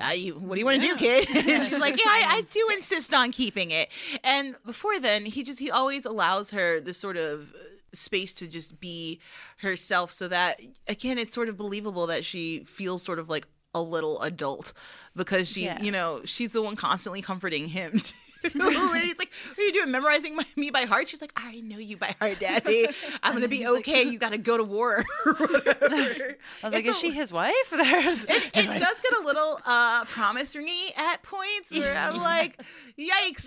[0.00, 2.40] "Ah, you, "What do you want to do, kid?" and she's like, "Yeah, I, I
[2.50, 3.88] do insist on keeping it."
[4.24, 7.54] And before then, he just he always allows her this sort of
[7.92, 9.18] space to just be
[9.58, 13.80] herself so that again it's sort of believable that she feels sort of like a
[13.80, 14.74] little adult
[15.16, 15.80] because she Yeah.
[15.80, 17.98] you know she's the one constantly comforting him
[18.54, 21.42] and he's like what are you doing memorizing my, me by heart she's like i
[21.44, 22.86] already know you by heart daddy
[23.22, 27.00] i'm gonna be okay you gotta go to war I was like, It's is a-
[27.00, 27.54] she his wife?
[27.70, 32.60] There's it, it does get a little uh promise ringy at points where I'm like,
[32.98, 33.46] yikes,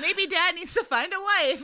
[0.00, 1.62] maybe dad needs to find a wife.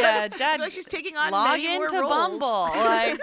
[0.00, 2.10] Yeah, I feel Dad, like she's taking on log many more into roles.
[2.10, 2.68] Bumble.
[2.74, 3.20] Like,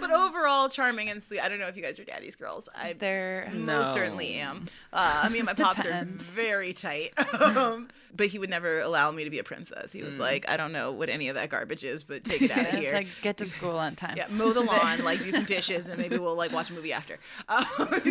[0.00, 1.40] but overall, charming and sweet.
[1.40, 2.68] I don't know if you guys are daddy's girls.
[2.74, 4.66] I they're most certainly am.
[4.92, 6.30] Uh, me and my pops are Depends.
[6.34, 7.10] very tight.
[7.40, 9.92] um, but he would never allow me to be a princess.
[9.92, 10.20] He was Mm.
[10.20, 12.66] like, I don't know what any of that garbage is, but take it out of
[12.74, 12.92] it's here.
[12.94, 14.14] like get to school on time.
[14.16, 16.92] yeah, mow the lawn, like do some dishes, and maybe we'll like watch a movie
[16.92, 17.18] after.
[17.48, 17.64] Um,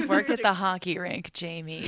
[0.08, 1.88] Work at the hockey rink, Jamie.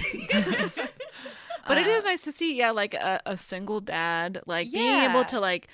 [1.67, 5.01] But it Uh, is nice to see, yeah, like a, a single dad, like being
[5.03, 5.67] able to like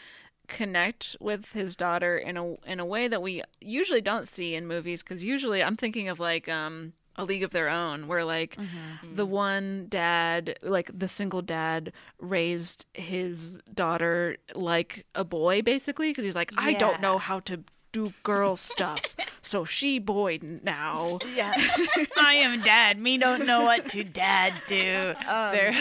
[0.48, 4.66] connect with his daughter in a in a way that we usually don't see in
[4.68, 5.04] movies.
[5.04, 9.16] Because usually, I'm thinking of like um a League of Their Own, where like Mm-hmm.
[9.16, 16.26] the one dad, like the single dad, raised his daughter like a boy, basically, because
[16.26, 17.60] he's like, I don't know how to
[17.92, 21.20] do girl stuff, so she boy now.
[21.36, 21.54] Yeah.
[22.20, 22.98] I am dad.
[22.98, 24.76] Me don't know what to dad do.
[25.24, 25.76] there.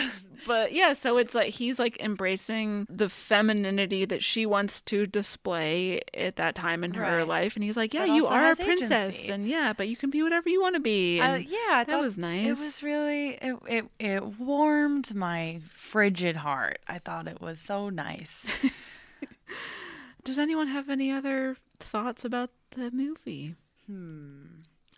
[0.47, 6.01] But yeah, so it's like he's like embracing the femininity that she wants to display
[6.14, 7.27] at that time in her Right.
[7.28, 9.32] life, and he's like, "Yeah, But you are a princess, agency.
[9.32, 12.01] and yeah, but you can be whatever you want to be." Uh, And yeah, that
[12.01, 12.47] was nice.
[12.47, 16.78] It was really it, it it warmed my frigid heart.
[16.89, 18.51] I thought it was so nice.
[20.24, 23.56] Does anyone have any other thoughts about the movie?
[23.86, 24.44] Hmm.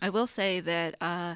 [0.01, 1.35] I will say that uh,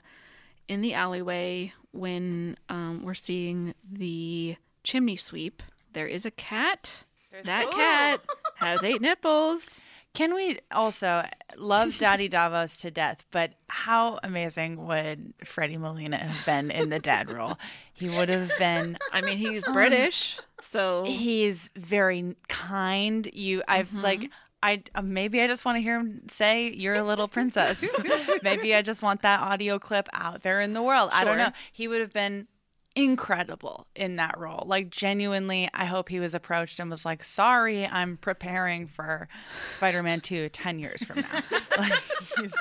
[0.68, 5.64] in the alleyway, when um, we're seeing the chimney sweep,
[5.94, 7.04] there is a cat.
[7.44, 8.22] that cat
[8.56, 9.82] has eight nipples.
[10.14, 11.24] Can we also
[11.56, 17.00] love Daddy Davos to death, but how amazing would Freddie Molina have been in the
[17.00, 17.60] dad role?
[17.94, 23.30] He would have been I mean, he's British, so he's very kind.
[23.32, 27.04] You I've like I uh, maybe I just want to hear him say you're a
[27.04, 27.88] little princess.
[28.44, 31.10] maybe I just want that audio clip out there in the world.
[31.14, 31.52] I don't know.
[31.72, 32.48] He would have been
[32.96, 34.64] incredible in that role.
[34.66, 39.28] Like genuinely, I hope he was approached and was like, "Sorry, I'm preparing for
[39.74, 41.42] Spider-Man 2 10 years from now."
[41.78, 41.94] like
[42.38, 42.54] he's,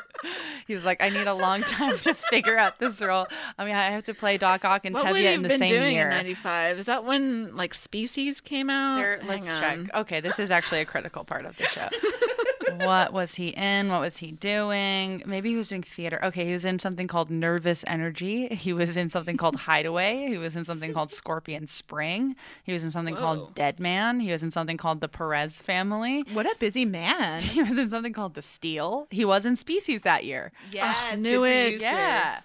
[0.66, 3.26] he was like, "I need a long time to figure out this role.
[3.58, 5.96] I mean, I have to play Doc Ock and Tevye in the been same doing
[5.96, 6.78] year." '95?
[6.78, 8.96] Is that when like Species came out?
[8.96, 9.60] There, let's on.
[9.60, 9.94] check.
[9.94, 11.88] Okay, this is actually a critical part of the show.
[12.76, 13.88] what was he in?
[13.88, 15.22] What was he doing?
[15.26, 16.18] Maybe he was doing theater.
[16.24, 18.48] Okay, he was in something called Nervous Energy.
[18.48, 20.26] He was in something called Hideaway.
[20.28, 22.36] He was in something called Scorpion Spring.
[22.62, 23.20] He was in something Whoa.
[23.20, 24.20] called Dead Man.
[24.20, 26.22] He was in something called The Perez Family.
[26.32, 27.42] What a busy man.
[27.58, 29.06] He was in something called The Steal.
[29.10, 30.52] He was in Species that year.
[30.70, 31.72] Yes, knew good for it.
[31.72, 32.38] you, sir.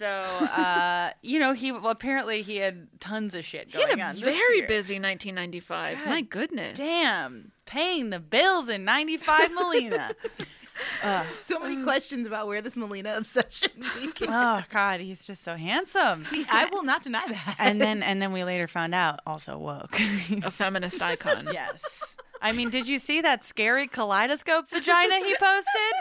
[0.00, 0.26] Yeah.
[0.38, 3.98] So, uh, you know, he well, apparently he had tons of shit He going had
[3.98, 4.14] a on.
[4.16, 4.66] very year.
[4.66, 6.06] busy 1995.
[6.06, 6.78] My goodness.
[6.78, 10.10] Damn, paying the bills in 95 Molina.
[11.40, 13.70] So many questions about where this Molina obsession
[14.00, 14.28] began.
[14.32, 16.24] oh god, he's just so handsome.
[16.26, 17.56] He- I will not deny that.
[17.58, 19.98] And then and then we later found out also woke.
[20.44, 21.48] A feminist icon.
[21.52, 22.14] yes.
[22.40, 25.94] I mean, did you see that scary kaleidoscope vagina he posted?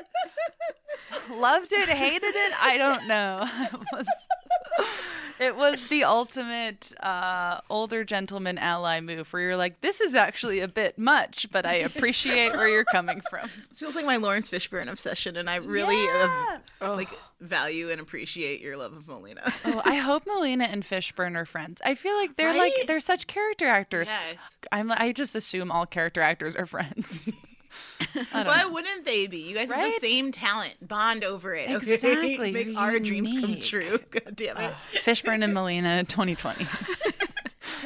[1.40, 2.54] Loved it, hated it.
[2.64, 3.48] I don't know.
[5.40, 10.60] It was, the ultimate uh, older gentleman ally move, where you're like, "This is actually
[10.60, 14.50] a bit much, but I appreciate where you're coming from." It feels like my Laurence
[14.50, 16.58] Fishburne obsession, and I really Yeah.
[16.82, 17.10] uh, like
[17.40, 19.42] value and appreciate your love of Molina.
[19.66, 21.82] Oh, I hope Molina and Fishburne are friends.
[21.86, 24.08] I feel like they're like they're such character actors.
[24.08, 24.58] Yes.
[24.72, 27.30] I'm I just assume all character actors are friends.
[28.32, 28.72] Why know.
[28.72, 29.38] wouldn't they be?
[29.38, 30.76] You guys have the same talent.
[30.88, 31.70] Bond over it.
[31.70, 31.94] Okay?
[31.94, 32.52] Exactly.
[32.52, 34.00] Make You're our dreams come true.
[34.12, 34.74] God damn it.
[34.94, 36.66] Fishburne and Molina 2020.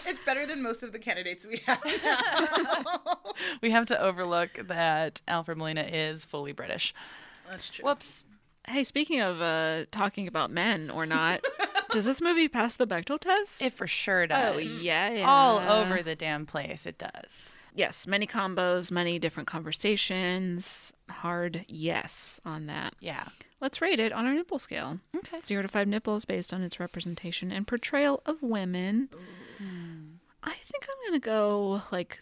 [0.06, 3.18] It's better than most of the candidates we have now.
[3.62, 6.94] we have to overlook that Alfred Molina is fully British.
[7.50, 7.86] That's true.
[7.86, 8.26] Whoops.
[8.68, 11.44] Hey, speaking of uh, talking about men or not,
[11.92, 13.62] does this movie pass the Bechdel test?
[13.62, 14.56] It for sure does.
[14.56, 15.26] Oh, yeah.
[15.28, 17.58] All over the damn place it does.
[17.74, 20.94] Yes, many combos, many different conversations.
[21.10, 22.94] Hard yes on that.
[23.00, 23.26] Yeah.
[23.60, 25.00] Let's rate it on our nipple scale.
[25.16, 25.38] Okay.
[25.46, 29.10] Zero to five nipples based on its representation and portrayal of women.
[30.44, 32.20] I think I'm going to go like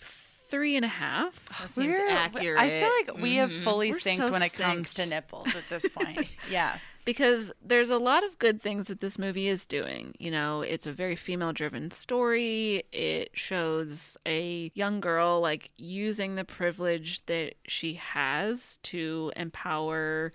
[0.50, 1.46] three and a half.
[1.60, 2.60] That seems We're- accurate.
[2.60, 3.64] I feel like we have mm-hmm.
[3.64, 6.28] fully We're synced so when it comes to nipples at this point.
[6.52, 6.78] yeah.
[7.06, 10.14] because there's a lot of good things that this movie is doing.
[10.20, 12.84] You know, it's a very female driven story.
[12.92, 20.32] It shows a young girl like using the privilege that she has to empower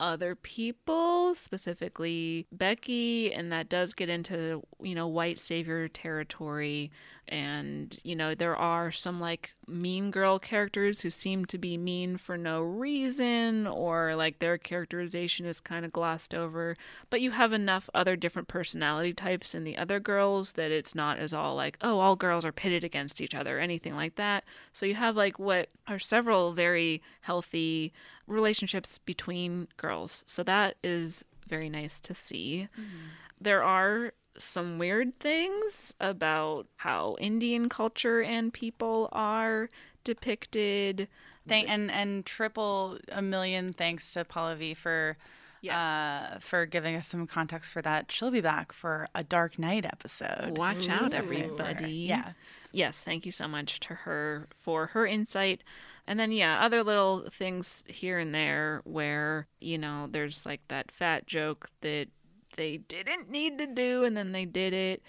[0.00, 6.90] other people, specifically Becky, and that does get into, you know, white savior territory.
[7.26, 12.18] And, you know, there are some like mean girl characters who seem to be mean
[12.18, 16.76] for no reason, or like their characterization is kind of glossed over.
[17.08, 21.18] But you have enough other different personality types in the other girls that it's not
[21.18, 24.44] as all like, oh, all girls are pitted against each other, or anything like that.
[24.72, 27.92] So you have like what are several very healthy
[28.26, 30.24] relationships between girls.
[30.26, 32.68] So that is very nice to see.
[32.78, 33.08] Mm-hmm.
[33.40, 39.68] There are some weird things about how Indian culture and people are
[40.02, 41.08] depicted.
[41.46, 45.16] Thank and and triple a million thanks to Pallavi for
[45.60, 45.74] yes.
[45.74, 48.10] uh, for giving us some context for that.
[48.10, 50.56] She'll be back for a Dark Knight episode.
[50.56, 51.92] Watch Ooh, out, everybody!
[51.92, 52.32] Yeah.
[52.72, 55.62] Yes, thank you so much to her for her insight.
[56.06, 60.90] And then, yeah, other little things here and there where, you know, there's like that
[60.90, 62.08] fat joke that
[62.54, 65.02] they didn't need to do and then they did it,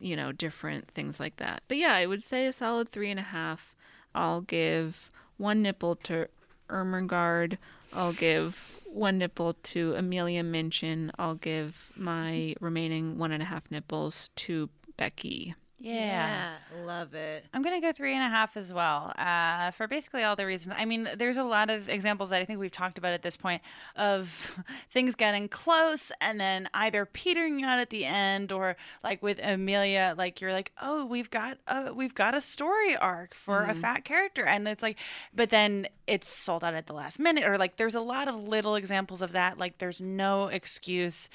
[0.00, 1.62] you know, different things like that.
[1.68, 3.74] But yeah, I would say a solid three and a half.
[4.14, 6.28] I'll give one nipple to
[6.68, 7.58] Ermengarde.
[7.92, 11.10] I'll give one nipple to Amelia Minchin.
[11.18, 15.54] I'll give my remaining one and a half nipples to Becky.
[15.80, 16.56] Yeah.
[16.74, 16.84] yeah.
[16.84, 17.46] love it.
[17.54, 20.44] I'm going to go three and a half as well uh, for basically all the
[20.44, 20.74] reasons.
[20.76, 23.36] I mean, there's a lot of examples that I think we've talked about at this
[23.36, 23.62] point
[23.96, 29.40] of things getting close and then either petering out at the end or like with
[29.42, 33.70] Amelia, like you're like, oh, we've got a, we've got a story arc for mm-hmm.
[33.70, 34.44] a fat character.
[34.44, 34.98] And it's like,
[35.34, 38.36] but then it's sold out at the last minute or like there's a lot of
[38.36, 39.56] little examples of that.
[39.56, 41.30] Like there's no excuse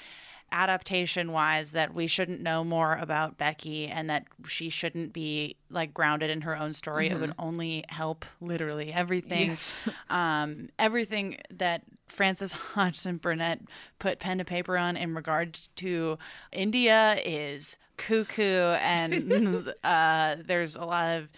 [0.52, 5.92] adaptation wise that we shouldn't know more about Becky and that she shouldn't be like
[5.92, 7.08] grounded in her own story.
[7.08, 7.16] Mm-hmm.
[7.16, 7.46] It would mm-hmm.
[7.46, 9.50] only help literally everything.
[9.50, 9.76] Yes.
[10.10, 13.60] um, everything that Frances Hodgson Burnett
[13.98, 16.18] put pen to paper on in regards to
[16.52, 21.28] India is cuckoo and uh, there's a lot of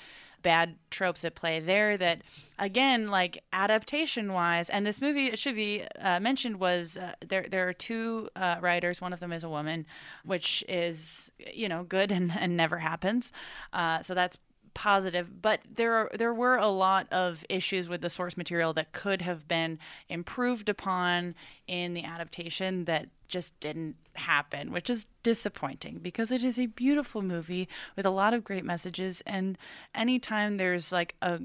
[0.42, 2.22] bad tropes at play there that
[2.58, 7.46] again like adaptation wise and this movie it should be uh, mentioned was uh, there
[7.48, 9.00] there are two uh, writers.
[9.00, 9.86] One of them is a woman
[10.24, 13.32] which is you know good and, and never happens.
[13.72, 14.38] Uh, so that's
[14.74, 18.92] positive, but there are there were a lot of issues with the source material that
[18.92, 19.78] could have been
[20.08, 21.34] improved upon
[21.66, 27.22] in the adaptation that just didn't happen, which is disappointing because it is a beautiful
[27.22, 29.22] movie with a lot of great messages.
[29.26, 29.58] And
[29.94, 31.40] anytime there's like a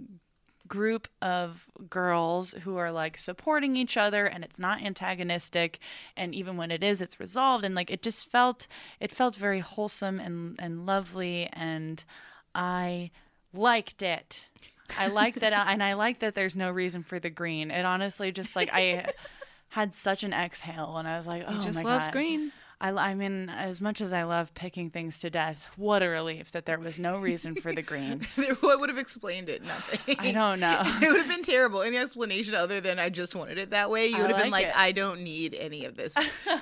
[0.68, 5.78] group of girls who are like supporting each other and it's not antagonistic
[6.16, 8.66] and even when it is it's resolved and like it just felt
[9.00, 12.06] it felt very wholesome and and lovely and
[12.56, 13.12] I
[13.54, 14.46] liked it.
[14.98, 17.72] I like that, uh, and I like that there's no reason for the green.
[17.72, 19.06] It honestly just like I
[19.70, 22.14] had such an exhale, and I was like, oh he just my loves God.
[22.14, 22.52] green.
[22.84, 26.52] I, I mean, as much as I love picking things to death, what a relief
[26.52, 28.20] that there was no reason for the green.
[28.60, 29.64] what would have explained it?
[29.64, 30.18] Nothing.
[30.20, 30.82] I don't know.
[31.02, 31.82] it would have been terrible.
[31.82, 34.52] Any explanation other than I just wanted it that way, you would have like been
[34.52, 34.78] like, it.
[34.78, 36.18] I don't need any of this.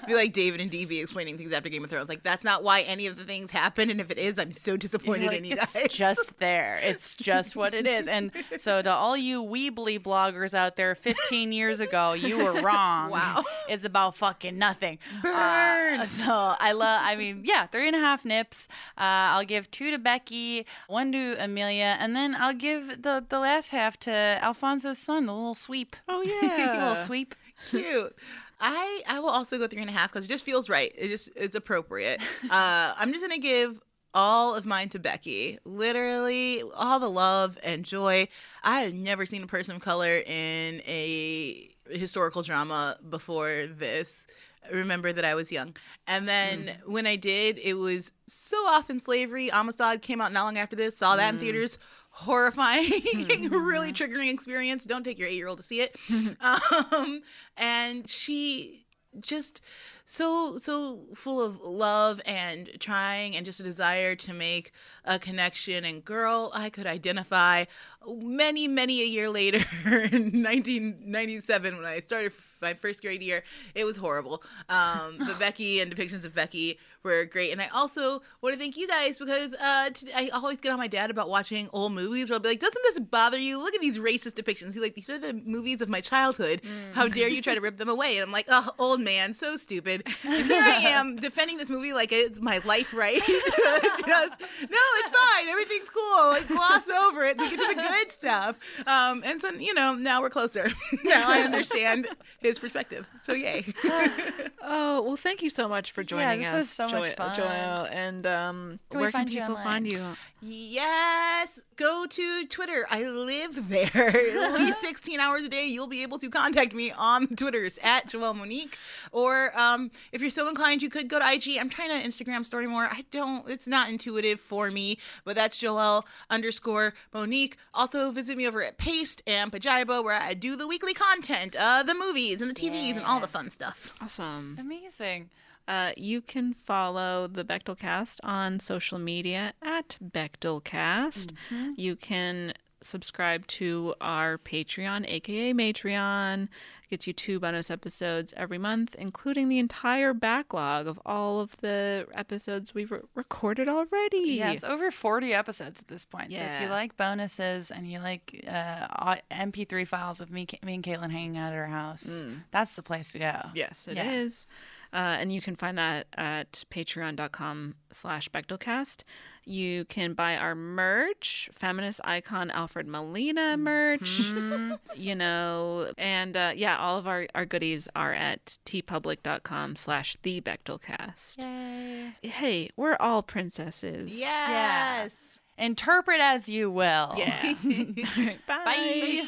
[0.06, 2.08] be like David and DB explaining things after Game of Thrones.
[2.08, 3.90] Like, that's not why any of the things happen.
[3.90, 5.86] And if it is, I'm so disappointed like, in you it's guys.
[5.86, 6.80] It's just there.
[6.84, 8.08] It's just what it is.
[8.08, 13.10] And so, to all you Weebly bloggers out there 15 years ago, you were wrong.
[13.10, 13.44] Wow.
[13.68, 15.00] It's about fucking nothing.
[15.24, 16.02] Burn.
[16.02, 18.68] Uh, so, I love I mean, yeah, three and a half nips.
[18.98, 23.40] Uh, I'll give two to Becky, one to Amelia, and then I'll give the the
[23.40, 25.96] last half to Alfonso's son, the little sweep.
[26.08, 27.36] Oh yeah, little sweep.
[27.70, 28.16] Cute.
[28.60, 30.92] I I will also go three and a half because it just feels right.
[30.98, 32.22] It just it's appropriate.
[32.52, 33.80] Uh, I'm just gonna give
[34.14, 35.58] all of mine to Becky.
[35.64, 38.28] Literally, all the love and joy.
[38.64, 44.28] I have never seen a person of color in a historical drama before this
[44.72, 45.76] remember that I was young.
[46.08, 46.88] And then mm.
[46.88, 49.52] when I did, it was so often slavery.
[49.52, 51.38] Amistad came out not long after this, saw that mm.
[51.38, 51.78] in theaters.
[52.14, 53.56] Horrifying, mm-hmm.
[53.66, 54.84] really triggering experience.
[54.84, 55.96] Don't take your eight year old to see it.
[56.92, 57.22] um,
[57.56, 58.86] and she
[59.22, 59.62] just
[60.06, 64.72] so so full of love and trying and just a desire to make
[65.06, 65.86] a connection.
[65.86, 67.66] And girl i could identify
[68.08, 73.44] many many a year later in 1997 when i started my first grade year
[73.76, 74.44] it was horrible.
[74.70, 77.52] Um, but becky and depictions of becky were great.
[77.52, 80.78] And i also want to thank you guys because uh, t- i always get on
[80.78, 83.58] my dad about watching old movies where i'll be like doesn't this bother you?
[83.60, 84.74] Look at these racist depictions.
[84.74, 86.62] He's like these are the movies of my childhood.
[86.94, 88.18] How dare you try to rip them away?
[88.18, 90.04] And i'm like oh old man so stupid.
[90.24, 93.22] And here i am defending this movie like it's my life right?
[93.22, 98.12] Just no it's fine everything's cool like gloss over it to get to the good
[98.12, 98.56] stuff
[98.88, 100.68] um, and so you know now we're closer
[101.04, 102.08] now i understand
[102.40, 103.66] his perspective so yay
[104.64, 107.36] Oh well, thank you so much for joining this us, was so much fun.
[107.36, 107.90] Joelle.
[107.92, 109.66] And um, Can where can find you people online?
[109.66, 110.06] find you?
[110.44, 112.86] Yes, go to Twitter.
[112.90, 113.90] I live there.
[113.96, 117.80] At least 16 hours a day, you'll be able to contact me on the Twitters
[117.84, 118.78] at Joelle Monique.
[119.12, 121.58] Or um, if you're so inclined, you could go to IG.
[121.60, 122.84] I'm trying to Instagram story more.
[122.84, 124.81] I don't, it's not intuitive for me,
[125.26, 127.58] but that's Joelle underscore Monique.
[127.74, 131.84] Also, visit me over at Paste and Pajiba, where I do the weekly content, uh,
[131.84, 133.94] the movies and the TVs and all the fun stuff.
[134.02, 134.58] Awesome.
[134.60, 135.30] Amazing.
[135.68, 141.34] Uh, you can follow the Bechdelcast on social media at Bechdelcast.
[141.78, 146.48] You can subscribe to our Patreon, aka Matreon.
[146.90, 152.06] Gets you two bonus episodes every month, including the entire backlog of all of the
[152.14, 154.18] episodes we've re- recorded already.
[154.34, 156.32] Yeah, it's over 40 episodes at this point.
[156.32, 156.40] Yeah.
[156.40, 160.84] So if you like bonuses and you like uh, MP3 files of me, me and
[160.84, 163.40] Caitlin hanging out at our house, that's the place to go.
[163.56, 164.12] Yes, it Yeah.
[164.12, 164.46] is.
[164.94, 169.04] Uh, and you can find that at patreon.com slash Bechdelcast.
[169.44, 174.32] You can buy our merch, feminist icon Alfred Molina merch,
[174.96, 180.42] you know, and uh, yeah, all of our, our goodies are at teepublic.com slash the
[180.42, 181.38] Bechdelcast.
[181.40, 182.30] Yay.
[182.30, 184.14] Hey, we're all princesses.
[184.18, 185.40] Yes.
[185.58, 187.14] Interpret as you will.
[187.18, 187.36] Yeah.
[187.44, 188.64] All right, bye.
[188.66, 189.24] Bye.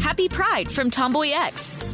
[0.00, 1.93] Happy Pride from TomboyX,